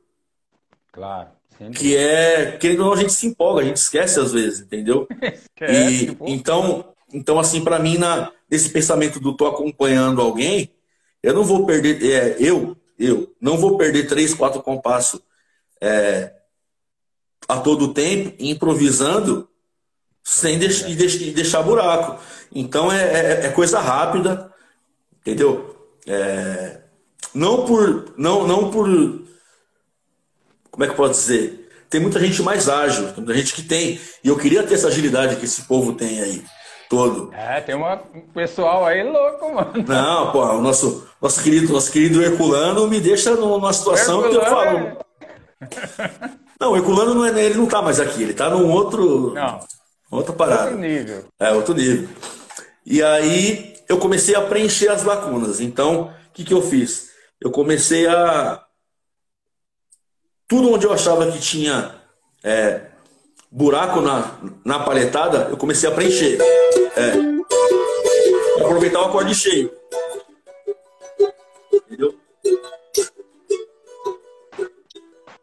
Claro. 0.93 1.29
Que 1.75 1.97
é, 1.97 2.53
querendo 2.53 2.81
ou 2.81 2.87
não, 2.87 2.93
a 2.95 2.97
gente 2.97 3.13
se 3.13 3.27
empolga, 3.27 3.61
a 3.61 3.65
gente 3.65 3.77
esquece 3.77 4.19
às 4.19 4.33
vezes, 4.33 4.61
entendeu? 4.61 5.07
esquece, 5.55 6.05
e, 6.05 6.33
então, 6.33 6.93
então, 7.13 7.39
assim, 7.39 7.63
para 7.63 7.79
mim, 7.79 7.99
na, 7.99 8.33
nesse 8.51 8.71
pensamento 8.71 9.21
do 9.21 9.37
tô 9.37 9.47
acompanhando 9.47 10.21
alguém, 10.21 10.73
eu 11.23 11.35
não 11.35 11.45
vou 11.45 11.67
perder, 11.67 12.03
é, 12.03 12.37
eu, 12.39 12.77
eu 12.99 13.35
não 13.41 13.59
vou 13.59 13.77
perder 13.77 14.07
três, 14.07 14.33
quatro 14.33 14.63
compassos 14.63 15.21
é, 15.81 16.33
a 17.47 17.59
todo 17.59 17.93
tempo, 17.93 18.35
improvisando, 18.39 19.47
sem 20.25 20.59
deix, 20.59 20.83
deixar 21.35 21.63
buraco. 21.63 22.19
Então, 22.55 22.91
é, 22.91 23.03
é, 23.03 23.47
é 23.47 23.49
coisa 23.51 23.81
rápida, 23.81 24.51
Entendeu? 25.21 25.80
É, 26.07 26.81
não 27.35 27.65
por. 27.65 28.13
Não, 28.17 28.47
não 28.47 28.71
por. 28.71 28.87
Como 30.71 30.85
é 30.85 30.87
que 30.87 30.93
eu 30.93 30.97
posso 30.97 31.21
dizer? 31.21 31.69
Tem 31.89 32.01
muita 32.01 32.21
gente 32.21 32.43
mais 32.43 32.69
ágil, 32.69 33.07
tem 33.13 33.25
muita 33.25 33.35
gente 33.35 33.55
que 33.55 33.63
tem. 33.63 34.01
E 34.23 34.29
eu 34.29 34.37
queria 34.37 34.63
ter 34.63 34.75
essa 34.75 34.89
agilidade 34.89 35.37
que 35.37 35.45
esse 35.45 35.63
povo 35.63 35.93
tem 35.93 36.21
aí. 36.21 36.45
Todo. 36.89 37.33
É, 37.33 37.61
tem 37.61 37.75
uma, 37.75 38.03
um 38.13 38.21
pessoal 38.33 38.85
aí 38.85 39.03
louco, 39.03 39.55
mano. 39.55 39.85
Não, 39.87 40.33
pô, 40.33 40.45
o 40.45 40.61
nosso, 40.61 41.07
nosso, 41.23 41.41
querido, 41.41 41.73
nosso 41.73 41.91
querido 41.93 42.21
Herculano 42.21 42.89
me 42.89 43.01
deixa 43.01 43.37
numa 43.37 43.73
situação 43.73 44.25
Herculano 44.25 44.41
que 44.41 44.47
eu 44.47 44.51
falo. 44.51 44.79
É... 46.29 46.41
Não, 46.61 46.73
o 46.73 46.77
Herculano 46.77 47.15
não 47.15 47.25
é, 47.25 47.43
ele 47.43 47.55
não 47.55 47.65
tá 47.65 47.81
mais 47.81 47.99
aqui, 47.99 48.23
ele 48.23 48.35
tá 48.35 48.51
num 48.51 48.71
outro. 48.71 49.33
Não. 49.33 49.61
Outra 50.11 50.35
parada. 50.35 50.65
Outro 50.65 50.79
nível. 50.79 51.25
É, 51.39 51.53
outro 51.53 51.75
nível. 51.75 52.07
E 52.85 53.03
aí 53.03 53.70
eu 53.91 53.99
comecei 53.99 54.37
a 54.37 54.41
preencher 54.41 54.89
as 54.89 55.03
lacunas. 55.03 55.61
Então, 55.61 56.03
o 56.03 56.33
que, 56.33 56.45
que 56.45 56.55
eu 56.55 56.63
fiz? 56.63 57.11
Eu 57.41 57.51
comecei 57.51 58.07
a. 58.07 58.65
Tudo 60.47 60.73
onde 60.73 60.87
eu 60.87 60.93
achava 60.93 61.31
que 61.31 61.41
tinha 61.41 61.97
é, 62.45 62.87
buraco 63.51 64.01
na, 64.01 64.39
na 64.65 64.79
paletada, 64.79 65.49
eu 65.51 65.57
comecei 65.57 65.89
a 65.89 65.93
preencher. 65.93 66.39
É, 66.97 68.63
aproveitar 68.63 69.01
o 69.01 69.07
acorde 69.07 69.35
cheio. 69.35 69.73
Entendeu? 71.73 72.17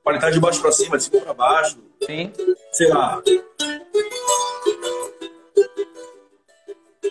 Paletada 0.01 0.31
de 0.31 0.39
baixo 0.39 0.61
para 0.61 0.71
cima, 0.71 0.97
de 0.97 1.03
cima 1.03 1.19
para 1.19 1.33
baixo. 1.33 1.77
Sim. 2.05 2.31
Sei 2.71 2.87
lá. 2.87 3.21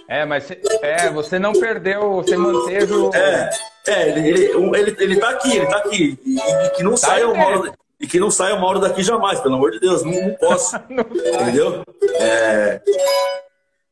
É, 0.08 0.24
mas 0.24 0.48
é, 0.82 1.10
você 1.10 1.38
não 1.38 1.52
perdeu, 1.52 2.14
você 2.14 2.36
manteve 2.36 2.94
o. 2.94 3.12
É, 3.12 3.50
é 3.88 4.08
ele, 4.08 4.28
ele, 4.28 4.76
ele, 4.76 4.96
ele 5.00 5.16
tá 5.20 5.30
aqui, 5.30 5.56
ele 5.56 5.66
tá 5.66 5.78
aqui. 5.78 6.18
E, 6.24 6.38
e 6.38 6.70
que 6.70 6.82
não 6.82 6.92
tá 6.92 6.96
saia 6.98 7.28
uma 7.28 7.46
hora, 7.46 7.72
e 7.98 8.06
que 8.06 8.20
não 8.20 8.30
saia 8.30 8.54
uma 8.54 8.68
hora 8.68 8.78
daqui 8.78 9.02
jamais, 9.02 9.40
pelo 9.40 9.56
amor 9.56 9.72
de 9.72 9.80
Deus, 9.80 10.02
não, 10.04 10.12
não 10.12 10.34
posso. 10.34 10.76
não 10.88 11.02
entendeu? 11.02 11.82
É. 12.20 12.80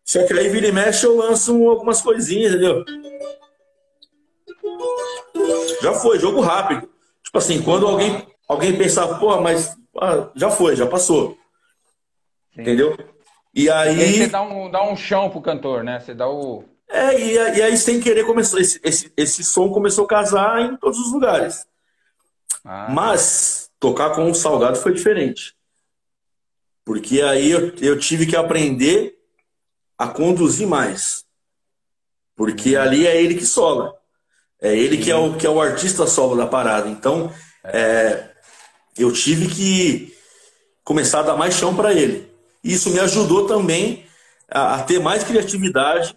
Só 0.05 0.25
que 0.25 0.33
aí 0.35 0.49
vira 0.49 0.69
e 0.69 0.73
mexe, 0.73 1.05
eu 1.05 1.17
lanço 1.17 1.69
algumas 1.69 2.01
coisinhas, 2.01 2.53
entendeu? 2.53 2.85
Já 5.83 5.95
foi, 5.95 6.19
jogo 6.19 6.41
rápido. 6.41 6.89
Tipo 7.25 7.39
assim, 7.39 7.61
quando 7.63 7.87
alguém, 7.87 8.25
alguém 8.49 8.77
pensar, 8.77 9.19
pô, 9.19 9.41
mas 9.41 9.77
ah, 10.01 10.29
já 10.37 10.51
foi, 10.51 10.77
já 10.77 10.87
passou. 10.87 11.37
Sim. 12.55 12.61
Entendeu? 12.63 12.97
E 13.55 13.71
aí. 13.71 13.97
E 13.97 14.03
aí 14.03 14.19
você 14.19 14.27
dá 14.27 14.43
um, 14.43 14.71
dá 14.71 14.83
um 14.83 14.97
chão 14.97 15.31
pro 15.31 15.41
cantor, 15.41 15.85
né? 15.85 16.01
Você 16.01 16.15
dá 16.15 16.29
o. 16.29 16.65
É, 16.89 17.19
e, 17.19 17.35
e 17.35 17.63
aí 17.63 17.77
sem 17.77 18.01
querer 18.01 18.25
começou. 18.25 18.59
Esse, 18.59 18.81
esse, 18.83 19.13
esse 19.17 19.45
som 19.45 19.71
começou 19.71 20.05
a 20.05 20.09
casar 20.09 20.61
em 20.61 20.77
todos 20.77 20.99
os 20.99 21.13
lugares. 21.13 21.67
Ah. 22.65 22.89
Mas 22.91 23.71
tocar 23.79 24.11
com 24.11 24.31
o 24.31 24.35
salgado 24.35 24.77
foi 24.77 24.93
diferente. 24.93 25.55
Porque 26.85 27.23
aí 27.23 27.51
eu, 27.51 27.73
eu 27.81 27.99
tive 27.99 28.27
que 28.27 28.37
aprender 28.37 29.17
a 29.97 30.09
conduzir 30.09 30.67
mais. 30.67 31.25
Porque 32.37 32.77
ali 32.77 33.07
é 33.07 33.23
ele 33.23 33.35
que 33.35 33.47
sola. 33.47 33.95
É 34.61 34.75
ele 34.75 34.99
que 34.99 35.11
é, 35.11 35.17
o, 35.17 35.37
que 35.37 35.47
é 35.47 35.51
o 35.51 35.61
artista 35.61 36.07
solo 36.07 36.37
da 36.37 36.47
parada. 36.47 36.89
Então, 36.89 37.33
é, 37.65 38.31
eu 38.97 39.13
tive 39.13 39.49
que 39.49 40.17
começar 40.83 41.21
a 41.21 41.23
dar 41.25 41.37
mais 41.37 41.55
chão 41.55 41.75
para 41.75 41.93
ele. 41.93 42.34
Isso 42.65 42.91
me 42.91 42.99
ajudou 43.01 43.47
também 43.47 44.07
a, 44.51 44.77
a 44.77 44.83
ter 44.83 44.99
mais 44.99 45.23
criatividade, 45.23 46.17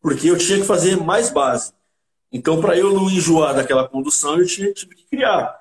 porque 0.00 0.28
eu 0.30 0.36
tinha 0.36 0.58
que 0.58 0.66
fazer 0.66 0.96
mais 0.96 1.30
base. 1.30 1.72
Então, 2.30 2.60
para 2.60 2.76
eu 2.76 2.92
não 2.92 3.10
enjoar 3.10 3.54
daquela 3.54 3.88
condução, 3.88 4.38
eu 4.38 4.46
tinha, 4.46 4.70
tive 4.72 4.94
que 4.94 5.06
criar. 5.06 5.58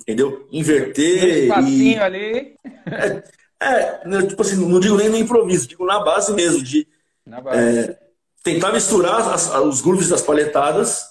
Entendeu? 0.00 0.46
Inverter. 0.52 1.52
Um 1.58 1.68
e... 1.68 1.98
ali. 1.98 2.56
É, 2.86 3.22
é, 3.60 4.08
né, 4.08 4.26
tipo 4.26 4.40
assim, 4.40 4.56
não 4.56 4.80
digo 4.80 4.96
nem 4.96 5.08
no 5.08 5.16
improviso, 5.16 5.66
digo 5.66 5.84
na 5.84 6.00
base 6.00 6.32
mesmo, 6.32 6.62
de 6.62 6.86
base. 7.26 7.58
É, 7.58 7.98
tentar 8.42 8.72
misturar 8.72 9.34
as, 9.34 9.54
os 9.54 9.82
grooves 9.82 10.08
das 10.08 10.22
paletadas 10.22 11.10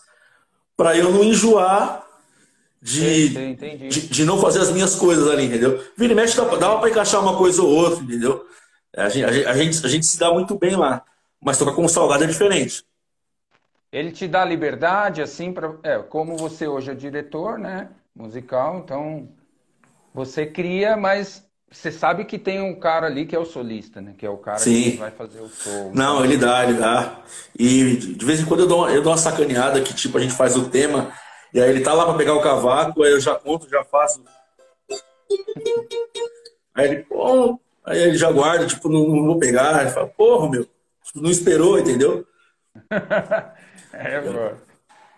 para 0.76 0.98
eu 0.98 1.12
não 1.12 1.24
enjoar 1.24 2.04
de, 2.82 3.56
de, 3.56 4.08
de, 4.08 4.26
não 4.26 4.40
fazer 4.40 4.60
as 4.60 4.72
minhas 4.72 4.96
coisas 4.96 5.28
ali, 5.30 5.46
entendeu? 5.46 5.84
Vira 5.98 6.14
e 6.14 6.16
mexe, 6.16 6.38
dava 6.38 6.80
para 6.80 6.90
encaixar 6.90 7.22
uma 7.22 7.38
coisa 7.38 7.62
ou 7.62 7.70
outra, 7.70 8.04
entendeu? 8.04 8.46
A 8.96 9.10
gente, 9.10 9.46
a, 9.46 9.54
gente, 9.54 9.86
a 9.86 9.90
gente 9.90 10.06
se 10.06 10.18
dá 10.18 10.34
muito 10.34 10.58
bem 10.58 10.76
lá, 10.76 11.04
mas 11.42 11.58
tocar 11.58 11.74
com 11.74 11.84
o 11.84 11.90
salgado 11.90 12.24
é 12.24 12.28
diferente. 12.28 12.84
Ele 13.92 14.12
te 14.12 14.28
dá 14.28 14.46
liberdade, 14.46 15.22
assim, 15.22 15.52
para. 15.52 15.76
É, 15.84 15.98
como 16.00 16.38
você 16.38 16.68
hoje 16.68 16.92
é 16.92 16.96
diretor, 16.96 17.58
né? 17.58 17.90
Musical, 18.16 18.80
então 18.80 19.30
você 20.14 20.46
cria, 20.46 20.96
mas 20.96 21.46
você 21.72 21.92
sabe 21.92 22.26
que 22.26 22.38
tem 22.38 22.62
um 22.62 22.80
cara 22.80 23.08
ali 23.08 23.26
que 23.26 23.36
é 23.36 23.40
o 23.40 23.46
solista, 23.46 24.02
né? 24.02 24.14
Que 24.18 24.26
é 24.26 24.30
o 24.30 24.38
cara 24.38 24.58
Sim. 24.58 24.92
que 24.92 24.98
vai 24.98 25.12
fazer 25.12 25.42
o 25.42 25.50
show. 25.50 25.92
Não, 25.94 26.24
ele 26.24 26.38
dá, 26.38 26.64
ele 26.64 26.80
dá. 26.80 27.22
E 27.58 27.96
de 27.96 28.26
vez 28.26 28.40
em 28.40 28.46
quando 28.46 28.62
eu 28.62 28.68
dou, 28.68 28.90
eu 28.90 29.02
dou 29.02 29.12
uma 29.12 29.18
sacaneada 29.18 29.82
que, 29.82 29.94
tipo, 29.94 30.18
a 30.18 30.22
gente 30.22 30.34
faz 30.34 30.56
o 30.56 30.70
tema 30.70 31.12
e 31.54 31.60
aí 31.60 31.70
ele 31.70 31.82
tá 31.82 31.94
lá 31.94 32.06
para 32.06 32.18
pegar 32.18 32.36
o 32.36 32.42
cavaco, 32.42 33.04
aí 33.04 33.12
eu 33.12 33.20
já 33.20 33.36
conto, 33.36 33.70
já 33.70 33.84
faço. 33.84 34.24
Aí 36.76 36.88
ele, 36.88 37.04
pô, 37.04 37.60
aí 37.84 38.00
ele 38.00 38.18
já 38.18 38.32
guarda, 38.32 38.68
tipo, 38.68 38.88
não, 38.88 39.08
não 39.08 39.26
vou 39.26 39.40
pegar. 39.40 39.82
Ele 39.82 39.90
fala, 39.90 40.08
porra, 40.08 40.50
meu, 40.50 40.64
tipo, 41.04 41.22
não 41.22 41.30
esperou, 41.30 41.80
entendeu? 41.80 42.26
é, 43.94 44.22
pô. 44.22 44.56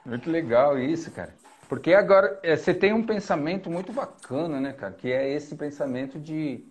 Muito 0.06 0.32
legal 0.32 0.80
isso, 0.80 1.12
cara. 1.12 1.36
Porque 1.68 1.94
agora 1.94 2.40
é, 2.44 2.56
você 2.56 2.74
tem 2.74 2.94
um 2.94 3.06
pensamento 3.06 3.70
muito 3.70 3.92
bacana, 3.92 4.60
né, 4.60 4.74
cara? 4.74 4.94
Que 4.94 5.12
é 5.12 5.30
esse 5.34 5.56
pensamento 5.56 6.20
de 6.20 6.66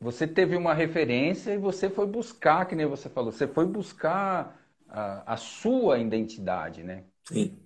você 0.00 0.26
teve 0.26 0.56
uma 0.56 0.74
referência 0.74 1.52
e 1.52 1.58
você 1.58 1.88
foi 1.88 2.06
buscar, 2.06 2.66
que 2.66 2.74
nem 2.74 2.86
você 2.86 3.08
falou, 3.08 3.30
você 3.30 3.46
foi 3.46 3.64
buscar 3.64 4.60
a, 4.88 5.34
a 5.34 5.36
sua 5.36 5.98
identidade, 5.98 6.82
né? 6.82 7.04
Sim 7.24 7.61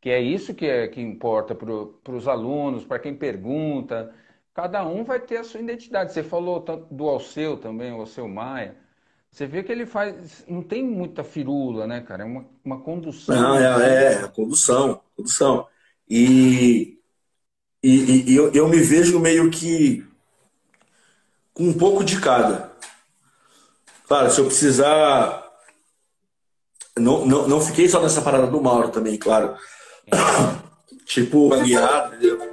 que 0.00 0.10
é 0.10 0.20
isso 0.20 0.54
que, 0.54 0.66
é, 0.66 0.88
que 0.88 1.00
importa 1.00 1.54
para 1.54 2.14
os 2.14 2.28
alunos, 2.28 2.84
para 2.84 2.98
quem 2.98 3.14
pergunta. 3.14 4.14
Cada 4.54 4.86
um 4.86 5.04
vai 5.04 5.20
ter 5.20 5.38
a 5.38 5.44
sua 5.44 5.60
identidade. 5.60 6.12
Você 6.12 6.22
falou 6.22 6.64
do 6.90 7.08
Alceu 7.08 7.56
também, 7.56 7.92
o 7.92 8.00
Alceu 8.00 8.28
Maia. 8.28 8.76
Você 9.30 9.46
vê 9.46 9.62
que 9.62 9.70
ele 9.70 9.84
faz. 9.84 10.44
Não 10.48 10.62
tem 10.62 10.82
muita 10.82 11.22
firula, 11.22 11.86
né, 11.86 12.00
cara? 12.00 12.22
É 12.22 12.26
uma, 12.26 12.46
uma 12.64 12.80
condução. 12.80 13.34
Não, 13.34 13.58
é, 13.58 14.14
é, 14.14 14.28
condução, 14.28 15.02
condução. 15.14 15.66
E, 16.08 16.98
e, 17.82 18.30
e 18.30 18.34
eu, 18.34 18.50
eu 18.52 18.68
me 18.68 18.78
vejo 18.78 19.20
meio 19.20 19.50
que 19.50 20.06
com 21.52 21.64
um 21.64 21.74
pouco 21.74 22.02
de 22.02 22.18
cada. 22.20 22.72
Claro, 24.06 24.30
se 24.30 24.40
eu 24.40 24.46
precisar. 24.46 25.44
Não, 26.98 27.26
não, 27.26 27.46
não 27.46 27.60
fiquei 27.60 27.88
só 27.90 28.00
nessa 28.00 28.22
parada 28.22 28.46
do 28.46 28.62
Mauro 28.62 28.88
também, 28.88 29.18
claro. 29.18 29.54
tipo, 31.06 31.48
guiado, 31.62 32.16
entendeu? 32.16 32.52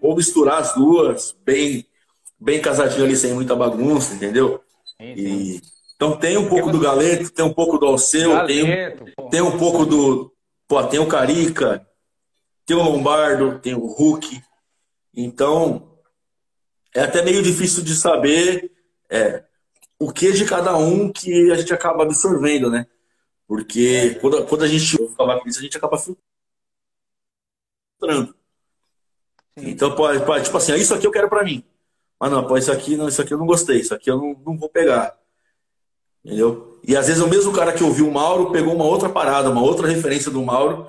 Ou 0.00 0.16
misturar 0.16 0.60
as 0.60 0.74
duas, 0.74 1.34
bem, 1.44 1.86
bem 2.38 2.60
casadinho 2.60 3.04
ali, 3.04 3.16
sem 3.16 3.32
muita 3.32 3.56
bagunça, 3.56 4.14
entendeu? 4.14 4.62
E, 5.00 5.60
então 5.96 6.16
tem 6.16 6.36
um 6.36 6.48
pouco 6.48 6.70
do 6.70 6.78
Galeto, 6.78 7.30
tem 7.30 7.44
um 7.44 7.52
pouco 7.52 7.78
do 7.78 7.86
Alceu, 7.86 8.46
tem, 8.46 8.66
tem 9.30 9.40
um 9.40 9.56
pouco 9.58 9.86
do. 9.86 10.32
Pô, 10.68 10.82
tem 10.84 11.00
o 11.00 11.06
Carica, 11.06 11.86
tem 12.66 12.76
o 12.76 12.82
Lombardo, 12.82 13.58
tem 13.60 13.74
o 13.74 13.86
Hulk. 13.86 14.42
Então, 15.14 15.93
é 16.94 17.02
até 17.02 17.22
meio 17.22 17.42
difícil 17.42 17.82
de 17.82 17.94
saber 17.94 18.70
é, 19.10 19.44
o 19.98 20.12
que 20.12 20.32
de 20.32 20.44
cada 20.44 20.76
um 20.76 21.12
que 21.12 21.50
a 21.50 21.56
gente 21.56 21.74
acaba 21.74 22.04
absorvendo, 22.04 22.70
né? 22.70 22.86
Porque 23.46 24.16
quando, 24.20 24.46
quando 24.46 24.62
a 24.62 24.68
gente 24.68 24.96
falar 25.16 25.40
com 25.40 25.48
isso, 25.48 25.58
a 25.58 25.62
gente 25.62 25.76
acaba 25.76 25.98
filtrando. 25.98 28.34
Então, 29.56 29.94
pode, 29.94 30.24
pode, 30.24 30.44
tipo 30.44 30.56
assim, 30.56 30.72
ah, 30.72 30.76
isso 30.76 30.94
aqui 30.94 31.06
eu 31.06 31.12
quero 31.12 31.28
para 31.28 31.44
mim. 31.44 31.64
Mas 32.18 32.30
não, 32.30 32.46
pô, 32.46 32.56
isso 32.56 32.72
aqui, 32.72 32.96
não, 32.96 33.08
isso 33.08 33.20
aqui 33.20 33.34
eu 33.34 33.38
não 33.38 33.46
gostei, 33.46 33.80
isso 33.80 33.94
aqui 33.94 34.10
eu 34.10 34.16
não, 34.16 34.40
não 34.46 34.56
vou 34.56 34.68
pegar. 34.68 35.16
Entendeu? 36.24 36.80
E 36.86 36.96
às 36.96 37.06
vezes 37.06 37.22
o 37.22 37.28
mesmo 37.28 37.52
cara 37.52 37.72
que 37.72 37.84
ouviu 37.84 38.08
o 38.08 38.12
Mauro 38.12 38.50
pegou 38.50 38.74
uma 38.74 38.84
outra 38.84 39.08
parada, 39.08 39.50
uma 39.50 39.62
outra 39.62 39.86
referência 39.86 40.30
do 40.30 40.42
Mauro. 40.42 40.88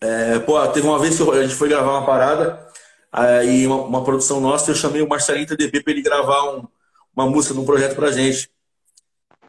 É, 0.00 0.38
pô, 0.38 0.66
teve 0.68 0.86
uma 0.86 0.98
vez 0.98 1.16
que 1.16 1.30
a 1.30 1.42
gente 1.42 1.54
foi 1.54 1.68
gravar 1.68 1.98
uma 1.98 2.06
parada 2.06 2.69
Aí, 3.12 3.66
uma, 3.66 3.82
uma, 3.82 4.04
produção 4.04 4.40
nossa, 4.40 4.70
eu 4.70 4.74
chamei 4.74 5.02
o 5.02 5.08
Marcelinho 5.08 5.46
TDB 5.46 5.82
para 5.82 5.92
ele 5.92 6.02
gravar 6.02 6.54
um, 6.54 6.68
uma 7.14 7.28
música 7.28 7.54
num 7.54 7.64
projeto 7.64 7.96
pra 7.96 8.12
gente. 8.12 8.50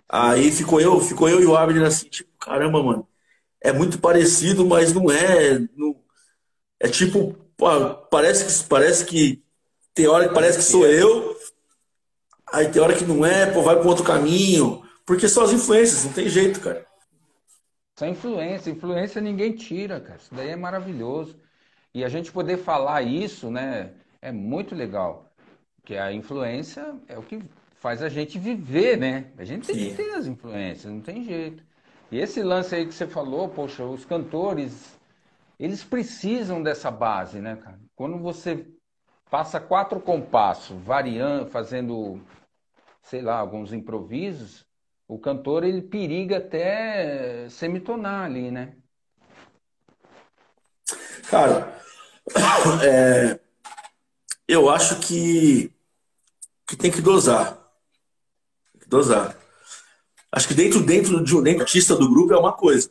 Aí 0.09 0.51
ficou 0.51 0.82
eu, 0.82 0.99
ficou 0.99 1.30
eu 1.30 1.41
e 1.41 1.45
o 1.45 1.55
Abner 1.55 1.86
assim, 1.86 2.09
tipo, 2.09 2.30
caramba, 2.39 2.84
mano. 2.84 3.07
É 3.62 3.72
muito 3.72 3.99
parecido, 3.99 4.66
mas 4.66 4.93
não 4.93 5.12
é. 5.12 5.59
Não... 5.76 5.95
É 6.80 6.88
tipo 6.89 7.38
pô, 7.62 7.93
parece 8.09 8.64
que 8.64 8.68
parece 8.68 9.05
que 9.05 9.43
tem 9.93 10.07
hora 10.07 10.28
que 10.28 10.34
parece 10.34 10.57
que 10.57 10.64
sou 10.64 10.88
eu, 10.88 11.38
aí 12.51 12.68
tem 12.70 12.82
hora 12.82 12.95
que 12.95 13.05
não 13.05 13.24
é, 13.24 13.45
pô, 13.45 13.62
vai 13.62 13.76
para 13.76 13.88
outro 13.88 14.03
caminho, 14.03 14.82
porque 15.05 15.30
são 15.30 15.43
as 15.43 15.53
influências, 15.53 16.05
não 16.05 16.14
tem 16.14 16.28
jeito, 16.28 16.59
cara. 16.59 16.88
Essa 17.95 18.07
influência, 18.07 18.72
influência 18.72 19.22
ninguém 19.22 19.55
tira, 19.55 20.01
cara. 20.01 20.18
Isso 20.18 20.34
daí 20.34 20.49
é 20.49 20.55
maravilhoso. 20.55 21.38
E 21.94 22.04
a 22.04 22.10
gente 22.10 22.32
poder 22.32 22.58
falar 22.58 23.02
isso, 23.02 23.50
né, 23.50 23.92
é 24.22 24.32
muito 24.32 24.74
legal. 24.76 25.32
Porque 25.76 25.96
a 25.96 26.14
influência 26.14 26.96
é 27.08 27.18
o 27.18 27.24
que 27.24 27.42
faz 27.76 28.04
a 28.04 28.10
gente 28.10 28.38
viver, 28.38 28.98
né? 28.98 29.32
A 29.38 29.44
gente 29.44 29.66
tem 29.66 29.76
Sim. 29.76 29.89
que 29.89 29.96
ter 29.96 30.12
as 30.14 30.28
influências, 30.28 30.92
não 30.94 31.02
tem 31.02 31.24
jeito. 31.24 31.64
E 32.12 32.20
esse 32.20 32.44
lance 32.44 32.76
aí 32.76 32.86
que 32.86 32.94
você 32.94 33.08
falou, 33.08 33.50
poxa, 33.50 33.84
os 33.84 34.06
cantores, 34.06 35.00
eles 35.60 35.84
precisam 35.84 36.62
dessa 36.62 36.92
base, 36.92 37.39
né, 37.39 37.56
cara? 37.56 37.80
Quando 37.96 38.20
você 38.20 38.68
passa 39.30 39.60
quatro 39.60 40.00
compassos, 40.00 40.78
variando, 40.84 41.50
fazendo, 41.50 42.22
sei 43.02 43.22
lá, 43.22 43.39
alguns 43.39 43.74
improvisos, 43.74 44.66
o 45.08 45.18
cantor 45.18 45.64
ele 45.64 45.82
periga 45.82 46.38
até 46.38 47.50
semitonar 47.50 48.26
ali, 48.26 48.52
né? 48.52 48.76
Cara, 51.30 51.82
é, 52.84 53.39
eu 54.47 54.69
acho 54.69 54.99
que, 54.99 55.72
que 56.67 56.76
tem 56.76 56.91
que 56.91 57.01
dosar. 57.01 57.57
Tem 58.74 58.82
que 58.82 58.88
dosar. 58.88 59.38
Acho 60.32 60.47
que 60.47 60.53
dentro, 60.53 60.82
dentro 60.82 61.24
de 61.24 61.36
um 61.36 61.43
dentro 61.43 61.61
artista 61.61 61.95
do 61.95 62.09
grupo 62.09 62.34
é 62.34 62.38
uma 62.38 62.53
coisa. 62.53 62.89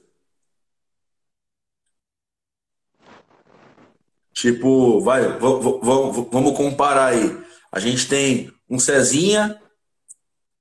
Tipo, 4.32 5.00
vai, 5.00 5.38
vamos 5.38 6.56
comparar 6.56 7.06
aí. 7.06 7.44
A 7.70 7.78
gente 7.78 8.08
tem 8.08 8.52
um 8.68 8.78
Cezinha 8.78 9.60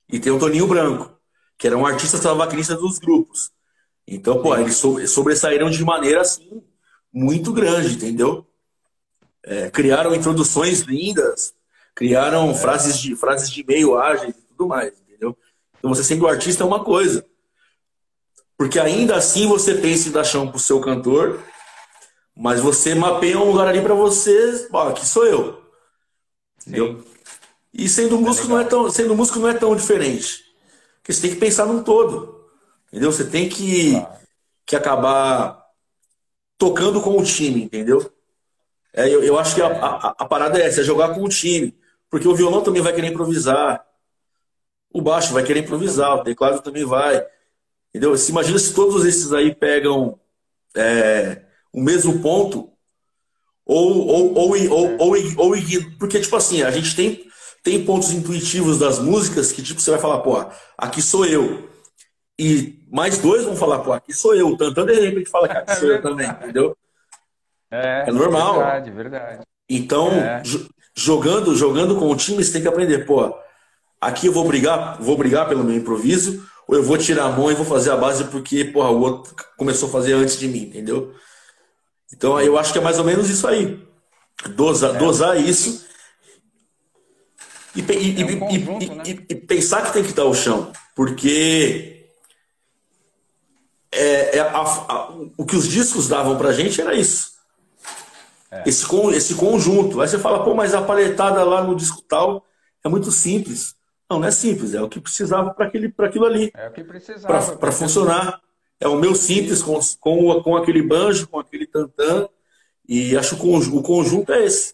e 0.10 0.20
tem 0.20 0.32
um 0.32 0.40
Toninho 0.40 0.68
Branco 0.68 1.18
que 1.58 1.68
eram 1.68 1.86
artistas 1.86 2.22
salvacrista 2.22 2.76
dos 2.76 3.00
grupos. 3.00 3.52
Então, 4.08 4.42
pô, 4.42 4.56
eles 4.56 4.82
sobressaíram 5.08 5.70
de 5.70 5.84
maneira 5.84 6.22
assim 6.22 6.64
muito 7.14 7.52
grande, 7.52 7.96
entendeu? 7.96 8.46
É, 9.44 9.70
criaram 9.70 10.14
introduções 10.14 10.82
lindas, 10.82 11.54
criaram 11.96 12.52
é. 12.52 12.54
frases 12.54 12.98
de 12.98 13.16
frases 13.16 13.50
de 13.50 13.66
meio 13.66 13.98
ágeis 13.98 14.36
e 14.36 14.42
tudo 14.50 14.68
mais, 14.68 14.94
entendeu? 15.02 15.38
Então 15.78 15.94
você 15.94 16.04
sendo 16.04 16.28
artista 16.28 16.64
é 16.64 16.68
uma 16.68 16.84
coisa. 16.84 17.26
Porque 18.58 18.80
ainda 18.80 19.16
assim 19.16 19.48
você 19.48 19.76
pensa 19.76 20.10
em 20.10 20.12
dar 20.12 20.24
chão 20.24 20.50
pro 20.50 20.60
seu 20.60 20.82
cantor, 20.82 21.42
mas 22.36 22.60
você 22.60 22.94
mapeia 22.94 23.40
um 23.40 23.52
lugar 23.52 23.68
ali 23.68 23.82
para 23.82 23.94
você, 23.94 24.68
ó, 24.72 24.90
aqui 24.90 25.06
sou 25.06 25.26
eu. 25.26 25.64
Entendeu? 26.62 27.00
Sim. 27.00 27.10
E 27.74 27.88
sendo 27.88 28.20
músico 28.20 28.48
é 28.48 28.50
não 28.50 28.60
é 28.60 28.64
tão, 28.66 28.90
sendo 28.90 29.16
músico 29.16 29.40
não 29.40 29.50
é 29.50 29.54
tão 29.54 29.76
diferente. 29.76 30.44
Porque 30.98 31.14
você 31.14 31.22
tem 31.22 31.32
que 31.32 31.38
pensar 31.38 31.66
num 31.66 31.84
todo. 31.84 32.46
Entendeu? 32.88 33.12
Você 33.12 33.24
tem 33.24 33.48
que, 33.48 33.94
que 34.66 34.76
acabar 34.76 35.64
tocando 36.60 37.02
com 37.02 37.18
o 37.18 37.24
time, 37.24 37.64
entendeu? 37.64 38.14
É, 38.94 39.08
eu, 39.08 39.24
eu 39.24 39.40
acho 39.40 39.56
que 39.56 39.62
a, 39.62 39.68
a, 39.68 40.16
a, 40.20 40.26
parada 40.26 40.60
é 40.60 40.68
essa, 40.68 40.82
é 40.82 40.84
jogar 40.84 41.16
com 41.16 41.24
o 41.24 41.30
time. 41.30 41.76
Porque 42.10 42.28
o 42.28 42.36
violão 42.36 42.62
também 42.62 42.82
vai 42.82 42.94
querer 42.94 43.08
improvisar. 43.08 43.84
O 44.92 45.02
baixo 45.02 45.34
vai 45.34 45.44
querer 45.44 45.62
improvisar, 45.62 46.16
o 46.16 46.24
teclado 46.24 46.62
também 46.62 46.86
vai. 46.86 47.26
Entendeu? 47.90 48.16
Se 48.18 48.32
imagina 48.32 48.60
se 48.60 48.74
todos 48.74 49.06
esses 49.06 49.32
aí 49.32 49.56
pegam 49.56 50.20
é, 50.76 51.44
o 51.72 51.82
mesmo 51.82 52.22
ponto, 52.22 52.72
ou, 53.66 54.08
ou, 54.08 54.34
ou, 54.34 54.70
ou, 54.70 54.98
ou, 55.00 55.16
ou, 55.38 55.56
porque, 55.98 56.20
tipo 56.20 56.36
assim, 56.36 56.62
a 56.64 56.72
gente 56.72 56.96
tem 56.96 57.30
tem 57.62 57.84
pontos 57.84 58.12
intuitivos 58.12 58.80
das 58.80 59.00
músicas 59.00 59.52
que, 59.52 59.62
tipo, 59.62 59.82
você 59.82 59.92
vai 59.92 60.00
falar, 60.00 60.20
pô, 60.20 60.44
aqui 60.78 61.02
sou 61.02 61.26
eu. 61.26 61.70
E 62.38 62.79
mais 62.92 63.18
dois 63.18 63.44
vão 63.44 63.56
falar, 63.56 63.80
pô, 63.80 63.94
aqui 63.94 64.14
sou 64.14 64.36
eu. 64.36 64.56
Tanto 64.58 64.86
de 64.86 65.00
repente 65.00 65.30
fala 65.30 65.48
que 65.48 65.58
aqui 65.58 65.76
sou 65.76 65.90
eu 65.90 66.02
também, 66.04 66.28
entendeu? 66.28 66.78
É, 67.72 68.06
é 68.08 68.12
normal. 68.12 68.56
Verdade, 68.56 68.92
verdade. 68.92 69.44
Então, 69.70 70.12
é. 70.12 70.42
jogando, 70.96 71.56
jogando 71.56 71.96
com 71.98 72.10
o 72.10 72.16
time, 72.16 72.44
você 72.44 72.54
tem 72.54 72.62
que 72.62 72.68
aprender, 72.68 73.06
pô, 73.06 73.34
aqui 74.02 74.28
eu 74.28 74.34
vou 74.34 74.46
brigar, 74.46 75.00
vou 75.00 75.18
brigar 75.18 75.48
pelo 75.48 75.64
meu 75.64 75.76
improviso, 75.76 76.44
ou 76.68 76.76
eu 76.76 76.84
vou 76.84 76.98
tirar 76.98 77.26
a 77.26 77.32
mão 77.32 77.52
e 77.52 77.56
vou 77.56 77.66
fazer 77.66 77.92
a 77.92 77.98
base 77.98 78.26
porque, 78.26 78.66
porra, 78.66 78.90
o 78.90 79.00
outro 79.00 79.36
começou 79.58 79.90
a 79.90 79.92
fazer 79.92 80.14
antes 80.14 80.38
de 80.40 80.48
mim, 80.48 80.64
entendeu? 80.64 81.14
Então, 82.12 82.36
aí 82.36 82.48
eu 82.48 82.58
acho 82.58 82.74
que 82.74 82.80
é 82.80 82.82
mais 82.82 82.98
ou 82.98 83.06
menos 83.06 83.30
isso 83.30 83.48
aí. 83.48 83.88
Dosar, 84.56 84.96
é. 84.96 84.98
dosar 84.98 85.40
isso 85.40 85.88
e, 87.76 87.82
e, 87.82 88.22
é 88.22 88.26
um 88.26 88.40
conjunto, 88.40 88.96
né? 88.96 89.04
e, 89.06 89.36
pensar 89.36 89.84
que 89.84 89.94
tem 89.94 90.04
que 90.04 90.14
dar 90.14 90.26
o 90.26 90.34
chão, 90.34 90.72
porque 90.96 91.99
é, 93.92 94.38
é 94.38 94.40
a, 94.40 94.62
a, 94.62 95.12
o 95.38 95.46
que 95.46 95.56
os 95.56 95.68
discos 95.68 96.08
davam 96.08 96.38
pra 96.38 96.52
gente 96.52 96.80
era 96.80 96.94
isso. 96.94 97.40
É. 98.52 98.64
Esse, 98.68 98.86
esse 99.14 99.36
conjunto. 99.36 100.02
Aí 100.02 100.08
você 100.08 100.18
fala, 100.18 100.44
pô, 100.44 100.54
mas 100.54 100.74
a 100.74 100.82
paletada 100.82 101.44
lá 101.44 101.64
no 101.64 101.76
disco 101.76 102.02
tal 102.02 102.46
é 102.84 102.90
muito 102.90 103.12
simples. 103.12 103.76
Não, 104.10 104.20
não 104.20 104.28
é 104.28 104.32
simples, 104.32 104.74
é 104.74 104.82
o 104.82 104.90
que 104.90 105.00
precisava 105.00 105.54
para 105.54 105.68
aquilo 105.68 106.26
ali. 106.26 106.52
É 106.56 106.68
o 106.68 106.72
que 106.72 106.84
precisava. 106.84 107.58
Para 107.58 107.72
funcionar. 107.72 108.42
É 108.80 108.88
o 108.88 108.96
meu 108.96 109.14
simples 109.14 109.62
com, 109.62 109.78
com, 110.00 110.42
com 110.42 110.56
aquele 110.56 110.82
banjo, 110.82 111.28
com 111.28 111.38
aquele 111.38 111.68
tantã. 111.68 112.28
E 112.88 113.16
acho 113.16 113.36
que 113.36 113.46
o 113.46 113.82
conjunto 113.84 114.32
é 114.32 114.46
esse. 114.46 114.74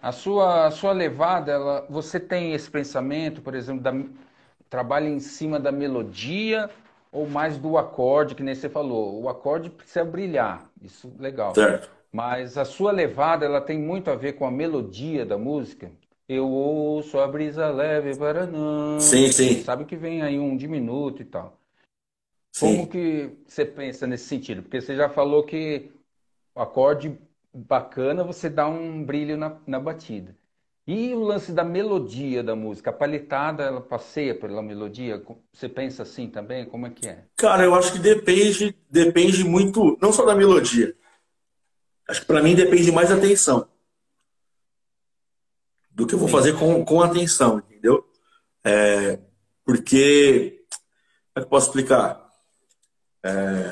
A 0.00 0.10
sua, 0.10 0.66
a 0.66 0.70
sua 0.72 0.92
levada, 0.92 1.52
ela, 1.52 1.86
você 1.88 2.18
tem 2.18 2.54
esse 2.54 2.68
pensamento, 2.68 3.40
por 3.40 3.54
exemplo, 3.54 3.82
da, 3.82 3.94
trabalha 4.68 5.08
em 5.08 5.20
cima 5.20 5.60
da 5.60 5.70
melodia 5.70 6.68
ou 7.12 7.28
mais 7.28 7.58
do 7.58 7.76
acorde, 7.76 8.34
que 8.34 8.42
nem 8.42 8.54
você 8.54 8.70
falou. 8.70 9.22
O 9.22 9.28
acorde 9.28 9.68
precisa 9.68 10.04
brilhar, 10.04 10.68
isso 10.80 11.12
legal. 11.18 11.54
Certo. 11.54 11.90
Mas 12.10 12.56
a 12.56 12.64
sua 12.64 12.90
levada, 12.90 13.44
ela 13.44 13.60
tem 13.60 13.78
muito 13.78 14.10
a 14.10 14.16
ver 14.16 14.32
com 14.32 14.46
a 14.46 14.50
melodia 14.50 15.24
da 15.24 15.36
música. 15.36 15.92
Eu 16.28 16.48
ouço 16.48 17.18
a 17.18 17.28
brisa 17.28 17.68
leve 17.68 18.16
para 18.16 18.46
não. 18.46 18.98
Sim, 18.98 19.30
sim. 19.30 19.62
Sabe 19.62 19.84
que 19.84 19.96
vem 19.96 20.22
aí 20.22 20.38
um 20.38 20.56
diminuto 20.56 21.20
e 21.20 21.24
tal. 21.26 21.58
Sim. 22.50 22.76
Como 22.76 22.86
que 22.86 23.30
você 23.46 23.64
pensa 23.64 24.06
nesse 24.06 24.24
sentido? 24.24 24.62
Porque 24.62 24.80
você 24.80 24.96
já 24.96 25.08
falou 25.08 25.42
que 25.42 25.90
o 26.54 26.60
acorde 26.60 27.18
bacana 27.52 28.24
você 28.24 28.48
dá 28.48 28.66
um 28.68 29.04
brilho 29.04 29.36
na, 29.36 29.56
na 29.66 29.78
batida. 29.78 30.34
E 30.86 31.14
o 31.14 31.20
lance 31.20 31.52
da 31.52 31.62
melodia 31.62 32.42
da 32.42 32.56
música, 32.56 32.90
a 32.90 32.92
paletada, 32.92 33.62
ela 33.62 33.80
passeia 33.80 34.34
pela 34.34 34.60
melodia? 34.60 35.22
Você 35.52 35.68
pensa 35.68 36.02
assim 36.02 36.28
também? 36.28 36.64
Como 36.64 36.86
é 36.86 36.90
que 36.90 37.08
é? 37.08 37.24
Cara, 37.36 37.64
eu 37.64 37.74
acho 37.74 37.92
que 37.92 38.00
depende, 38.00 38.76
depende 38.90 39.44
muito, 39.44 39.96
não 40.02 40.12
só 40.12 40.24
da 40.24 40.34
melodia. 40.34 40.96
Acho 42.08 42.22
que 42.22 42.26
para 42.26 42.42
mim 42.42 42.56
depende 42.56 42.90
mais 42.90 43.10
da 43.10 43.14
atenção. 43.14 43.68
Do 45.92 46.06
que 46.06 46.14
eu 46.14 46.18
vou 46.18 46.28
Sim. 46.28 46.34
fazer 46.34 46.58
com, 46.58 46.84
com 46.84 47.00
atenção, 47.00 47.58
entendeu? 47.58 48.04
É, 48.64 49.20
porque, 49.64 50.64
como 51.32 51.36
é 51.36 51.40
que 51.40 51.46
eu 51.46 51.50
posso 51.50 51.68
explicar? 51.68 52.28
É, 53.24 53.70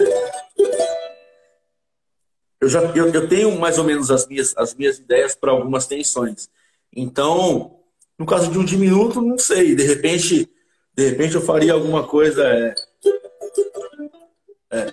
eu 2.61 2.69
já 2.69 2.81
eu, 2.95 3.13
eu 3.13 3.29
tenho 3.29 3.59
mais 3.59 3.79
ou 3.79 3.85
menos 3.85 4.13
as 4.13 4.29
minhas, 4.29 4.57
as 4.57 4.75
minhas 4.75 4.99
ideias 4.99 5.35
para 5.35 5.51
algumas 5.51 5.89
tensões. 5.89 6.49
Então, 6.95 7.79
no 8.19 8.27
caso 8.27 8.51
de 8.51 8.59
um 8.59 8.65
diminuto, 8.65 9.21
não 9.21 9.39
sei. 9.39 9.75
De 9.75 9.85
repente, 9.85 10.51
de 10.95 11.09
repente 11.09 11.35
eu 11.35 11.41
faria 11.41 11.73
alguma 11.73 12.07
coisa. 12.07 12.45
É, 12.45 12.75
é, 14.73 14.87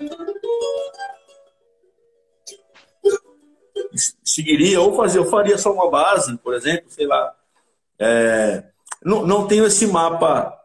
seguiria 4.23 4.79
ou 4.81 4.95
fazer, 4.95 5.19
eu 5.19 5.25
faria 5.25 5.57
só 5.57 5.73
uma 5.73 5.89
base, 5.89 6.37
por 6.37 6.53
exemplo, 6.53 6.85
sei 6.89 7.07
lá. 7.07 7.35
É, 7.99 8.63
não, 9.03 9.25
não 9.25 9.47
tenho 9.47 9.65
esse 9.65 9.87
mapa 9.87 10.57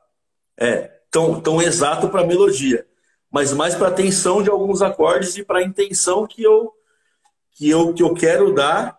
é, 0.59 0.91
tão, 1.11 1.41
tão 1.41 1.61
exato 1.61 2.09
para 2.09 2.27
melodia, 2.27 2.87
mas 3.31 3.53
mais 3.53 3.75
para 3.75 3.89
a 3.89 3.93
tensão 3.93 4.43
de 4.43 4.51
alguns 4.51 4.83
acordes 4.83 5.37
e 5.37 5.45
para 5.45 5.61
a 5.61 5.63
intenção 5.63 6.27
que 6.27 6.43
eu 6.43 6.73
que 7.55 7.69
eu, 7.69 7.93
que 7.93 8.03
eu 8.03 8.15
quero 8.15 8.55
dar 8.55 8.99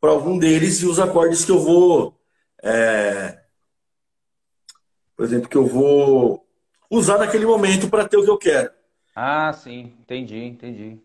para 0.00 0.10
algum 0.10 0.38
deles 0.38 0.80
e 0.80 0.86
os 0.86 0.98
acordes 0.98 1.44
que 1.44 1.52
eu 1.52 1.58
vou. 1.58 2.18
É, 2.62 3.38
por 5.16 5.24
exemplo, 5.24 5.48
que 5.48 5.56
eu 5.56 5.66
vou 5.66 6.46
usar 6.90 7.18
naquele 7.18 7.44
momento 7.44 7.88
para 7.88 8.08
ter 8.08 8.16
o 8.16 8.24
que 8.24 8.30
eu 8.30 8.38
quero. 8.38 8.70
Ah, 9.14 9.52
sim, 9.52 9.92
entendi, 10.00 10.38
entendi. 10.42 10.98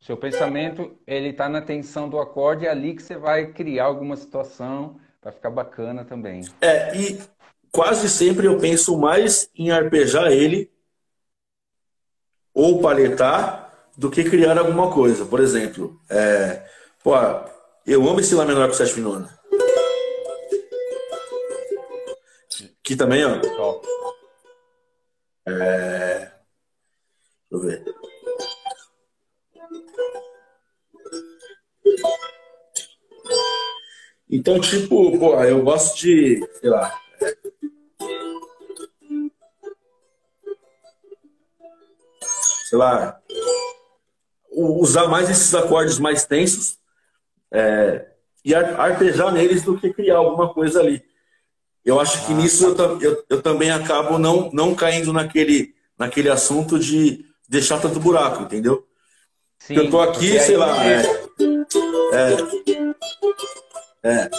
Seu 0.00 0.16
pensamento 0.16 0.96
ele 1.06 1.30
está 1.30 1.48
na 1.48 1.60
tensão 1.60 2.08
do 2.08 2.18
acorde, 2.18 2.66
é 2.66 2.70
ali 2.70 2.94
que 2.94 3.02
você 3.02 3.16
vai 3.16 3.52
criar 3.52 3.86
alguma 3.86 4.16
situação 4.16 5.00
para 5.20 5.32
ficar 5.32 5.50
bacana 5.50 6.04
também. 6.04 6.42
É, 6.60 6.96
e 6.96 7.20
quase 7.72 8.08
sempre 8.08 8.46
eu 8.46 8.58
penso 8.58 8.96
mais 8.96 9.50
em 9.54 9.70
arpejar 9.70 10.30
ele 10.30 10.70
ou 12.54 12.80
paletar 12.80 13.72
do 13.96 14.10
que 14.10 14.24
criar 14.24 14.58
alguma 14.58 14.92
coisa. 14.92 15.24
Por 15.24 15.40
exemplo, 15.40 16.00
é, 16.08 16.64
pô, 17.02 17.12
Eu 17.88 18.06
amo 18.06 18.20
esse 18.20 18.34
Lá 18.34 18.44
menor 18.44 18.68
com 18.68 18.74
sétima 18.74 19.08
nona. 19.08 19.40
Aqui 22.80 22.94
também, 22.94 23.24
ó. 23.24 23.80
É... 25.46 26.18
Deixa 26.18 26.34
eu 27.50 27.60
ver. 27.60 27.84
Então, 34.30 34.60
tipo, 34.60 35.18
pô, 35.18 35.42
eu 35.42 35.62
gosto 35.62 35.96
de, 35.96 36.46
sei 36.60 36.68
lá. 36.68 37.00
Sei 42.68 42.78
lá. 42.78 43.18
Usar 44.50 45.08
mais 45.08 45.30
esses 45.30 45.54
acordes 45.54 45.98
mais 45.98 46.26
tensos 46.26 46.77
é, 47.52 48.06
e 48.44 48.54
arpejar 48.54 49.32
neles 49.32 49.62
do 49.62 49.78
que 49.78 49.92
criar 49.92 50.18
alguma 50.18 50.52
coisa 50.52 50.80
ali. 50.80 51.02
Eu 51.84 52.00
acho 52.00 52.26
que 52.26 52.32
ah, 52.32 52.36
nisso 52.36 52.74
tá. 52.74 52.82
eu, 52.84 53.00
eu, 53.00 53.24
eu, 53.30 53.42
também 53.42 53.70
acabo 53.70 54.18
não, 54.18 54.50
não 54.52 54.74
caindo 54.74 55.12
naquele, 55.12 55.74
naquele 55.98 56.28
assunto 56.28 56.78
de 56.78 57.24
deixar 57.48 57.80
tanto 57.80 58.00
buraco, 58.00 58.42
entendeu? 58.42 58.86
Sim, 59.58 59.74
eu 59.74 59.90
tô 59.90 60.00
aqui, 60.00 60.38
sei 60.38 60.56
lá. 60.56 60.84
É, 60.84 61.02
é, 62.12 62.36
é. 64.02 64.30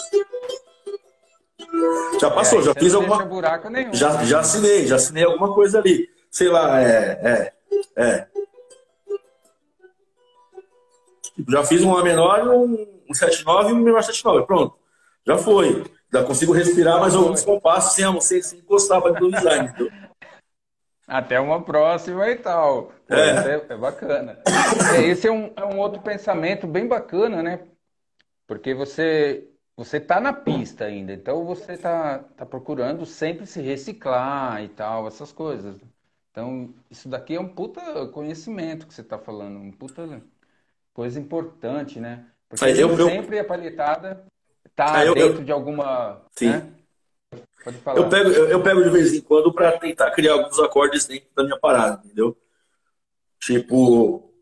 Já 2.20 2.32
passou, 2.32 2.62
já 2.62 2.74
fiz 2.74 2.94
alguma. 2.94 3.26
Buraco 3.26 3.70
nenhum, 3.70 3.94
já, 3.94 4.24
já 4.24 4.40
assinei, 4.40 4.88
já 4.88 4.96
assinei 4.96 5.24
alguma 5.24 5.54
coisa 5.54 5.80
ali. 5.80 6.08
Sei 6.30 6.48
lá, 6.48 6.82
é. 6.82 7.20
é, 7.24 7.54
é. 7.96 8.28
Já 11.48 11.64
fiz 11.64 11.84
um 11.84 11.96
A 11.96 12.04
menor, 12.04 12.48
um, 12.50 12.74
um 12.74 12.99
7,9 13.14 13.70
e 13.70 13.74
um 13.74 13.78
menor 13.78 14.02
7,9. 14.02 14.46
Pronto. 14.46 14.76
Já 15.26 15.38
foi. 15.38 15.84
Já 16.12 16.24
consigo 16.24 16.54
respirar 16.54 17.00
mais 17.00 17.16
alguns 17.16 17.44
compassos 17.44 17.94
sem, 17.94 18.22
sem, 18.22 18.42
sem 18.42 18.60
encostar 18.60 19.02
para 19.02 19.24
o 19.24 19.32
design. 19.32 19.72
Até 21.08 21.40
uma 21.40 21.64
próxima 21.64 22.30
e 22.30 22.36
tal. 22.36 22.92
Pô, 23.08 23.16
é. 23.16 23.56
É, 23.56 23.66
é. 23.70 23.78
bacana. 23.78 24.40
É, 24.96 25.02
esse 25.04 25.28
é 25.28 25.32
um, 25.32 25.52
é 25.56 25.66
um 25.66 25.80
outro 25.80 26.02
pensamento 26.02 26.68
bem 26.68 26.88
bacana, 26.88 27.42
né? 27.42 27.68
Porque 28.48 28.74
você 28.74 29.50
você 29.80 29.96
está 29.96 30.20
na 30.20 30.34
pista 30.34 30.84
ainda, 30.84 31.14
então 31.14 31.46
você 31.46 31.72
está 31.72 32.20
tá 32.20 32.46
procurando 32.46 33.06
sempre 33.06 33.46
se 33.46 33.62
reciclar 33.62 34.62
e 34.62 34.68
tal, 34.68 35.08
essas 35.08 35.32
coisas. 35.32 35.80
Então, 36.32 36.74
isso 36.92 37.08
daqui 37.08 37.36
é 37.36 37.40
um 37.40 37.48
puta 37.48 38.06
conhecimento 38.10 38.86
que 38.86 38.94
você 38.94 39.00
está 39.02 39.18
falando, 39.18 39.58
um 39.58 39.72
puta 39.72 40.22
coisa 40.94 41.20
importante, 41.20 42.00
né? 42.00 42.30
Porque 42.50 42.66
eu, 42.66 42.98
eu, 42.98 43.10
sempre 43.10 43.40
a 43.40 43.44
palhetada 43.44 44.26
está 44.66 45.04
dentro 45.06 45.20
eu, 45.20 45.44
de 45.44 45.52
alguma. 45.52 46.22
Sim. 46.36 46.50
Né? 46.50 46.74
Pode 47.64 47.78
falar. 47.78 48.00
Eu 48.00 48.10
pego, 48.10 48.30
eu, 48.30 48.50
eu 48.50 48.64
pego 48.64 48.84
de 48.84 48.90
vez 48.90 49.14
em 49.14 49.22
quando 49.22 49.54
para 49.54 49.78
tentar 49.78 50.12
criar 50.12 50.34
alguns 50.34 50.58
acordes 50.60 51.06
dentro 51.06 51.30
da 51.36 51.44
minha 51.44 51.60
parada, 51.60 52.02
entendeu? 52.04 52.36
Tipo. 53.40 54.34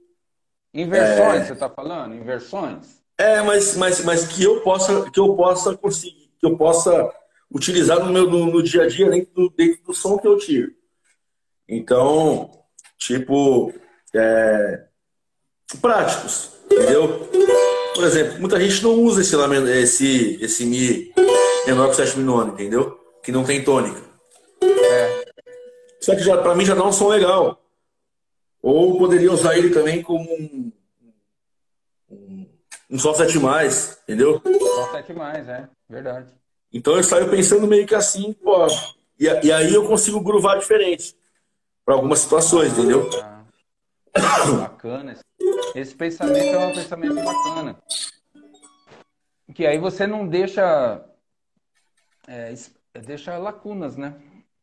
Inversões, 0.73 1.41
é... 1.41 1.45
você 1.45 1.53
está 1.53 1.69
falando? 1.69 2.15
Inversões? 2.15 2.97
É, 3.17 3.41
mas, 3.41 3.75
mas, 3.75 4.05
mas 4.05 4.27
que 4.27 4.43
eu 4.43 4.61
possa, 4.61 5.09
que 5.09 5.19
eu 5.19 5.35
possa 5.35 5.75
conseguir, 5.75 6.31
que 6.39 6.45
eu 6.45 6.55
possa 6.55 7.11
utilizar 7.51 7.99
no 7.99 8.11
meu 8.11 8.29
no, 8.29 8.45
no 8.45 8.63
dia 8.63 8.83
a 8.83 8.87
dia 8.87 9.09
dentro 9.09 9.33
do, 9.33 9.49
dentro 9.49 9.83
do 9.85 9.93
som 9.93 10.17
que 10.17 10.27
eu 10.27 10.37
tiro. 10.37 10.71
Então, 11.67 12.51
tipo, 12.97 13.73
é, 14.13 14.85
práticos, 15.81 16.53
entendeu? 16.65 17.27
Por 17.97 18.03
exemplo, 18.03 18.39
muita 18.39 18.59
gente 18.59 18.83
não 18.83 18.93
usa 18.93 19.21
esse, 19.21 19.35
esse, 19.81 20.37
esse 20.39 20.65
Mi 20.67 21.11
menor 21.65 21.87
que 21.87 21.93
o 21.93 21.95
sétimo 21.95 22.23
nono, 22.23 22.53
entendeu? 22.53 22.95
Que 23.23 23.31
não 23.31 23.43
tem 23.43 23.63
tônica. 23.63 23.99
É. 24.61 25.25
Só 25.99 26.15
que 26.15 26.21
já, 26.21 26.37
pra 26.37 26.53
mim 26.53 26.63
já 26.63 26.75
dá 26.75 26.85
um 26.85 26.93
som 26.93 27.07
legal. 27.07 27.59
Ou 28.61 28.99
poderia 28.99 29.31
usar 29.31 29.57
ele 29.57 29.71
também 29.71 30.03
como 30.03 30.31
um, 30.31 30.71
um, 32.11 32.47
um 32.91 32.99
Sol 32.99 33.15
7 33.15 33.39
mais, 33.39 33.97
entendeu? 34.03 34.43
Sol 34.45 34.91
7 34.91 35.13
mais, 35.13 35.49
é, 35.49 35.67
verdade. 35.89 36.31
Então 36.71 36.95
eu 36.95 37.03
saio 37.03 37.31
pensando 37.31 37.65
meio 37.65 37.87
que 37.87 37.95
assim, 37.95 38.31
pô. 38.31 38.67
E, 39.19 39.25
e 39.25 39.51
aí 39.51 39.73
eu 39.73 39.87
consigo 39.87 40.21
groovar 40.21 40.59
diferente. 40.59 41.17
Para 41.83 41.95
algumas 41.95 42.19
situações, 42.19 42.71
ah, 42.73 42.79
entendeu? 42.79 43.09
Tá. 43.09 43.43
Bacana. 44.59 45.13
Esse 45.13 45.23
pensamento 45.97 46.55
é 46.55 46.57
um 46.57 46.73
pensamento 46.73 47.15
bacana. 47.15 47.77
Que 49.53 49.65
aí 49.65 49.77
você 49.77 50.05
não 50.05 50.27
deixa. 50.27 51.03
É, 52.27 52.53
deixa 53.05 53.37
lacunas, 53.37 53.95
né? 53.95 54.15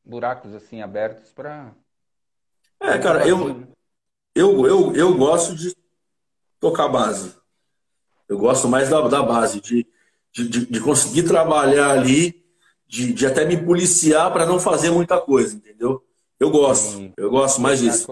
Buracos 0.04 0.54
assim 0.54 0.82
abertos 0.82 1.32
para. 1.32 1.74
É, 2.80 2.98
cara, 2.98 3.26
eu, 3.26 3.66
eu, 4.34 4.66
eu, 4.66 4.94
eu 4.94 5.16
gosto 5.16 5.54
de 5.54 5.74
tocar 6.60 6.88
base. 6.88 7.34
Eu 8.28 8.38
gosto 8.38 8.68
mais 8.68 8.88
da, 8.90 9.06
da 9.08 9.22
base, 9.22 9.60
de, 9.60 9.86
de, 10.32 10.66
de 10.66 10.80
conseguir 10.80 11.22
trabalhar 11.24 11.90
ali, 11.90 12.44
de, 12.86 13.12
de 13.12 13.26
até 13.26 13.44
me 13.44 13.56
policiar 13.56 14.32
para 14.32 14.46
não 14.46 14.58
fazer 14.58 14.90
muita 14.90 15.20
coisa, 15.20 15.54
entendeu? 15.54 16.04
Eu 16.44 16.50
gosto, 16.50 16.98
Sim. 16.98 17.12
eu 17.16 17.30
gosto 17.30 17.58
mais 17.62 17.80
disso. 17.80 18.06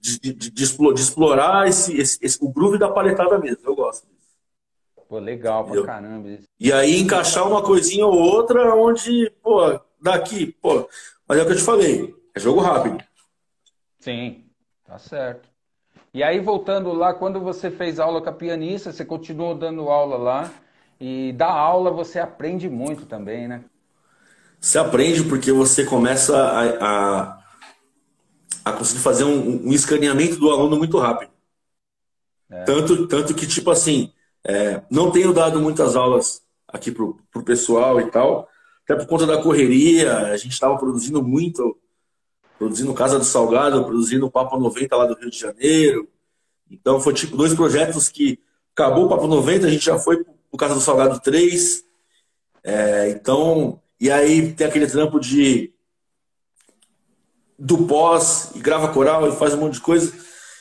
De, 0.00 0.18
de, 0.18 0.50
de, 0.50 0.62
explorar 0.64 1.68
esse, 1.68 1.96
esse, 1.96 2.18
esse, 2.20 2.36
o 2.40 2.48
groove 2.48 2.76
da 2.76 2.88
paletada 2.88 3.38
mesmo, 3.38 3.60
eu 3.64 3.76
gosto 3.76 4.04
disso. 4.08 4.18
Pô, 5.08 5.20
legal 5.20 5.64
pra 5.64 5.84
caramba 5.84 6.28
isso. 6.28 6.48
E 6.58 6.72
aí 6.72 6.98
encaixar 6.98 7.46
uma 7.46 7.62
coisinha 7.62 8.04
ou 8.04 8.14
outra 8.14 8.74
onde, 8.74 9.32
pô, 9.40 9.80
daqui, 10.02 10.48
pô. 10.60 10.88
Mas 11.28 11.38
é 11.38 11.42
o 11.42 11.46
que 11.46 11.52
eu 11.52 11.56
te 11.56 11.62
falei, 11.62 12.16
é 12.34 12.40
jogo 12.40 12.60
rápido. 12.60 12.98
Sim, 14.00 14.44
tá 14.84 14.98
certo. 14.98 15.48
E 16.12 16.20
aí, 16.20 16.40
voltando 16.40 16.92
lá, 16.92 17.14
quando 17.14 17.38
você 17.38 17.70
fez 17.70 18.00
aula 18.00 18.20
com 18.20 18.28
a 18.28 18.32
pianista, 18.32 18.90
você 18.90 19.04
continuou 19.04 19.54
dando 19.54 19.88
aula 19.88 20.16
lá. 20.16 20.50
E 21.00 21.32
da 21.34 21.48
aula 21.48 21.92
você 21.92 22.18
aprende 22.18 22.68
muito 22.68 23.06
também, 23.06 23.46
né? 23.46 23.62
Você 24.58 24.78
aprende 24.78 25.22
porque 25.22 25.52
você 25.52 25.84
começa 25.84 26.36
a, 26.36 27.28
a 27.28 27.37
a 28.68 28.72
conseguir 28.72 29.00
fazer 29.00 29.24
um, 29.24 29.68
um 29.68 29.72
escaneamento 29.72 30.36
do 30.36 30.50
aluno 30.50 30.76
muito 30.76 30.98
rápido. 30.98 31.30
É. 32.50 32.64
Tanto, 32.64 33.06
tanto 33.06 33.34
que, 33.34 33.46
tipo 33.46 33.70
assim, 33.70 34.12
é, 34.46 34.82
não 34.90 35.10
tenho 35.10 35.32
dado 35.32 35.60
muitas 35.60 35.96
aulas 35.96 36.42
aqui 36.66 36.90
pro, 36.90 37.18
pro 37.30 37.42
pessoal 37.42 38.00
e 38.00 38.10
tal, 38.10 38.48
até 38.84 38.94
por 38.94 39.06
conta 39.06 39.26
da 39.26 39.42
correria, 39.42 40.28
a 40.28 40.36
gente 40.36 40.52
estava 40.52 40.76
produzindo 40.78 41.22
muito, 41.22 41.78
produzindo 42.58 42.94
Casa 42.94 43.18
do 43.18 43.24
Salgado, 43.24 43.84
produzindo 43.84 44.30
Papo 44.30 44.58
90 44.58 44.96
lá 44.96 45.06
do 45.06 45.14
Rio 45.14 45.30
de 45.30 45.38
Janeiro. 45.38 46.08
Então 46.70 47.00
foi 47.00 47.12
tipo 47.14 47.36
dois 47.36 47.54
projetos 47.54 48.08
que 48.08 48.38
acabou 48.74 49.06
o 49.06 49.08
Papo 49.08 49.26
90, 49.26 49.66
a 49.66 49.70
gente 49.70 49.84
já 49.84 49.98
foi 49.98 50.24
pro 50.24 50.58
Casa 50.58 50.74
do 50.74 50.80
Salgado 50.80 51.20
3. 51.20 51.84
É, 52.64 53.10
então, 53.10 53.80
e 54.00 54.10
aí 54.10 54.52
tem 54.52 54.66
aquele 54.66 54.86
trampo 54.86 55.20
de 55.20 55.72
do 57.58 57.86
pós, 57.86 58.52
e 58.54 58.60
grava 58.60 58.88
coral, 58.88 59.28
e 59.28 59.36
faz 59.36 59.54
um 59.54 59.58
monte 59.58 59.74
de 59.74 59.80
coisa. 59.80 60.12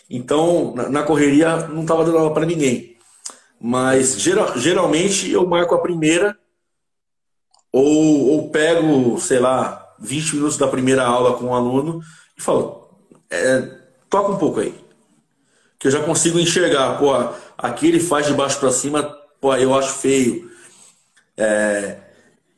Então, 0.09 0.73
na, 0.75 0.89
na 0.89 1.03
correria, 1.03 1.67
não 1.67 1.81
estava 1.81 2.03
dando 2.03 2.17
aula 2.17 2.33
para 2.33 2.45
ninguém. 2.45 2.97
Mas 3.59 4.19
geral, 4.19 4.57
geralmente 4.57 5.31
eu 5.31 5.45
marco 5.45 5.75
a 5.75 5.81
primeira, 5.81 6.37
ou, 7.71 8.29
ou 8.29 8.49
pego, 8.49 9.19
sei 9.19 9.39
lá, 9.39 9.87
20 9.99 10.35
minutos 10.35 10.57
da 10.57 10.67
primeira 10.67 11.03
aula 11.03 11.37
com 11.37 11.45
um 11.45 11.53
aluno 11.53 12.01
e 12.37 12.41
falo, 12.41 12.89
é, 13.29 13.61
toca 14.09 14.31
um 14.31 14.37
pouco 14.37 14.59
aí. 14.59 14.73
Que 15.79 15.87
eu 15.87 15.91
já 15.91 16.03
consigo 16.03 16.39
enxergar, 16.39 16.97
pô, 16.97 17.11
aqui 17.57 17.87
ele 17.87 17.99
faz 17.99 18.25
de 18.27 18.33
baixo 18.33 18.59
para 18.59 18.71
cima, 18.71 19.03
pô, 19.39 19.53
eu 19.55 19.75
acho 19.75 19.93
feio. 19.93 20.49
É, 21.35 21.97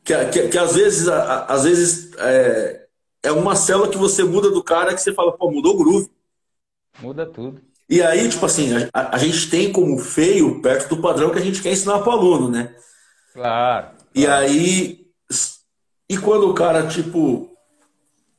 que, 0.04 0.24
que, 0.26 0.48
que, 0.48 0.58
às 0.58 0.74
vezes, 0.74 1.08
às 1.08 1.64
vezes 1.64 2.10
é, 2.18 2.79
é 3.22 3.32
uma 3.32 3.54
célula 3.54 3.88
que 3.88 3.98
você 3.98 4.24
muda 4.24 4.50
do 4.50 4.62
cara 4.62 4.94
que 4.94 5.00
você 5.00 5.12
fala, 5.12 5.32
pô, 5.32 5.50
mudou 5.50 5.74
o 5.74 5.78
groove. 5.78 6.10
Muda 7.00 7.26
tudo. 7.26 7.60
E 7.88 8.00
aí, 8.00 8.28
tipo 8.28 8.46
assim, 8.46 8.70
a, 8.92 9.16
a 9.16 9.18
gente 9.18 9.50
tem 9.50 9.72
como 9.72 9.98
feio 9.98 10.62
perto 10.62 10.94
do 10.94 11.02
padrão 11.02 11.30
que 11.30 11.38
a 11.38 11.42
gente 11.42 11.60
quer 11.60 11.72
ensinar 11.72 11.98
para 11.98 12.10
o 12.10 12.12
aluno, 12.12 12.48
né? 12.48 12.74
Claro. 13.32 13.88
E 14.14 14.26
aí, 14.26 15.06
e 16.08 16.16
quando 16.18 16.48
o 16.48 16.54
cara, 16.54 16.86
tipo, 16.86 17.50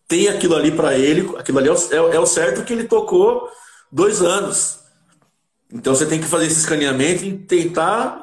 tem 0.08 0.28
aquilo 0.28 0.56
ali 0.56 0.72
para 0.72 0.98
ele, 0.98 1.34
aquilo 1.38 1.60
ali 1.60 1.70
é 1.70 1.72
o, 1.72 1.76
é, 2.12 2.16
é 2.16 2.20
o, 2.20 2.26
certo 2.26 2.64
que 2.64 2.74
ele 2.74 2.86
tocou 2.86 3.50
dois 3.92 4.22
anos. 4.22 4.80
Então 5.72 5.96
você 5.96 6.06
tem 6.06 6.20
que 6.20 6.28
fazer 6.28 6.48
esse 6.48 6.60
escaneamento 6.60 7.24
e 7.24 7.38
tentar 7.38 8.22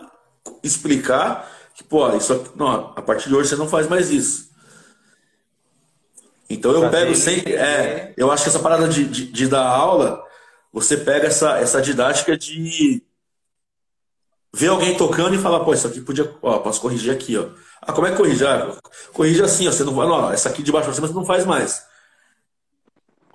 explicar 0.63 1.51
que, 1.75 1.85
pô, 1.85 2.15
isso, 2.17 2.53
não, 2.57 2.93
a 2.95 3.03
partir 3.03 3.29
de 3.29 3.35
hoje 3.35 3.49
você 3.51 3.57
não 3.57 3.69
faz 3.69 3.89
mais 3.89 4.11
isso. 4.11 4.48
Então 6.49 6.73
eu 6.73 6.91
pego 6.91 7.15
sempre. 7.15 7.55
É, 7.55 8.15
eu 8.17 8.31
acho 8.31 8.45
que 8.45 8.49
essa 8.49 8.59
parada 8.59 8.89
de, 8.89 9.05
de, 9.05 9.27
de, 9.31 9.49
dar 9.49 9.67
aula, 9.67 10.25
você 10.73 10.97
pega 10.97 11.27
essa, 11.27 11.59
essa 11.59 11.83
didática 11.83 12.37
de 12.39 13.03
ver 14.53 14.69
alguém 14.69 14.97
tocando 14.97 15.35
e 15.35 15.39
falar, 15.39 15.61
pô, 15.61 15.75
isso 15.75 15.87
aqui 15.87 16.01
podia. 16.01 16.35
Ó, 16.41 16.59
posso 16.61 16.81
corrigir 16.81 17.13
aqui, 17.13 17.37
ó. 17.37 17.49
Ah, 17.83 17.93
como 17.93 18.07
é 18.07 18.11
que 18.11 18.17
corrige? 18.17 18.47
Ah, 18.47 18.77
corrige 19.13 19.43
assim, 19.43 19.69
ó. 19.69 19.73
Você 19.73 19.85
não 19.85 19.95
vai. 19.95 20.09
Não, 20.09 20.33
essa 20.33 20.49
aqui 20.49 20.63
de 20.63 20.73
baixo 20.73 20.87
pra 20.87 20.95
cima 20.95 21.07
você 21.07 21.15
não 21.15 21.27
faz 21.27 21.45
mais. 21.45 21.87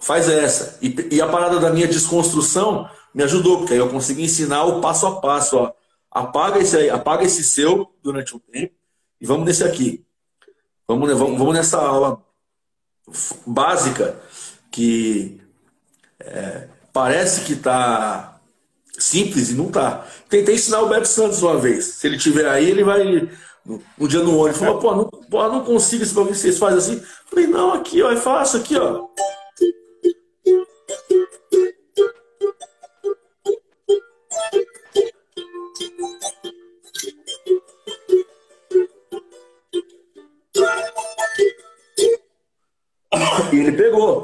Faz 0.01 0.27
essa. 0.27 0.79
E, 0.81 1.15
e 1.15 1.21
a 1.21 1.27
parada 1.27 1.59
da 1.59 1.69
minha 1.69 1.87
desconstrução 1.87 2.89
me 3.13 3.23
ajudou, 3.23 3.59
porque 3.59 3.73
aí 3.73 3.79
eu 3.79 3.89
consegui 3.89 4.23
ensinar 4.23 4.63
o 4.63 4.81
passo 4.81 5.05
a 5.05 5.21
passo, 5.21 5.57
ó. 5.57 5.71
Apaga 6.11 6.59
esse 6.59 6.77
aí, 6.77 6.89
apaga 6.89 7.23
esse 7.23 7.43
seu 7.43 7.91
durante 8.01 8.35
um 8.35 8.39
tempo 8.39 8.73
e 9.21 9.25
vamos 9.25 9.45
nesse 9.45 9.63
aqui. 9.63 10.05
Vamos, 10.87 11.11
vamos, 11.17 11.37
vamos 11.37 11.53
nessa 11.53 11.79
aula 11.79 12.21
básica 13.45 14.19
que 14.71 15.41
é, 16.19 16.67
parece 16.91 17.41
que 17.41 17.55
tá 17.55 18.39
simples 18.97 19.49
e 19.49 19.55
não 19.55 19.69
tá. 19.69 20.05
Tentei 20.29 20.55
ensinar 20.55 20.81
o 20.81 20.89
Beto 20.89 21.07
Santos 21.07 21.41
uma 21.41 21.57
vez. 21.57 21.85
Se 21.85 22.07
ele 22.07 22.17
tiver 22.17 22.47
aí, 22.47 22.69
ele 22.69 22.83
vai 22.83 23.29
um 23.97 24.07
dia 24.07 24.19
no 24.21 24.37
ônibus 24.37 24.59
falou, 24.59 24.79
pô, 24.79 24.95
não, 24.95 25.05
pô, 25.05 25.47
não 25.47 25.63
consigo 25.63 26.03
esse 26.03 26.13
bagulho 26.13 26.35
vocês 26.35 26.57
fazem 26.57 26.77
assim. 26.77 27.07
Falei, 27.29 27.47
não, 27.47 27.73
aqui, 27.73 28.01
ó, 28.01 28.11
é 28.11 28.17
fácil, 28.17 28.59
aqui, 28.59 28.75
ó. 28.75 29.07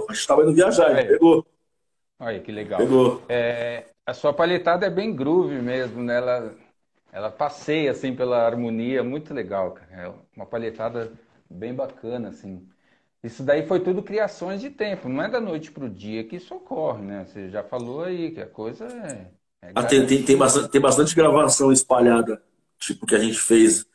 Pegou. 0.09 0.11
A 0.11 0.13
gente 0.13 0.21
estava 0.21 0.41
indo 0.43 0.53
viajar, 0.53 0.91
ele 0.91 1.09
pegou. 1.09 1.45
Olha 2.19 2.39
que 2.39 2.51
legal. 2.51 2.79
Pegou. 2.79 3.23
É, 3.29 3.85
a 4.05 4.13
sua 4.13 4.33
palhetada 4.33 4.85
é 4.85 4.89
bem 4.89 5.15
groove 5.15 5.55
mesmo, 5.61 6.03
né? 6.03 6.17
Ela, 6.17 6.55
ela 7.11 7.31
passeia 7.31 7.91
assim 7.91 8.15
pela 8.15 8.45
harmonia, 8.45 9.03
muito 9.03 9.33
legal, 9.33 9.71
cara. 9.71 9.89
É 9.91 10.13
uma 10.35 10.45
palhetada 10.45 11.11
bem 11.49 11.73
bacana, 11.73 12.29
assim. 12.29 12.67
Isso 13.23 13.43
daí 13.43 13.65
foi 13.67 13.81
tudo 13.81 14.01
criações 14.01 14.61
de 14.61 14.69
tempo, 14.69 15.09
não 15.09 15.21
é 15.21 15.29
da 15.29 15.41
noite 15.41 15.71
para 15.71 15.83
o 15.83 15.89
dia 15.89 16.23
que 16.23 16.37
isso 16.37 16.55
ocorre, 16.55 17.03
né? 17.03 17.25
Você 17.25 17.49
já 17.49 17.61
falou 17.63 18.03
aí 18.03 18.31
que 18.31 18.39
a 18.39 18.47
coisa 18.47 18.85
é. 18.85 19.67
é 19.67 19.71
ah, 19.75 19.83
tem, 19.83 20.05
tem, 20.05 20.23
tem, 20.23 20.37
bastante, 20.37 20.69
tem 20.69 20.79
bastante 20.79 21.13
gravação 21.13 21.71
espalhada, 21.71 22.41
tipo, 22.77 23.05
que 23.05 23.15
a 23.15 23.19
gente 23.19 23.37
fez 23.37 23.85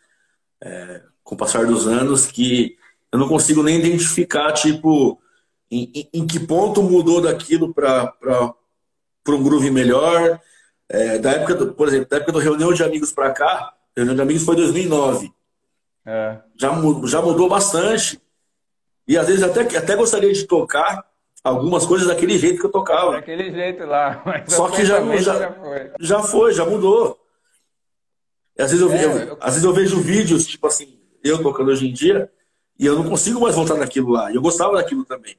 é, 0.62 1.02
com 1.22 1.34
o 1.34 1.38
passar 1.38 1.64
dos 1.64 1.86
anos, 1.86 2.26
que 2.26 2.76
eu 3.10 3.18
não 3.18 3.28
consigo 3.28 3.62
nem 3.62 3.78
identificar, 3.78 4.52
tipo, 4.52 5.18
em, 5.74 5.90
em, 5.94 6.08
em 6.20 6.26
que 6.26 6.38
ponto 6.38 6.82
mudou 6.82 7.20
daquilo 7.20 7.74
para 7.74 8.14
um 9.28 9.42
groove 9.42 9.70
melhor. 9.70 10.40
É, 10.88 11.18
da 11.18 11.32
época, 11.32 11.54
do, 11.54 11.74
por 11.74 11.88
exemplo, 11.88 12.08
da 12.08 12.18
época 12.18 12.32
do 12.32 12.38
Reunião 12.38 12.72
de 12.72 12.84
Amigos 12.84 13.12
para 13.12 13.32
cá, 13.32 13.74
Reunião 13.96 14.14
de 14.14 14.22
Amigos 14.22 14.44
foi 14.44 14.54
2009. 14.54 15.32
É. 16.06 16.38
Já, 16.56 16.70
já 17.06 17.22
mudou 17.22 17.48
bastante. 17.48 18.20
E 19.08 19.18
às 19.18 19.26
vezes 19.26 19.42
até, 19.42 19.62
até 19.76 19.96
gostaria 19.96 20.32
de 20.32 20.44
tocar 20.44 21.04
algumas 21.42 21.84
coisas 21.84 22.06
daquele 22.06 22.38
jeito 22.38 22.60
que 22.60 22.66
eu 22.66 22.72
tocava. 22.72 23.12
Daquele 23.12 23.50
jeito 23.50 23.84
lá. 23.84 24.22
Só 24.46 24.68
que 24.68 24.84
já, 24.84 25.00
já, 25.16 25.18
já, 25.18 25.52
foi. 25.52 25.90
já 26.00 26.22
foi, 26.22 26.52
já 26.52 26.64
mudou. 26.64 27.18
E 28.56 28.62
às 28.62 28.70
vezes 28.70 28.86
eu, 28.86 28.92
é, 28.92 29.04
eu, 29.04 29.10
eu, 29.28 29.38
às 29.40 29.54
vezes 29.54 29.64
eu 29.64 29.72
vejo 29.72 30.00
vídeos, 30.00 30.46
tipo 30.46 30.66
assim, 30.66 30.98
eu 31.24 31.42
tocando 31.42 31.70
hoje 31.70 31.88
em 31.88 31.92
dia, 31.92 32.30
e 32.78 32.86
eu 32.86 32.94
não 32.94 33.08
consigo 33.08 33.40
mais 33.40 33.56
voltar 33.56 33.74
naquilo 33.74 34.10
lá. 34.10 34.30
E 34.30 34.36
eu 34.36 34.42
gostava 34.42 34.76
daquilo 34.76 35.04
também. 35.04 35.36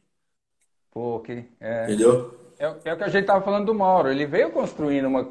Pô, 0.96 1.20
que. 1.20 1.44
É... 1.60 1.84
Entendeu? 1.84 2.40
É, 2.58 2.66
é, 2.86 2.94
o 2.94 2.98
que 2.98 3.04
a 3.04 3.10
gente 3.10 3.26
tava 3.26 3.44
falando 3.44 3.66
do 3.66 3.76
Mauro. 3.76 4.10
Ele 4.10 4.26
veio 4.26 4.50
construindo 4.50 5.08
uma, 5.10 5.24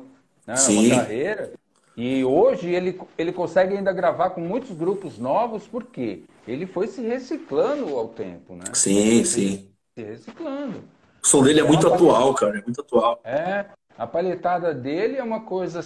né, 0.47 0.55
uma 0.55 0.97
carreira. 0.97 1.55
E 1.97 2.23
hoje 2.23 2.69
ele, 2.69 3.01
ele 3.17 3.33
consegue 3.33 3.75
ainda 3.75 3.91
gravar 3.91 4.31
com 4.31 4.43
muitos 4.43 4.73
grupos 4.73 5.17
novos, 5.19 5.67
por 5.67 5.85
quê? 5.85 6.25
Ele 6.47 6.67
foi 6.67 6.87
se 6.87 7.01
reciclando 7.01 7.97
ao 7.97 8.09
tempo, 8.09 8.55
né? 8.55 8.65
Sim, 8.75 9.25
sim. 9.25 9.71
Se 9.97 10.05
reciclando. 10.05 10.83
O 11.23 11.27
som 11.27 11.43
dele 11.43 11.61
é 11.61 11.63
muito 11.63 11.87
então, 11.87 11.95
atual, 11.95 12.35
cara, 12.35 12.59
é 12.59 12.63
muito 12.63 12.81
atual. 12.83 13.21
É, 13.25 13.67
a 13.97 14.07
palhetada 14.07 14.75
dele 14.75 15.17
é 15.17 15.23
uma 15.23 15.41
coisa, 15.41 15.81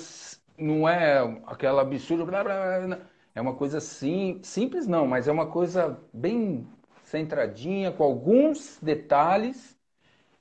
não 0.57 0.89
é 0.89 1.19
aquela 1.47 1.83
absurda, 1.83 2.25
blá, 2.25 2.43
blá, 2.43 2.81
blá, 2.81 2.99
é 3.35 3.41
uma 3.41 3.55
coisa 3.55 3.79
sim, 3.79 4.41
simples 4.43 4.89
não, 4.89 5.07
mas 5.07 5.29
é 5.29 5.33
uma 5.33 5.47
coisa 5.47 5.97
bem 6.13 6.67
centradinha, 7.11 7.91
com 7.91 8.05
alguns 8.05 8.79
detalhes, 8.81 9.77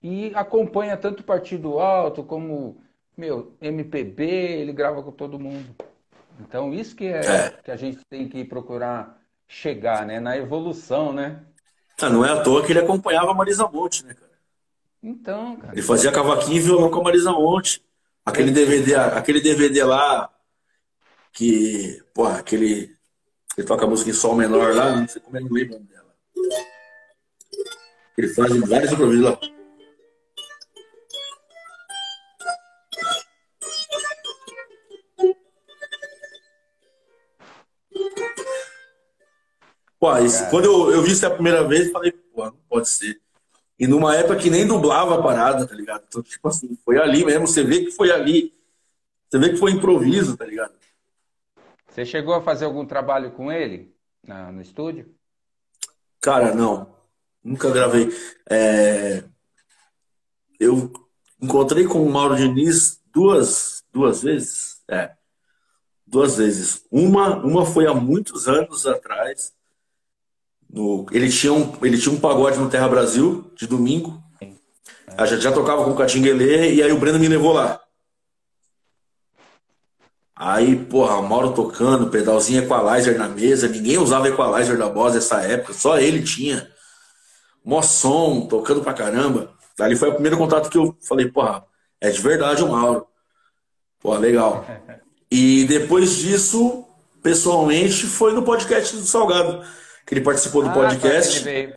e 0.01 0.32
acompanha 0.36 0.95
tanto 0.95 1.22
o 1.22 1.26
Partido 1.26 1.80
Alto 1.80 2.24
como 2.24 2.82
meu, 3.15 3.55
MPB, 3.59 4.24
ele 4.24 4.72
grava 4.72 5.01
com 5.01 5.11
todo 5.11 5.39
mundo. 5.39 5.76
Então, 6.39 6.72
isso 6.74 6.95
que 6.95 7.05
é, 7.07 7.26
é, 7.26 7.49
que 7.63 7.72
a 7.72 7.76
gente 7.76 7.99
tem 8.07 8.30
que 8.30 8.43
procurar 8.45 9.20
chegar, 9.47 10.05
né? 10.05 10.20
Na 10.20 10.38
evolução, 10.38 11.11
né? 11.11 11.41
Ah, 11.99 12.09
não 12.09 12.24
é 12.24 12.32
à 12.32 12.43
toa 12.43 12.63
que 12.63 12.72
ele 12.72 12.80
acompanhava 12.80 13.32
a 13.32 13.34
Marisa 13.34 13.68
Monte, 13.68 14.05
né, 14.05 14.13
cara? 14.13 14.38
Então, 15.01 15.55
cara. 15.55 15.74
Ele 15.74 15.82
fazia 15.82 16.11
cavaquinho 16.11 16.57
e 16.57 16.59
violão 16.59 16.91
com 16.91 16.99
a 16.99 17.03
Marisa 17.03 17.32
Monte. 17.32 17.84
Aquele 18.24 18.51
DVD, 18.51 18.95
aquele 18.95 19.41
DVD 19.41 19.84
lá 19.84 20.30
que, 21.32 22.03
porra, 22.13 22.39
aquele 22.39 22.95
ele 23.57 23.65
toca 23.65 23.86
a 23.86 23.89
música 23.89 24.11
em 24.11 24.13
sol 24.13 24.36
menor 24.36 24.76
lá, 24.76 24.95
não 24.97 25.07
sei 25.07 25.20
como 25.20 25.36
é 25.36 25.41
que 25.41 25.51
lembra 25.51 25.80
dela. 25.80 26.07
Ele 28.18 28.28
faz 28.30 28.57
vários 28.61 28.91
improvisos 28.91 29.26
lá. 29.26 29.39
Pô, 39.99 40.18
isso, 40.18 40.49
quando 40.49 40.65
eu, 40.65 40.91
eu 40.91 41.03
vi 41.03 41.11
isso 41.11 41.26
a 41.26 41.30
primeira 41.30 41.68
vez, 41.68 41.91
falei, 41.91 42.11
pô, 42.11 42.45
não 42.45 42.57
pode 42.70 42.89
ser. 42.89 43.20
E 43.80 43.86
numa 43.86 44.15
época 44.15 44.38
que 44.38 44.49
nem 44.49 44.65
dublava 44.65 45.15
a 45.15 45.22
parada, 45.22 45.68
tá 45.68 45.76
ligado? 45.76 46.03
Então, 46.07 46.24
tipo 46.24 46.47
assim, 46.47 46.76
foi 46.84 46.97
ali 46.97 47.24
mesmo, 47.24 47.47
você 47.47 47.63
vê 47.63 47.86
que 47.86 47.91
foi 47.91 48.11
ali. 48.11 48.53
Você 49.30 49.38
vê 49.38 49.49
que 49.49 49.57
foi 49.57 49.72
improviso, 49.72 50.36
tá 50.36 50.45
ligado? 50.45 50.74
Você 51.88 52.05
chegou 52.05 52.34
a 52.34 52.41
fazer 52.41 52.65
algum 52.65 52.86
trabalho 52.86 53.32
com 53.32 53.51
ele 53.51 53.93
na, 54.26 54.51
no 54.51 54.61
estúdio? 54.61 55.13
Cara, 56.20 56.55
não. 56.55 56.97
Nunca 57.48 57.72
gravei. 57.72 58.10
É... 58.50 59.24
Eu 60.60 60.91
encontrei 61.41 61.86
com 61.86 62.04
o 62.04 62.12
Mauro 62.12 62.36
Diniz 62.36 63.00
duas, 63.14 63.86
duas 63.93 64.22
vezes. 64.22 64.82
É. 64.89 65.12
Duas 66.06 66.36
vezes. 66.36 66.84
Uma, 66.91 67.38
uma 67.38 67.66
foi 67.66 67.88
há 67.88 67.93
muitos 67.93 68.50
anos 68.50 68.86
atrás 68.86 69.54
no, 70.70 71.06
ele, 71.12 71.30
tinha 71.30 71.54
um, 71.54 71.74
ele 71.82 71.98
tinha 71.98 72.14
um 72.14 72.20
pagode 72.20 72.60
no 72.60 72.70
Terra 72.70 72.89
Brasil, 72.89 73.50
de 73.56 73.66
domingo. 73.66 74.22
É. 74.41 75.26
Já, 75.26 75.38
já 75.38 75.52
tocava 75.54 75.86
com 75.86 75.91
o 75.91 75.95
Catinguelê 75.95 76.74
e 76.74 76.84
aí 76.84 76.91
o 76.91 77.00
Breno 77.00 77.18
me 77.18 77.30
levou 77.30 77.54
lá. 77.54 77.80
Aí, 80.36 80.76
porra, 80.76 81.22
Mauro 81.22 81.54
tocando, 81.54 82.12
pedalzinho 82.12 82.62
equalizer 82.62 83.18
na 83.18 83.30
mesa. 83.30 83.70
Ninguém 83.70 83.98
usava 83.98 84.28
equalizer 84.28 84.78
da 84.78 84.89
Boss 84.89 85.16
nessa 85.16 85.41
época, 85.41 85.74
só 85.74 85.98
ele 85.98 86.22
tinha. 86.22 86.70
Mó 87.68 87.82
som, 87.82 88.47
tocando 88.47 88.82
pra 88.82 88.93
caramba. 88.93 89.51
Ali 89.78 89.97
foi 89.97 90.07
o 90.07 90.13
primeiro 90.13 90.38
contato 90.38 90.70
que 90.70 90.78
eu 90.78 90.95
falei, 91.05 91.30
porra, 91.30 91.65
é 91.99 92.09
de 92.09 92.22
verdade 92.22 92.63
o 92.63 92.70
Mauro. 92.70 93.05
Porra, 93.99 94.20
legal. 94.20 94.65
E 95.30 95.65
depois 95.65 96.15
disso, 96.15 96.86
pessoalmente, 97.22 98.05
foi 98.05 98.32
no 98.32 98.43
podcast 98.43 98.95
do 98.95 99.03
Salgado 99.03 99.65
que 100.05 100.13
ele 100.13 100.22
participou 100.22 100.63
do 100.63 100.70
ah, 100.70 100.74
podcast. 100.74 101.43
Tá, 101.43 101.49
é. 101.49 101.76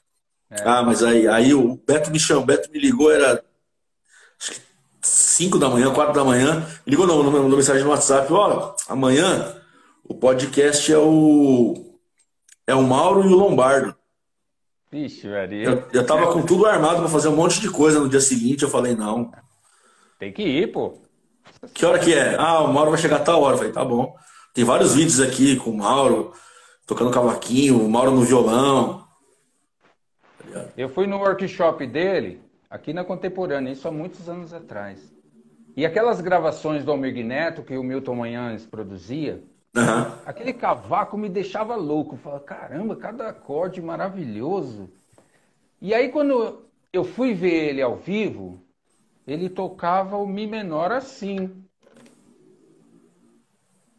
Ah, 0.65 0.85
mas 0.85 1.03
aí, 1.03 1.27
aí 1.27 1.53
o 1.53 1.77
Beto 1.85 2.13
me 2.13 2.21
chamou, 2.21 2.45
o 2.45 2.47
Beto 2.47 2.71
me 2.71 2.79
ligou, 2.79 3.11
era 3.11 3.43
acho 4.41 4.53
que 4.53 4.61
5 5.03 5.59
da 5.59 5.69
manhã, 5.69 5.93
4 5.93 6.15
da 6.15 6.23
manhã. 6.23 6.61
Me 6.87 6.93
ligou, 6.93 7.05
não, 7.05 7.21
mandou 7.25 7.57
mensagem 7.57 7.83
no 7.83 7.91
WhatsApp: 7.91 8.33
olha, 8.33 8.73
amanhã 8.89 9.57
o 10.05 10.15
podcast 10.15 10.93
é 10.93 10.99
o. 10.99 11.99
É 12.65 12.77
o 12.77 12.83
Mauro 12.85 13.29
e 13.29 13.33
o 13.33 13.37
Lombardo. 13.37 13.97
Vixe, 14.91 15.29
velho. 15.29 15.63
Eu, 15.63 15.89
eu 15.93 16.07
tava 16.07 16.33
com 16.33 16.43
tudo 16.43 16.67
armado 16.67 17.01
para 17.01 17.09
fazer 17.09 17.29
um 17.29 17.37
monte 17.37 17.61
de 17.61 17.71
coisa 17.71 18.01
no 18.01 18.09
dia 18.09 18.21
seguinte. 18.21 18.65
Eu 18.65 18.71
falei, 18.71 18.97
não. 18.97 19.31
Tem 20.19 20.33
que 20.33 20.43
ir, 20.43 20.73
pô. 20.73 20.99
Que 21.73 21.87
hora 21.87 21.99
que 21.99 22.13
é? 22.13 22.37
Ah, 22.37 22.61
o 22.61 22.73
Mauro 22.73 22.91
vai 22.91 23.01
chegar 23.01 23.17
a 23.17 23.25
tal 23.25 23.43
hora. 23.43 23.55
Eu 23.55 23.59
falei, 23.59 23.73
tá 23.73 23.85
bom. 23.85 24.15
Tem 24.53 24.65
vários 24.65 24.95
vídeos 24.95 25.21
aqui 25.21 25.57
com 25.57 25.71
o 25.71 25.77
Mauro 25.77 26.33
tocando 26.91 27.13
cavaquinho, 27.13 27.81
o 27.81 27.89
Mauro 27.89 28.11
no 28.11 28.23
violão. 28.23 29.07
Eu 30.77 30.89
fui 30.89 31.07
no 31.07 31.19
workshop 31.19 31.87
dele, 31.87 32.43
aqui 32.69 32.93
na 32.93 33.05
Contemporânea, 33.05 33.71
isso 33.71 33.87
há 33.87 33.93
muitos 33.93 34.29
anos 34.29 34.53
atrás. 34.53 35.15
E 35.77 35.87
aquelas 35.87 36.21
gravações 36.21 36.85
do 36.85 36.91
Almir 36.91 37.25
Neto 37.25 37.63
que 37.63 37.77
o 37.77 37.85
Milton 37.85 38.17
Manhães 38.17 38.67
produzia, 38.67 39.41
uhum. 39.77 40.23
aquele 40.27 40.53
cavaco 40.53 41.17
me 41.17 41.29
deixava 41.29 41.77
louco. 41.77 42.15
Eu 42.15 42.19
falava, 42.19 42.45
caramba, 42.45 42.97
cada 42.97 43.29
acorde 43.29 43.81
maravilhoso. 43.81 44.91
E 45.81 45.95
aí 45.95 46.11
quando 46.11 46.65
eu 46.93 47.05
fui 47.05 47.35
ver 47.35 47.69
ele 47.69 47.83
ao 47.83 47.97
vivo, 47.97 48.63
ele 49.27 49.49
tocava 49.49 50.17
o 50.17 50.27
Mi 50.27 50.47
menor 50.47 50.93
assim. 50.93 51.65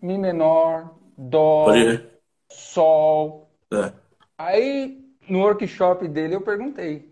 Mi 0.01 0.17
menor, 0.17 0.95
Dó, 1.17 1.67
Sol. 2.49 3.49
É. 3.71 3.93
Aí, 4.37 4.99
no 5.29 5.39
workshop 5.39 6.07
dele, 6.07 6.35
eu 6.35 6.41
perguntei 6.41 7.11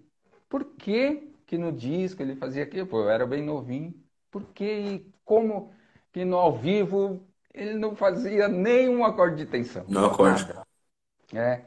por 0.50 0.66
que 0.66 1.32
que 1.46 1.58
no 1.58 1.72
disco 1.72 2.22
ele 2.22 2.36
fazia 2.36 2.64
aquilo? 2.64 2.88
Pô, 2.88 3.02
eu 3.02 3.10
era 3.10 3.26
bem 3.26 3.44
novinho. 3.44 3.94
Por 4.32 4.44
que 4.46 4.66
e 4.66 5.12
como 5.24 5.72
que 6.12 6.26
no 6.26 6.38
ao 6.38 6.58
vivo 6.58 7.22
ele 7.54 7.76
não 7.76 7.96
fazia 7.96 8.48
nenhum 8.48 9.04
acorde 9.04 9.38
de 9.38 9.46
tensão? 9.46 9.86
Não 9.88 10.06
acorde. 10.06 10.48
É. 11.34 11.62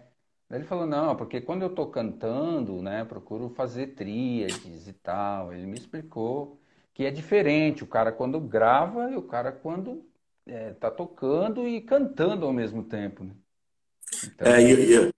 Daí 0.48 0.60
ele 0.60 0.64
falou, 0.64 0.86
não, 0.86 1.16
porque 1.16 1.40
quando 1.40 1.62
eu 1.62 1.70
tô 1.70 1.86
cantando, 1.86 2.82
né, 2.82 3.04
procuro 3.04 3.48
fazer 3.48 3.88
tríades 3.88 4.86
e 4.86 4.92
tal. 4.92 5.52
Ele 5.52 5.66
me 5.66 5.78
explicou 5.78 6.60
que 6.92 7.06
é 7.06 7.10
diferente 7.10 7.82
o 7.82 7.86
cara 7.86 8.12
quando 8.12 8.38
grava 8.38 9.10
e 9.10 9.16
o 9.16 9.22
cara 9.22 9.50
quando 9.50 10.04
é, 10.46 10.72
tá 10.72 10.90
tocando 10.90 11.66
e 11.66 11.80
cantando 11.80 12.44
ao 12.44 12.52
mesmo 12.52 12.82
tempo. 12.82 13.24
Né? 13.24 13.32
Então... 14.24 14.52
É, 14.52 14.62
e, 14.62 14.96
e, 14.96 15.12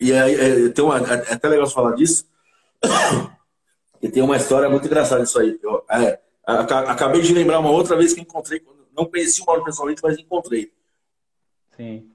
e 0.00 0.12
é, 0.12 0.66
é, 0.66 0.68
tem 0.68 0.84
uma, 0.84 0.98
é 0.98 1.32
até 1.32 1.48
legal 1.48 1.66
falar 1.68 1.94
disso, 1.94 2.28
e 4.02 4.10
tem 4.10 4.22
uma 4.22 4.36
história 4.36 4.68
muito 4.68 4.86
engraçada 4.86 5.22
isso 5.22 5.38
aí. 5.38 5.58
Eu, 5.62 5.84
é, 5.90 6.20
acabei 6.44 7.22
de 7.22 7.32
lembrar 7.32 7.60
uma 7.60 7.70
outra 7.70 7.96
vez 7.96 8.12
que 8.12 8.20
encontrei, 8.20 8.60
não 8.96 9.06
conheci 9.06 9.42
o 9.42 9.46
Mauro 9.46 9.64
pessoalmente, 9.64 10.02
mas 10.02 10.18
encontrei. 10.18 10.72
Sim. 11.76 12.10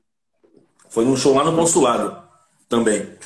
Foi 0.90 1.04
num 1.04 1.18
show 1.18 1.36
lá 1.36 1.44
no 1.44 1.56
consulado 1.56 2.24
também. 2.70 3.18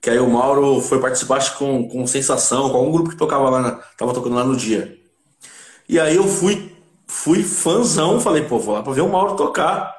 Que 0.00 0.10
aí 0.10 0.18
o 0.18 0.28
Mauro 0.28 0.80
foi 0.80 1.00
participar 1.00 1.56
com, 1.56 1.88
com 1.88 2.06
Sensação, 2.06 2.70
com 2.70 2.76
algum 2.76 2.92
grupo 2.92 3.10
que 3.10 3.16
tocava 3.16 3.48
lá, 3.48 3.60
na, 3.60 3.70
tava 3.96 4.12
tocando 4.12 4.34
lá 4.34 4.44
no 4.44 4.56
dia. 4.56 5.00
E 5.88 5.98
aí 6.00 6.16
eu 6.16 6.26
fui, 6.26 6.76
fui 7.06 7.42
fãzão, 7.42 8.20
falei, 8.20 8.44
pô, 8.44 8.58
vou 8.58 8.74
lá 8.74 8.82
pra 8.82 8.92
ver 8.92 9.02
o 9.02 9.08
Mauro 9.08 9.36
tocar. 9.36 9.94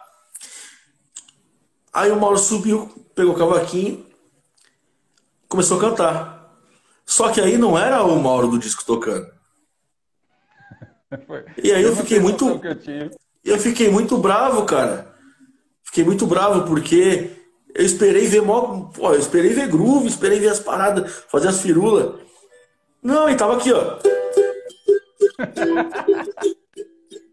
Aí 1.94 2.12
o 2.12 2.20
Mauro 2.20 2.38
subiu, 2.38 2.92
pegou 3.16 3.34
o 3.34 3.38
cavaquinho, 3.38 4.06
começou 5.48 5.78
a 5.78 5.82
cantar. 5.82 6.54
Só 7.06 7.32
que 7.32 7.40
aí 7.40 7.58
não 7.58 7.78
era 7.78 8.04
o 8.04 8.20
Mauro 8.20 8.48
do 8.48 8.60
disco 8.60 8.84
tocando. 8.86 9.33
E 11.61 11.72
aí 11.72 11.84
eu 11.84 11.95
fiquei 11.95 12.20
muito. 12.20 12.61
Eu 13.43 13.59
fiquei 13.59 13.89
muito 13.89 14.18
bravo, 14.18 14.66
cara. 14.66 15.14
Fiquei 15.84 16.03
muito 16.03 16.26
bravo 16.26 16.66
porque 16.66 17.32
eu 17.76 17.86
esperei 17.86 18.28
ver 18.28 18.41
mó, 18.41 18.89
pô, 18.93 19.14
eu 19.14 19.20
esperei 19.20 19.51
ver 19.51 19.68
groove, 19.68 20.07
esperei 20.07 20.39
ver 20.39 20.49
as 20.49 20.59
paradas, 20.59 21.24
fazer 21.28 21.47
as 21.49 21.61
firulas. 21.61 22.22
Não, 23.01 23.30
e 23.30 23.36
tava 23.36 23.57
aqui, 23.57 23.72
ó. 23.72 23.99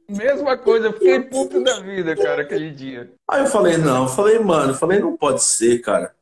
Mesma 0.09 0.59
coisa, 0.59 0.89
eu 0.89 0.93
fiquei 0.93 1.21
puto 1.21 1.63
da 1.63 1.79
vida, 1.79 2.17
cara, 2.17 2.43
aquele 2.43 2.71
dia. 2.71 3.13
Aí 3.29 3.43
eu 3.43 3.47
falei, 3.47 3.77
não, 3.77 4.03
eu 4.03 4.09
falei, 4.09 4.41
mano, 4.41 4.73
eu 4.73 4.77
falei, 4.77 4.99
não 4.99 5.17
pode 5.17 5.45
ser, 5.45 5.79
cara. 5.79 6.13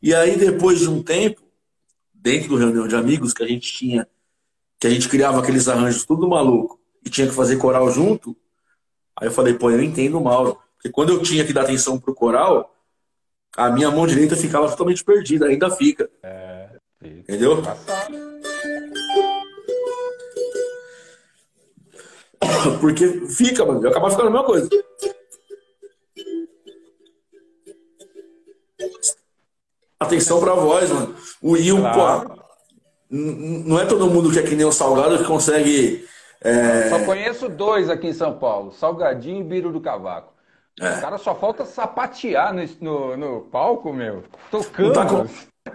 E 0.00 0.14
aí, 0.14 0.36
depois 0.38 0.78
de 0.80 0.88
um 0.88 1.02
tempo, 1.02 1.42
dentro 2.14 2.48
do 2.48 2.56
reunião 2.56 2.88
de 2.88 2.96
amigos 2.96 3.34
que 3.34 3.42
a 3.42 3.46
gente 3.46 3.70
tinha, 3.70 4.08
que 4.78 4.86
a 4.86 4.90
gente 4.90 5.08
criava 5.08 5.40
aqueles 5.40 5.68
arranjos 5.68 6.04
tudo 6.04 6.28
maluco 6.28 6.78
e 7.04 7.10
tinha 7.10 7.26
que 7.26 7.34
fazer 7.34 7.56
coral 7.56 7.90
junto, 7.90 8.36
aí 9.16 9.28
eu 9.28 9.32
falei, 9.32 9.54
pô, 9.54 9.70
eu 9.70 9.82
entendo 9.82 10.18
o 10.18 10.24
Mauro. 10.24 10.58
Porque 10.74 10.90
quando 10.90 11.12
eu 11.12 11.22
tinha 11.22 11.44
que 11.44 11.52
dar 11.52 11.62
atenção 11.62 11.98
pro 11.98 12.14
coral, 12.14 12.74
a 13.56 13.70
minha 13.70 13.90
mão 13.90 14.06
direita 14.06 14.36
ficava 14.36 14.68
totalmente 14.68 15.02
perdida, 15.02 15.46
ainda 15.46 15.70
fica. 15.70 16.10
É, 16.22 16.68
fica. 17.00 17.18
Entendeu? 17.18 17.62
Porque 22.80 23.26
fica, 23.28 23.64
mano, 23.64 23.88
acaba 23.88 24.10
ficando 24.10 24.28
a 24.28 24.30
mesma 24.30 24.46
coisa. 24.46 24.68
Atenção 29.98 30.40
pra 30.40 30.54
voz, 30.54 30.90
mano. 30.90 31.14
O 31.40 31.52
Will, 31.52 31.80
claro. 31.80 32.28
pô, 32.28 32.45
não 33.10 33.78
é 33.78 33.86
todo 33.86 34.08
mundo 34.08 34.32
que 34.32 34.38
é 34.38 34.42
que 34.42 34.54
nem 34.54 34.66
o 34.66 34.72
Salgado 34.72 35.18
que 35.18 35.24
consegue. 35.24 36.06
É... 36.40 36.90
Só 36.90 37.04
conheço 37.04 37.48
dois 37.48 37.88
aqui 37.88 38.08
em 38.08 38.12
São 38.12 38.38
Paulo: 38.38 38.72
Salgadinho 38.72 39.40
e 39.40 39.44
Biro 39.44 39.72
do 39.72 39.80
Cavaco. 39.80 40.34
É. 40.80 40.98
O 40.98 41.00
cara 41.00 41.18
só 41.18 41.34
falta 41.34 41.64
sapatear 41.64 42.52
no, 42.52 42.62
no, 42.80 43.16
no 43.16 43.40
palco, 43.42 43.92
meu. 43.92 44.24
Tocando. 44.50 44.94
Não 44.94 45.24
tá, 45.24 45.26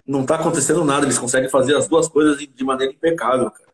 não 0.05 0.25
tá, 0.25 0.35
acontecendo 0.35 0.85
nada, 0.85 1.05
eles 1.05 1.17
conseguem 1.17 1.49
fazer 1.49 1.75
as 1.75 1.87
duas 1.87 2.07
coisas 2.07 2.37
de 2.37 2.63
maneira 2.63 2.93
impecável, 2.93 3.49
cara. 3.49 3.71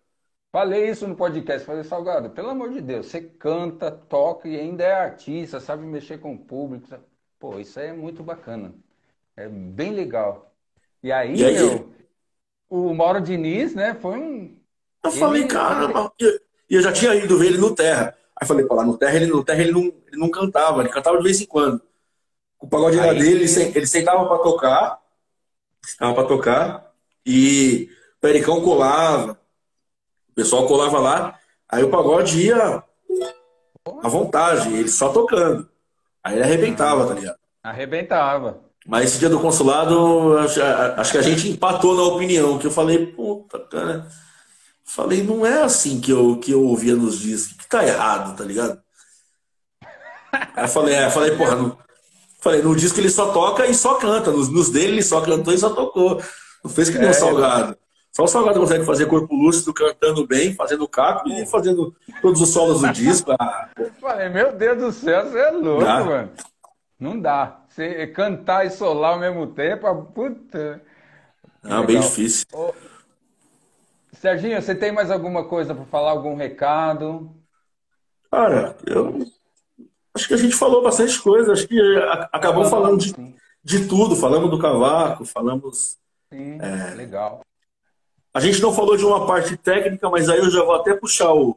Falei 0.49 0.89
isso 0.89 1.05
no 1.05 1.15
podcast, 1.15 1.65
falei, 1.65 1.83
Salgado, 1.83 2.29
pelo 2.29 2.49
amor 2.49 2.71
de 2.71 2.81
Deus, 2.81 3.07
você 3.07 3.21
canta, 3.21 3.91
toca 3.91 4.47
e 4.47 4.57
ainda 4.57 4.83
é 4.83 4.93
artista, 4.93 5.59
sabe 5.59 5.85
mexer 5.85 6.19
com 6.19 6.33
o 6.33 6.37
público. 6.37 6.87
Sabe? 6.87 7.03
Pô, 7.37 7.59
isso 7.59 7.79
aí 7.79 7.87
é 7.87 7.93
muito 7.93 8.23
bacana. 8.23 8.73
É 9.35 9.47
bem 9.47 9.91
legal. 9.91 10.55
E 11.03 11.11
aí, 11.11 11.35
e 11.35 11.45
aí? 11.45 11.53
meu, 11.53 11.86
o 12.69 12.93
Mauro 12.93 13.21
Diniz, 13.21 13.73
né, 13.73 13.95
foi 14.01 14.17
um. 14.17 14.57
Eu 15.03 15.11
falei, 15.11 15.47
caramba, 15.47 16.11
e 16.19 16.75
eu 16.75 16.81
já 16.81 16.91
tinha 16.91 17.15
ido 17.15 17.37
ver 17.37 17.47
ele 17.47 17.57
no 17.57 17.73
Terra. 17.73 18.15
Aí 18.39 18.47
falei, 18.47 18.65
pô, 18.65 18.75
lá 18.75 18.83
no 18.83 18.97
Terra, 18.97 19.15
ele, 19.15 19.27
no 19.27 19.43
terra 19.43 19.61
ele, 19.61 19.71
não, 19.71 19.81
ele 19.81 20.17
não 20.17 20.29
cantava, 20.29 20.81
ele 20.81 20.89
cantava 20.89 21.17
de 21.17 21.23
vez 21.23 21.41
em 21.41 21.45
quando. 21.45 21.81
O 22.59 22.67
pagode 22.67 22.99
era 22.99 23.13
dele, 23.13 23.45
ele, 23.45 23.77
ele 23.77 23.87
sentava 23.87 24.27
para 24.27 24.37
tocar, 24.43 24.99
sentava 25.83 26.13
para 26.13 26.27
tocar, 26.27 26.93
e 27.25 27.89
o 28.17 28.21
Pericão 28.21 28.61
colava, 28.61 29.39
o 30.29 30.33
pessoal 30.33 30.67
colava 30.67 30.99
lá, 30.99 31.39
aí 31.69 31.83
o 31.83 31.89
pagode 31.89 32.41
ia 32.41 32.83
à 34.03 34.09
vontade, 34.09 34.73
ele 34.73 34.89
só 34.89 35.09
tocando. 35.11 35.69
Aí 36.23 36.35
ele 36.35 36.43
arrebentava, 36.43 37.07
tá 37.07 37.13
ligado? 37.13 37.37
Arrebentava. 37.63 38.66
Mas 38.87 39.09
esse 39.09 39.19
dia 39.19 39.27
do 39.27 39.39
consulado, 39.41 40.37
acho, 40.37 40.61
acho 40.63 41.11
que 41.11 41.17
a 41.17 41.21
gente 41.21 41.49
empatou 41.49 41.93
na 41.93 42.03
opinião, 42.03 42.57
que 42.57 42.67
eu 42.67 42.71
falei, 42.71 43.05
puta, 43.05 43.59
cara. 43.59 44.07
Falei, 44.85 45.21
não 45.21 45.45
é 45.45 45.61
assim 45.61 45.99
que 45.99 46.09
eu, 46.09 46.37
que 46.37 46.51
eu 46.53 46.63
ouvia 46.63 46.95
nos 46.95 47.19
discos, 47.19 47.57
que 47.57 47.67
tá 47.67 47.85
errado, 47.85 48.37
tá 48.37 48.45
ligado? 48.45 48.79
Aí 50.55 50.67
falei, 50.69 50.95
é, 50.95 51.09
falei, 51.09 51.35
porra, 51.35 51.55
no, 51.55 51.77
falei, 52.39 52.61
no 52.61 52.73
disco 52.73 52.97
ele 52.97 53.09
só 53.09 53.33
toca 53.33 53.67
e 53.67 53.75
só 53.75 53.95
canta, 53.95 54.31
nos, 54.31 54.47
nos 54.47 54.69
dele 54.69 54.93
ele 54.93 55.03
só 55.03 55.19
cantou 55.19 55.53
e 55.53 55.57
só 55.57 55.71
tocou. 55.71 56.21
Não 56.63 56.71
fez 56.71 56.89
que 56.89 56.97
nem 56.97 57.07
é, 57.07 57.11
o 57.11 57.13
Salgado. 57.13 57.77
Só 58.15 58.23
o 58.23 58.27
Salgado 58.27 58.61
consegue 58.61 58.85
fazer 58.85 59.05
corpo 59.07 59.35
lúcido, 59.35 59.73
cantando 59.73 60.25
bem, 60.25 60.55
fazendo 60.55 60.87
caco 60.87 61.27
e 61.27 61.45
fazendo 61.45 61.93
todos 62.21 62.41
os 62.41 62.49
solos 62.49 62.79
do 62.79 62.91
disco. 62.93 63.35
Ah, 63.37 63.69
falei, 63.99 64.29
meu 64.29 64.53
Deus 64.53 64.77
do 64.77 64.91
céu, 64.93 65.29
você 65.29 65.39
é 65.39 65.51
louco, 65.51 65.83
dá. 65.83 66.03
mano. 66.05 66.31
Não 66.97 67.19
dá. 67.19 67.66
Você 67.77 68.07
cantar 68.07 68.65
e 68.65 68.71
solar 68.71 69.13
ao 69.13 69.19
mesmo 69.19 69.45
tempo, 69.45 69.85
puta. 70.05 70.81
Não, 71.61 71.85
bem 71.85 71.99
difícil. 71.99 72.47
Ô, 72.51 72.73
Serginho, 74.13 74.59
você 74.59 74.73
tem 74.73 74.91
mais 74.91 75.11
alguma 75.11 75.47
coisa 75.47 75.75
para 75.75 75.85
falar, 75.85 76.09
algum 76.09 76.33
recado? 76.33 77.29
Cara, 78.31 78.75
eu 78.83 79.19
acho 80.15 80.27
que 80.27 80.33
a 80.33 80.37
gente 80.37 80.55
falou 80.55 80.81
bastante 80.81 81.21
coisa, 81.21 81.53
acho 81.53 81.67
que 81.67 81.79
acabou 82.33 82.65
falando 82.65 82.97
de, 82.97 83.13
de 83.63 83.87
tudo, 83.87 84.15
falamos 84.15 84.49
do 84.49 84.57
cavaco, 84.57 85.23
falamos. 85.23 85.99
Sim, 86.33 86.57
é... 86.59 86.95
legal. 86.95 87.41
A 88.33 88.39
gente 88.39 88.59
não 88.59 88.73
falou 88.73 88.97
de 88.97 89.05
uma 89.05 89.27
parte 89.27 89.55
técnica, 89.55 90.09
mas 90.09 90.27
aí 90.29 90.39
eu 90.39 90.49
já 90.49 90.63
vou 90.63 90.73
até 90.73 90.95
puxar 90.95 91.31
o, 91.31 91.55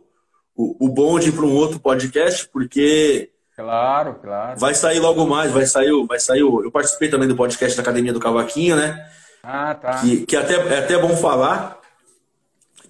o, 0.55 0.85
o 0.85 0.89
bonde 0.91 1.33
para 1.33 1.47
um 1.47 1.55
outro 1.55 1.81
podcast, 1.81 2.47
porque. 2.51 3.33
Claro, 3.61 4.15
claro. 4.15 4.59
Vai 4.59 4.74
sair 4.74 4.99
logo 5.01 5.27
mais, 5.27 5.53
vai 5.53 5.66
sair, 5.66 5.91
vai 6.07 6.19
sair. 6.19 6.41
Eu 6.41 6.70
participei 6.73 7.11
também 7.11 7.28
do 7.28 7.37
podcast 7.37 7.77
da 7.77 7.82
Academia 7.82 8.12
do 8.12 8.19
Cavaquinho, 8.19 8.74
né? 8.74 9.07
Ah, 9.43 9.74
tá. 9.74 10.01
Que, 10.01 10.24
que 10.24 10.35
até, 10.35 10.55
é 10.55 10.78
até 10.78 10.99
bom 10.99 11.15
falar, 11.15 11.78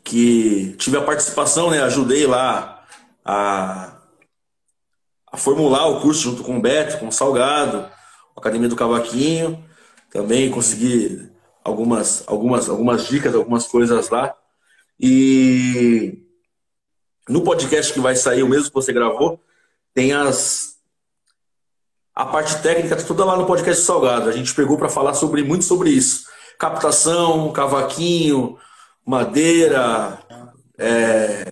que 0.04 0.76
tive 0.78 0.96
a 0.96 1.02
participação, 1.02 1.70
né? 1.70 1.82
Ajudei 1.82 2.24
lá 2.24 2.84
a, 3.24 3.96
a 5.32 5.36
formular 5.36 5.88
o 5.88 6.00
curso 6.00 6.22
junto 6.22 6.44
com 6.44 6.56
o 6.56 6.60
Beto, 6.60 6.98
com 6.98 7.08
o 7.08 7.12
Salgado, 7.12 7.78
a 8.36 8.40
Academia 8.40 8.68
do 8.68 8.76
Cavaquinho. 8.76 9.64
Também 10.12 10.52
consegui 10.52 11.28
algumas, 11.64 12.22
algumas, 12.28 12.68
algumas 12.68 13.08
dicas, 13.08 13.34
algumas 13.34 13.66
coisas 13.66 14.08
lá. 14.08 14.32
E 15.00 16.22
no 17.28 17.42
podcast 17.42 17.92
que 17.92 17.98
vai 17.98 18.14
sair, 18.14 18.44
o 18.44 18.48
mesmo 18.48 18.68
que 18.68 18.74
você 18.74 18.92
gravou, 18.92 19.40
tem 19.94 20.12
as. 20.12 20.78
A 22.14 22.26
parte 22.26 22.60
técnica 22.62 22.96
tá 22.96 23.02
toda 23.02 23.24
lá 23.24 23.36
no 23.36 23.46
podcast 23.46 23.82
Salgado. 23.82 24.28
A 24.28 24.32
gente 24.32 24.54
pegou 24.54 24.76
para 24.76 24.88
falar 24.88 25.14
sobre 25.14 25.42
muito 25.42 25.64
sobre 25.64 25.90
isso. 25.90 26.26
Captação, 26.58 27.52
cavaquinho, 27.52 28.58
madeira, 29.06 30.18
é, 30.78 31.50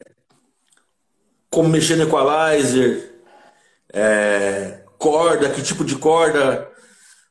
como 1.51 1.69
mexer 1.69 1.97
no 1.97 2.05
equalizer, 2.05 3.15
é, 3.93 4.85
corda, 4.98 5.48
que 5.51 5.62
tipo 5.62 5.85
de 5.85 5.97
corda, 5.97 6.70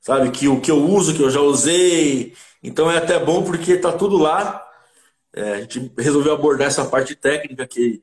sabe, 0.01 0.31
que 0.31 0.47
o 0.47 0.59
que 0.59 0.71
eu 0.71 0.83
uso, 0.83 1.13
que 1.13 1.21
eu 1.21 1.29
já 1.29 1.41
usei. 1.41 2.33
Então 2.63 2.89
é 2.89 2.97
até 2.97 3.19
bom 3.19 3.43
porque 3.43 3.77
tá 3.77 3.91
tudo 3.91 4.17
lá. 4.17 4.63
É, 5.33 5.53
a 5.53 5.57
gente 5.61 5.91
resolveu 5.97 6.33
abordar 6.33 6.67
essa 6.67 6.85
parte 6.85 7.15
técnica 7.15 7.67
que 7.67 8.01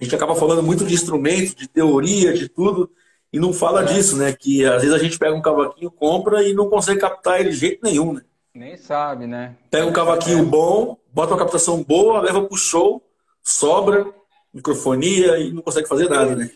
a 0.00 0.04
gente 0.04 0.14
acaba 0.14 0.34
falando 0.34 0.62
muito 0.62 0.84
de 0.84 0.94
instrumento, 0.94 1.54
de 1.54 1.68
teoria, 1.68 2.32
de 2.32 2.48
tudo, 2.48 2.90
e 3.32 3.38
não 3.38 3.52
fala 3.52 3.84
disso, 3.84 4.16
né? 4.16 4.32
Que 4.32 4.64
às 4.64 4.82
vezes 4.82 4.94
a 4.94 4.98
gente 4.98 5.18
pega 5.18 5.34
um 5.34 5.42
cavaquinho, 5.42 5.90
compra 5.90 6.42
e 6.42 6.54
não 6.54 6.70
consegue 6.70 7.00
captar 7.00 7.40
ele 7.40 7.50
de 7.50 7.56
jeito 7.56 7.80
nenhum, 7.82 8.14
né? 8.14 8.22
Nem 8.54 8.76
sabe, 8.76 9.26
né? 9.26 9.54
Pega 9.70 9.86
um 9.86 9.92
cavaquinho 9.92 10.44
bom, 10.44 10.96
bota 11.12 11.32
uma 11.32 11.38
captação 11.38 11.82
boa, 11.82 12.20
leva 12.20 12.42
pro 12.42 12.56
show, 12.56 13.02
sobra, 13.42 14.06
microfonia 14.52 15.38
e 15.38 15.52
não 15.52 15.62
consegue 15.62 15.88
fazer 15.88 16.08
nada, 16.08 16.34
né? 16.34 16.50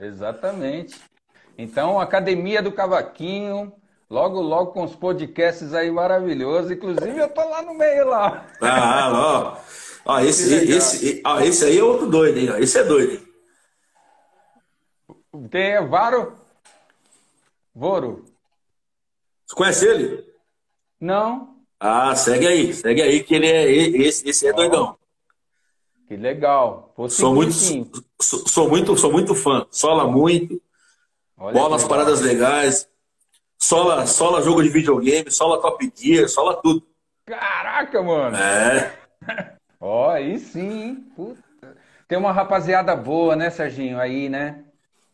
Exatamente. 0.00 1.00
Então, 1.56 2.00
Academia 2.00 2.62
do 2.62 2.72
Cavaquinho, 2.72 3.72
logo, 4.08 4.40
logo 4.40 4.72
com 4.72 4.82
os 4.82 4.96
podcasts 4.96 5.74
aí 5.74 5.90
maravilhosos. 5.90 6.70
Inclusive, 6.70 7.18
eu 7.18 7.28
tô 7.28 7.46
lá 7.48 7.62
no 7.62 7.74
meio 7.74 8.08
lá. 8.08 8.46
Ah, 8.60 9.10
ó. 9.12 9.81
Ó 10.04 10.20
esse, 10.20 10.54
esse, 10.54 11.22
ó, 11.24 11.40
esse 11.40 11.64
aí 11.64 11.78
é 11.78 11.84
outro 11.84 12.06
doido, 12.08 12.38
hein? 12.38 12.50
Esse 12.58 12.78
é 12.78 12.84
doido, 12.84 13.12
hein? 13.12 13.32
Tem 15.50 15.86
Varo? 15.88 16.34
Voro. 17.74 18.24
Você 19.46 19.54
conhece 19.54 19.86
ele? 19.86 20.24
Não. 21.00 21.56
Ah, 21.80 22.14
segue 22.14 22.46
aí, 22.46 22.72
segue 22.72 23.02
aí 23.02 23.24
que 23.24 23.34
ele 23.34 23.46
é 23.46 23.70
esse, 23.70 24.28
esse 24.28 24.46
é 24.46 24.52
doidão. 24.52 24.96
Que 26.06 26.16
legal. 26.16 26.94
sou 27.08 27.34
muito, 27.34 27.52
sou, 28.20 28.46
sou, 28.46 28.68
muito, 28.68 28.96
sou 28.96 29.10
muito 29.10 29.34
fã. 29.34 29.66
Sola 29.70 30.06
muito. 30.06 30.60
Olha 31.38 31.54
bola 31.54 31.70
nas 31.70 31.84
paradas 31.84 32.20
legais. 32.20 32.88
Sola, 33.58 34.06
sola 34.06 34.42
jogo 34.42 34.62
de 34.62 34.68
videogame, 34.68 35.30
sola 35.30 35.60
Top 35.60 35.92
Gear, 35.96 36.28
sola 36.28 36.60
tudo. 36.60 36.86
Caraca, 37.24 38.02
mano. 38.02 38.36
É. 38.36 38.98
Ó, 39.82 40.06
oh, 40.06 40.10
aí 40.10 40.38
sim. 40.38 41.04
Puta. 41.16 41.42
Tem 42.06 42.16
uma 42.16 42.30
rapaziada 42.30 42.94
boa, 42.94 43.34
né, 43.34 43.50
Serginho? 43.50 43.98
Aí, 43.98 44.28
né? 44.28 44.62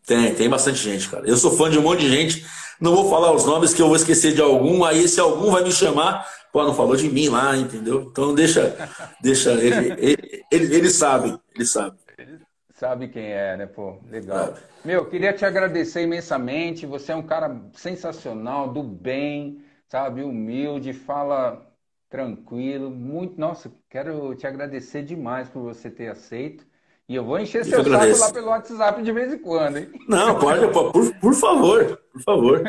Tem, 0.07 0.35
tem 0.35 0.49
bastante 0.49 0.79
gente, 0.79 1.09
cara. 1.09 1.27
Eu 1.27 1.39
sou 1.39 1.57
fã 1.57 1.71
de 1.71 1.79
um 1.79 1.83
monte 1.83 2.01
de 2.01 2.11
gente. 2.11 2.47
Não 2.79 2.95
vou 2.95 3.09
falar 3.09 3.33
os 3.33 3.47
nomes 3.47 3.73
que 3.73 3.81
eu 3.81 3.87
vou 3.87 3.97
esquecer 3.97 4.35
de 4.35 4.43
algum. 4.43 4.85
Aí 4.85 5.03
esse 5.03 5.19
algum 5.19 5.51
vai 5.51 5.65
me 5.65 5.73
chamar. 5.73 6.29
Pô, 6.53 6.63
não 6.65 6.75
falou 6.75 6.97
de 6.97 7.09
mim 7.09 7.31
lá, 7.31 7.57
entendeu? 7.57 8.09
Então 8.11 8.35
deixa, 8.35 8.77
deixa 9.23 9.53
ele, 9.53 9.95
ele, 9.99 10.45
ele, 10.51 10.75
ele 10.77 10.91
sabe, 10.91 11.39
ele 11.55 11.65
sabe. 11.65 11.97
Ele 12.19 12.39
sabe 12.75 13.09
quem 13.09 13.25
é, 13.25 13.57
né, 13.57 13.67
pô? 13.67 13.99
Legal. 14.11 14.49
É. 14.49 14.55
Meu, 14.85 15.07
queria 15.07 15.33
te 15.33 15.47
agradecer 15.47 16.03
imensamente. 16.03 16.85
Você 16.85 17.13
é 17.13 17.17
um 17.17 17.23
cara 17.23 17.59
sensacional, 17.75 18.71
do 18.71 18.83
bem, 18.83 19.63
sabe? 19.89 20.23
Humilde, 20.23 20.93
fala 20.93 21.68
tranquilo. 22.09 22.91
Muito, 22.91 23.39
nossa, 23.41 23.71
quero 23.89 24.35
te 24.35 24.47
agradecer 24.47 25.03
demais 25.03 25.49
por 25.49 25.63
você 25.63 25.91
ter 25.91 26.09
aceito. 26.09 26.67
E 27.09 27.15
eu 27.15 27.25
vou 27.25 27.39
encher 27.39 27.61
eu 27.61 27.65
seu 27.65 27.81
agradeço. 27.81 28.21
saco 28.21 28.29
lá 28.29 28.35
pelo 28.35 28.49
WhatsApp 28.49 29.03
de 29.03 29.13
vez 29.13 29.33
em 29.33 29.39
quando, 29.39 29.79
hein? 29.79 29.91
Não, 30.07 30.39
pode, 30.39 30.71
por, 30.73 31.15
por 31.15 31.35
favor, 31.35 32.01
por 32.13 32.23
favor. 32.23 32.63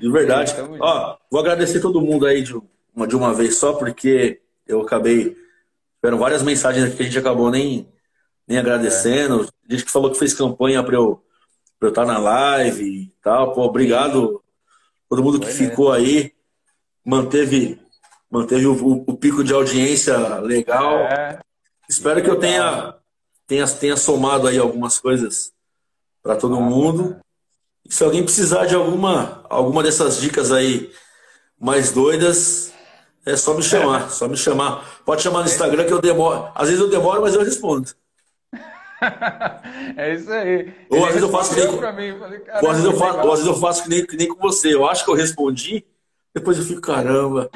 De 0.00 0.10
verdade. 0.10 0.54
Ó, 0.80 1.16
vou 1.30 1.40
agradecer 1.40 1.80
todo 1.80 2.00
mundo 2.00 2.26
aí 2.26 2.42
de 2.42 2.54
uma, 2.94 3.06
de 3.06 3.14
uma 3.14 3.32
vez 3.32 3.56
só, 3.56 3.74
porque 3.74 4.40
eu 4.66 4.80
acabei. 4.80 5.36
Tiveram 6.00 6.18
várias 6.18 6.42
mensagens 6.42 6.84
aqui 6.84 6.96
que 6.96 7.02
a 7.02 7.06
gente 7.06 7.18
acabou 7.18 7.50
nem, 7.50 7.88
nem 8.46 8.58
agradecendo. 8.58 9.44
É. 9.44 9.72
Gente 9.72 9.84
que 9.84 9.90
falou 9.92 10.10
que 10.10 10.18
fez 10.18 10.34
campanha 10.34 10.82
para 10.82 10.96
eu, 10.96 11.22
pra 11.78 11.88
eu 11.88 11.90
estar 11.90 12.06
na 12.06 12.18
live 12.18 12.84
e 12.84 13.14
tal. 13.22 13.52
Pô, 13.52 13.62
obrigado 13.62 14.42
todo 15.08 15.22
mundo 15.22 15.38
que 15.38 15.46
Foi 15.46 15.66
ficou 15.66 15.92
aí. 15.92 16.32
Manteve, 17.04 17.80
manteve 18.30 18.66
o, 18.66 18.74
o, 18.74 19.04
o, 19.08 19.16
pico 19.16 19.42
de 19.42 19.52
audiência 19.52 20.16
legal. 20.38 20.98
É. 20.98 21.40
Espero 21.88 22.22
que 22.22 22.30
eu 22.30 22.38
tenha, 22.38 22.94
tenha, 23.46 23.66
tenha 23.66 23.96
somado 23.96 24.46
aí 24.46 24.58
algumas 24.58 24.98
coisas 24.98 25.52
para 26.22 26.36
todo 26.36 26.56
ah, 26.56 26.60
mundo. 26.60 27.18
E 27.84 27.92
se 27.92 28.04
alguém 28.04 28.22
precisar 28.22 28.66
de 28.66 28.74
alguma, 28.74 29.44
alguma 29.50 29.82
dessas 29.82 30.20
dicas 30.20 30.52
aí 30.52 30.92
mais 31.58 31.90
doidas, 31.90 32.72
é 33.26 33.36
só 33.36 33.54
me 33.54 33.62
chamar, 33.62 34.10
só 34.10 34.28
me 34.28 34.36
chamar. 34.36 35.02
Pode 35.04 35.22
chamar 35.22 35.40
no 35.40 35.46
Instagram 35.46 35.84
que 35.84 35.92
eu 35.92 36.00
demoro. 36.00 36.52
Às 36.54 36.68
vezes 36.68 36.80
eu 36.80 36.88
demoro, 36.88 37.20
mas 37.22 37.34
eu 37.34 37.42
respondo. 37.42 37.90
é 39.96 40.14
isso 40.14 40.30
aí. 40.30 40.72
Ou 40.88 41.04
às 41.04 41.14
vezes 41.14 41.22
eu 41.22 41.30
faço 41.30 41.54
que 41.54 41.60
nem, 41.60 42.12
mim, 42.12 42.18
falei, 42.18 42.42
ou 42.62 42.70
às 42.70 42.76
vezes 42.76 42.84
eu 42.84 42.98
faço, 42.98 43.18
ou 43.18 43.32
às 43.32 43.38
vezes 43.40 43.54
eu 43.54 43.60
faço 43.60 43.82
que 43.82 43.88
nem, 43.88 44.06
que 44.06 44.16
nem 44.16 44.28
com 44.28 44.40
você. 44.40 44.74
Eu 44.74 44.88
acho 44.88 45.04
que 45.04 45.10
eu 45.10 45.14
respondi, 45.14 45.84
depois 46.34 46.58
eu 46.58 46.64
fico, 46.64 46.80
caramba. 46.80 47.50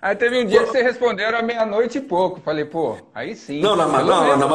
Aí 0.00 0.16
teve 0.16 0.42
um 0.42 0.46
dia 0.46 0.64
que 0.64 0.70
você 0.70 0.82
respondeu, 0.82 1.26
era 1.26 1.42
meia-noite 1.42 1.98
e 1.98 2.00
pouco. 2.00 2.40
Falei, 2.40 2.64
pô, 2.64 2.98
aí 3.14 3.34
sim. 3.34 3.60
Não, 3.60 3.76
na, 3.76 3.86
não, 3.86 4.36
na 4.36 4.46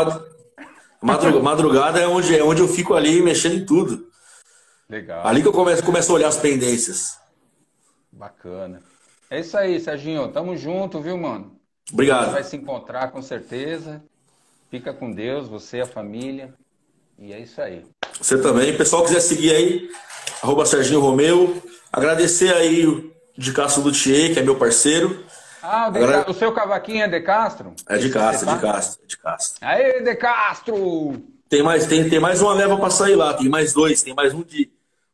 madrugada, 1.02 1.40
madrugada 1.42 2.00
é 2.00 2.08
onde, 2.08 2.38
é 2.38 2.44
onde 2.44 2.62
eu 2.62 2.68
fico 2.68 2.94
ali 2.94 3.22
mexendo 3.22 3.56
em 3.56 3.66
tudo. 3.66 4.08
Legal. 4.90 5.26
Ali 5.26 5.42
que 5.42 5.48
eu 5.48 5.54
começo, 5.54 5.84
começo 5.84 6.12
a 6.12 6.16
olhar 6.16 6.28
as 6.28 6.38
pendências. 6.38 7.18
Bacana. 8.12 8.82
É 9.30 9.40
isso 9.40 9.58
aí, 9.58 9.80
Serginho. 9.80 10.28
Tamo 10.30 10.56
junto, 10.56 11.02
viu, 11.02 11.18
mano? 11.18 11.56
Obrigado. 11.92 12.26
Gente 12.26 12.34
vai 12.34 12.44
se 12.44 12.56
encontrar 12.56 13.12
com 13.12 13.22
certeza. 13.22 14.04
Fica 14.70 14.94
com 14.94 15.12
Deus, 15.12 15.48
você, 15.48 15.82
a 15.82 15.86
família. 15.86 16.54
E 17.18 17.34
é 17.34 17.40
isso 17.40 17.62
aí. 17.62 17.84
Você 18.20 18.42
também. 18.42 18.76
Pessoal 18.78 19.04
quiser 19.04 19.20
seguir 19.20 19.54
aí, 19.54 19.90
arroba 20.42 20.66
Serginho 20.66 21.00
Romeu. 21.00 21.62
Agradecer 21.92 22.54
aí 22.54 23.12
de 23.38 23.52
Castro 23.52 23.84
Luthier, 23.84 24.34
que 24.34 24.40
é 24.40 24.44
meu 24.44 24.56
parceiro. 24.56 25.26
Ah, 25.62 25.88
o, 25.88 25.92
de... 25.92 26.00
Agra... 26.00 26.30
o 26.30 26.34
seu 26.34 26.52
cavaquinho 26.52 27.04
é 27.04 27.08
de 27.08 27.20
Castro? 27.22 27.74
É 27.88 27.98
de 27.98 28.10
Castro, 28.10 28.54
de 28.54 28.62
Castro, 28.62 29.04
é 29.04 29.08
de 29.08 29.18
Castro. 29.18 29.68
Aê, 29.68 30.02
de 30.02 30.16
Castro! 30.16 31.24
Tem 31.50 31.64
mais, 31.64 31.86
tem, 31.86 32.10
tem 32.10 32.20
mais 32.20 32.42
uma 32.42 32.54
leva 32.54 32.78
para 32.78 32.90
sair 32.90 33.16
lá, 33.16 33.34
tem 33.34 33.50
mais 33.50 33.74
dois, 33.74 34.02
tem 34.02 34.14
mais 34.14 34.34
um 34.34 34.44
de 34.44 34.70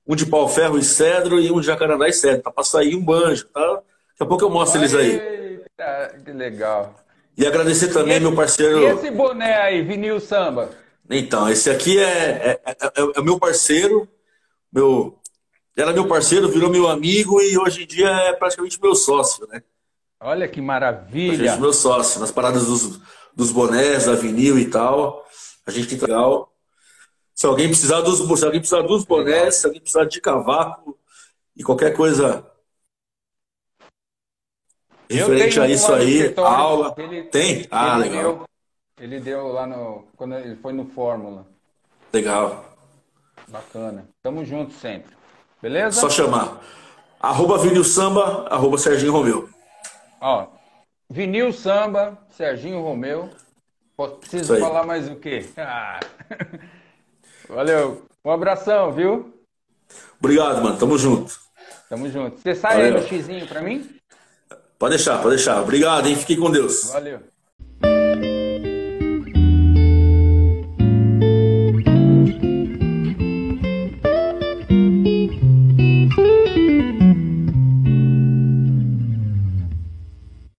um 0.08 0.16
de 0.16 0.26
pau-ferro 0.26 0.78
e 0.78 0.84
cedro 0.84 1.40
e 1.40 1.52
um 1.52 1.60
de 1.60 1.68
jacarandá 1.68 2.08
e 2.08 2.14
cedro. 2.14 2.42
Tá 2.42 2.52
para 2.52 2.64
sair 2.64 2.96
um 2.96 3.04
banjo, 3.04 3.46
tá? 3.48 3.62
Daqui 3.62 3.84
a 4.20 4.26
pouco 4.26 4.44
eu 4.44 4.50
mostro 4.50 4.82
eles 4.82 4.94
aí. 4.94 5.12
Eita, 5.12 6.16
que 6.24 6.32
legal. 6.32 6.96
E 7.38 7.46
agradecer 7.46 7.90
também 7.90 8.14
esse, 8.14 8.22
meu 8.22 8.36
parceiro. 8.36 8.80
E 8.80 8.86
esse 8.86 9.12
boné 9.12 9.56
aí, 9.62 9.82
vinil 9.82 10.20
samba? 10.20 10.70
Então, 11.10 11.50
esse 11.50 11.70
aqui 11.70 12.00
é, 12.00 12.04
é, 12.04 12.60
é, 12.66 12.72
é, 12.72 12.92
é 13.18 13.22
meu 13.22 13.40
parceiro, 13.40 14.08
meu, 14.72 15.18
era 15.76 15.94
meu 15.94 16.08
parceiro, 16.08 16.50
virou 16.50 16.70
meu 16.70 16.88
amigo 16.88 17.42
e 17.42 17.58
hoje 17.58 17.84
em 17.84 17.88
dia 17.88 18.10
é 18.10 18.34
praticamente 18.34 18.80
meu 18.82 18.94
sócio, 18.94 19.48
né? 19.48 19.64
Olha 20.20 20.48
que 20.48 20.62
maravilha! 20.62 21.56
meu 21.58 21.74
sócio, 21.74 22.20
nas 22.20 22.32
paradas 22.32 22.66
dos, 22.66 23.00
dos 23.36 23.52
bonés, 23.52 24.06
da 24.06 24.14
vinil 24.14 24.60
e 24.60 24.70
tal. 24.70 25.26
A 25.66 25.72
gente 25.72 25.88
tem 25.88 26.00
legal. 26.00 26.54
Se 27.34 27.46
alguém 27.46 27.68
precisar 27.68 28.02
dos, 28.02 28.20
se 28.20 28.46
alguém 28.46 28.60
precisar 28.60 28.82
dos 28.82 29.04
bonés, 29.04 29.56
se 29.56 29.66
alguém 29.66 29.82
precisar 29.82 30.06
de 30.06 30.22
cavaco 30.22 31.00
e 31.56 31.64
qualquer 31.64 31.96
coisa 31.96 32.46
referente 35.10 35.60
a 35.60 35.68
isso 35.68 35.92
aí, 35.94 36.34
aula. 36.38 36.94
Ele, 36.98 37.24
tem? 37.24 37.68
Ah, 37.72 38.00
ele 38.00 38.10
legal. 38.10 38.34
Deu, 38.34 38.46
ele 39.00 39.20
deu 39.20 39.48
lá 39.48 39.66
no. 39.66 40.08
Quando 40.16 40.36
ele 40.36 40.56
foi 40.58 40.74
no 40.74 40.86
Fórmula. 40.86 41.48
Legal. 42.14 42.66
Bacana. 43.48 44.08
Tamo 44.22 44.46
junto 44.46 44.74
sempre. 44.74 45.21
Beleza? 45.62 46.00
Só 46.00 46.10
chamar. 46.10 46.60
Arroba 47.20 47.58
Vinil 47.58 47.84
Samba, 47.84 48.48
arroba 48.50 48.78
Serginho 48.78 49.12
Romeu. 49.12 49.48
Ó, 50.20 50.48
Vinil 51.10 51.54
Samba, 51.54 52.18
Serginho 52.32 52.82
Romeu. 52.82 53.30
Preciso 54.20 54.58
falar 54.58 54.84
mais 54.86 55.08
o 55.10 55.16
quê? 55.16 55.46
Ah. 55.58 56.00
Valeu. 57.50 58.06
Um 58.24 58.32
abração, 58.32 58.92
viu? 58.94 59.34
Obrigado, 60.20 60.64
mano. 60.64 60.78
Tamo 60.78 60.98
junto. 60.98 61.38
Tamo 61.90 62.10
junto. 62.10 62.40
Você 62.40 62.56
sai 62.56 62.76
Valeu. 62.78 62.96
aí 62.96 63.02
no 63.02 63.08
xizinho 63.08 63.46
pra 63.48 63.62
mim? 63.62 63.90
Pode 64.80 64.96
deixar, 64.96 65.18
pode 65.22 65.36
deixar. 65.36 65.62
Obrigado, 65.62 66.08
hein? 66.08 66.16
Fique 66.16 66.38
com 66.38 66.50
Deus. 66.50 66.86
Valeu. 66.92 67.20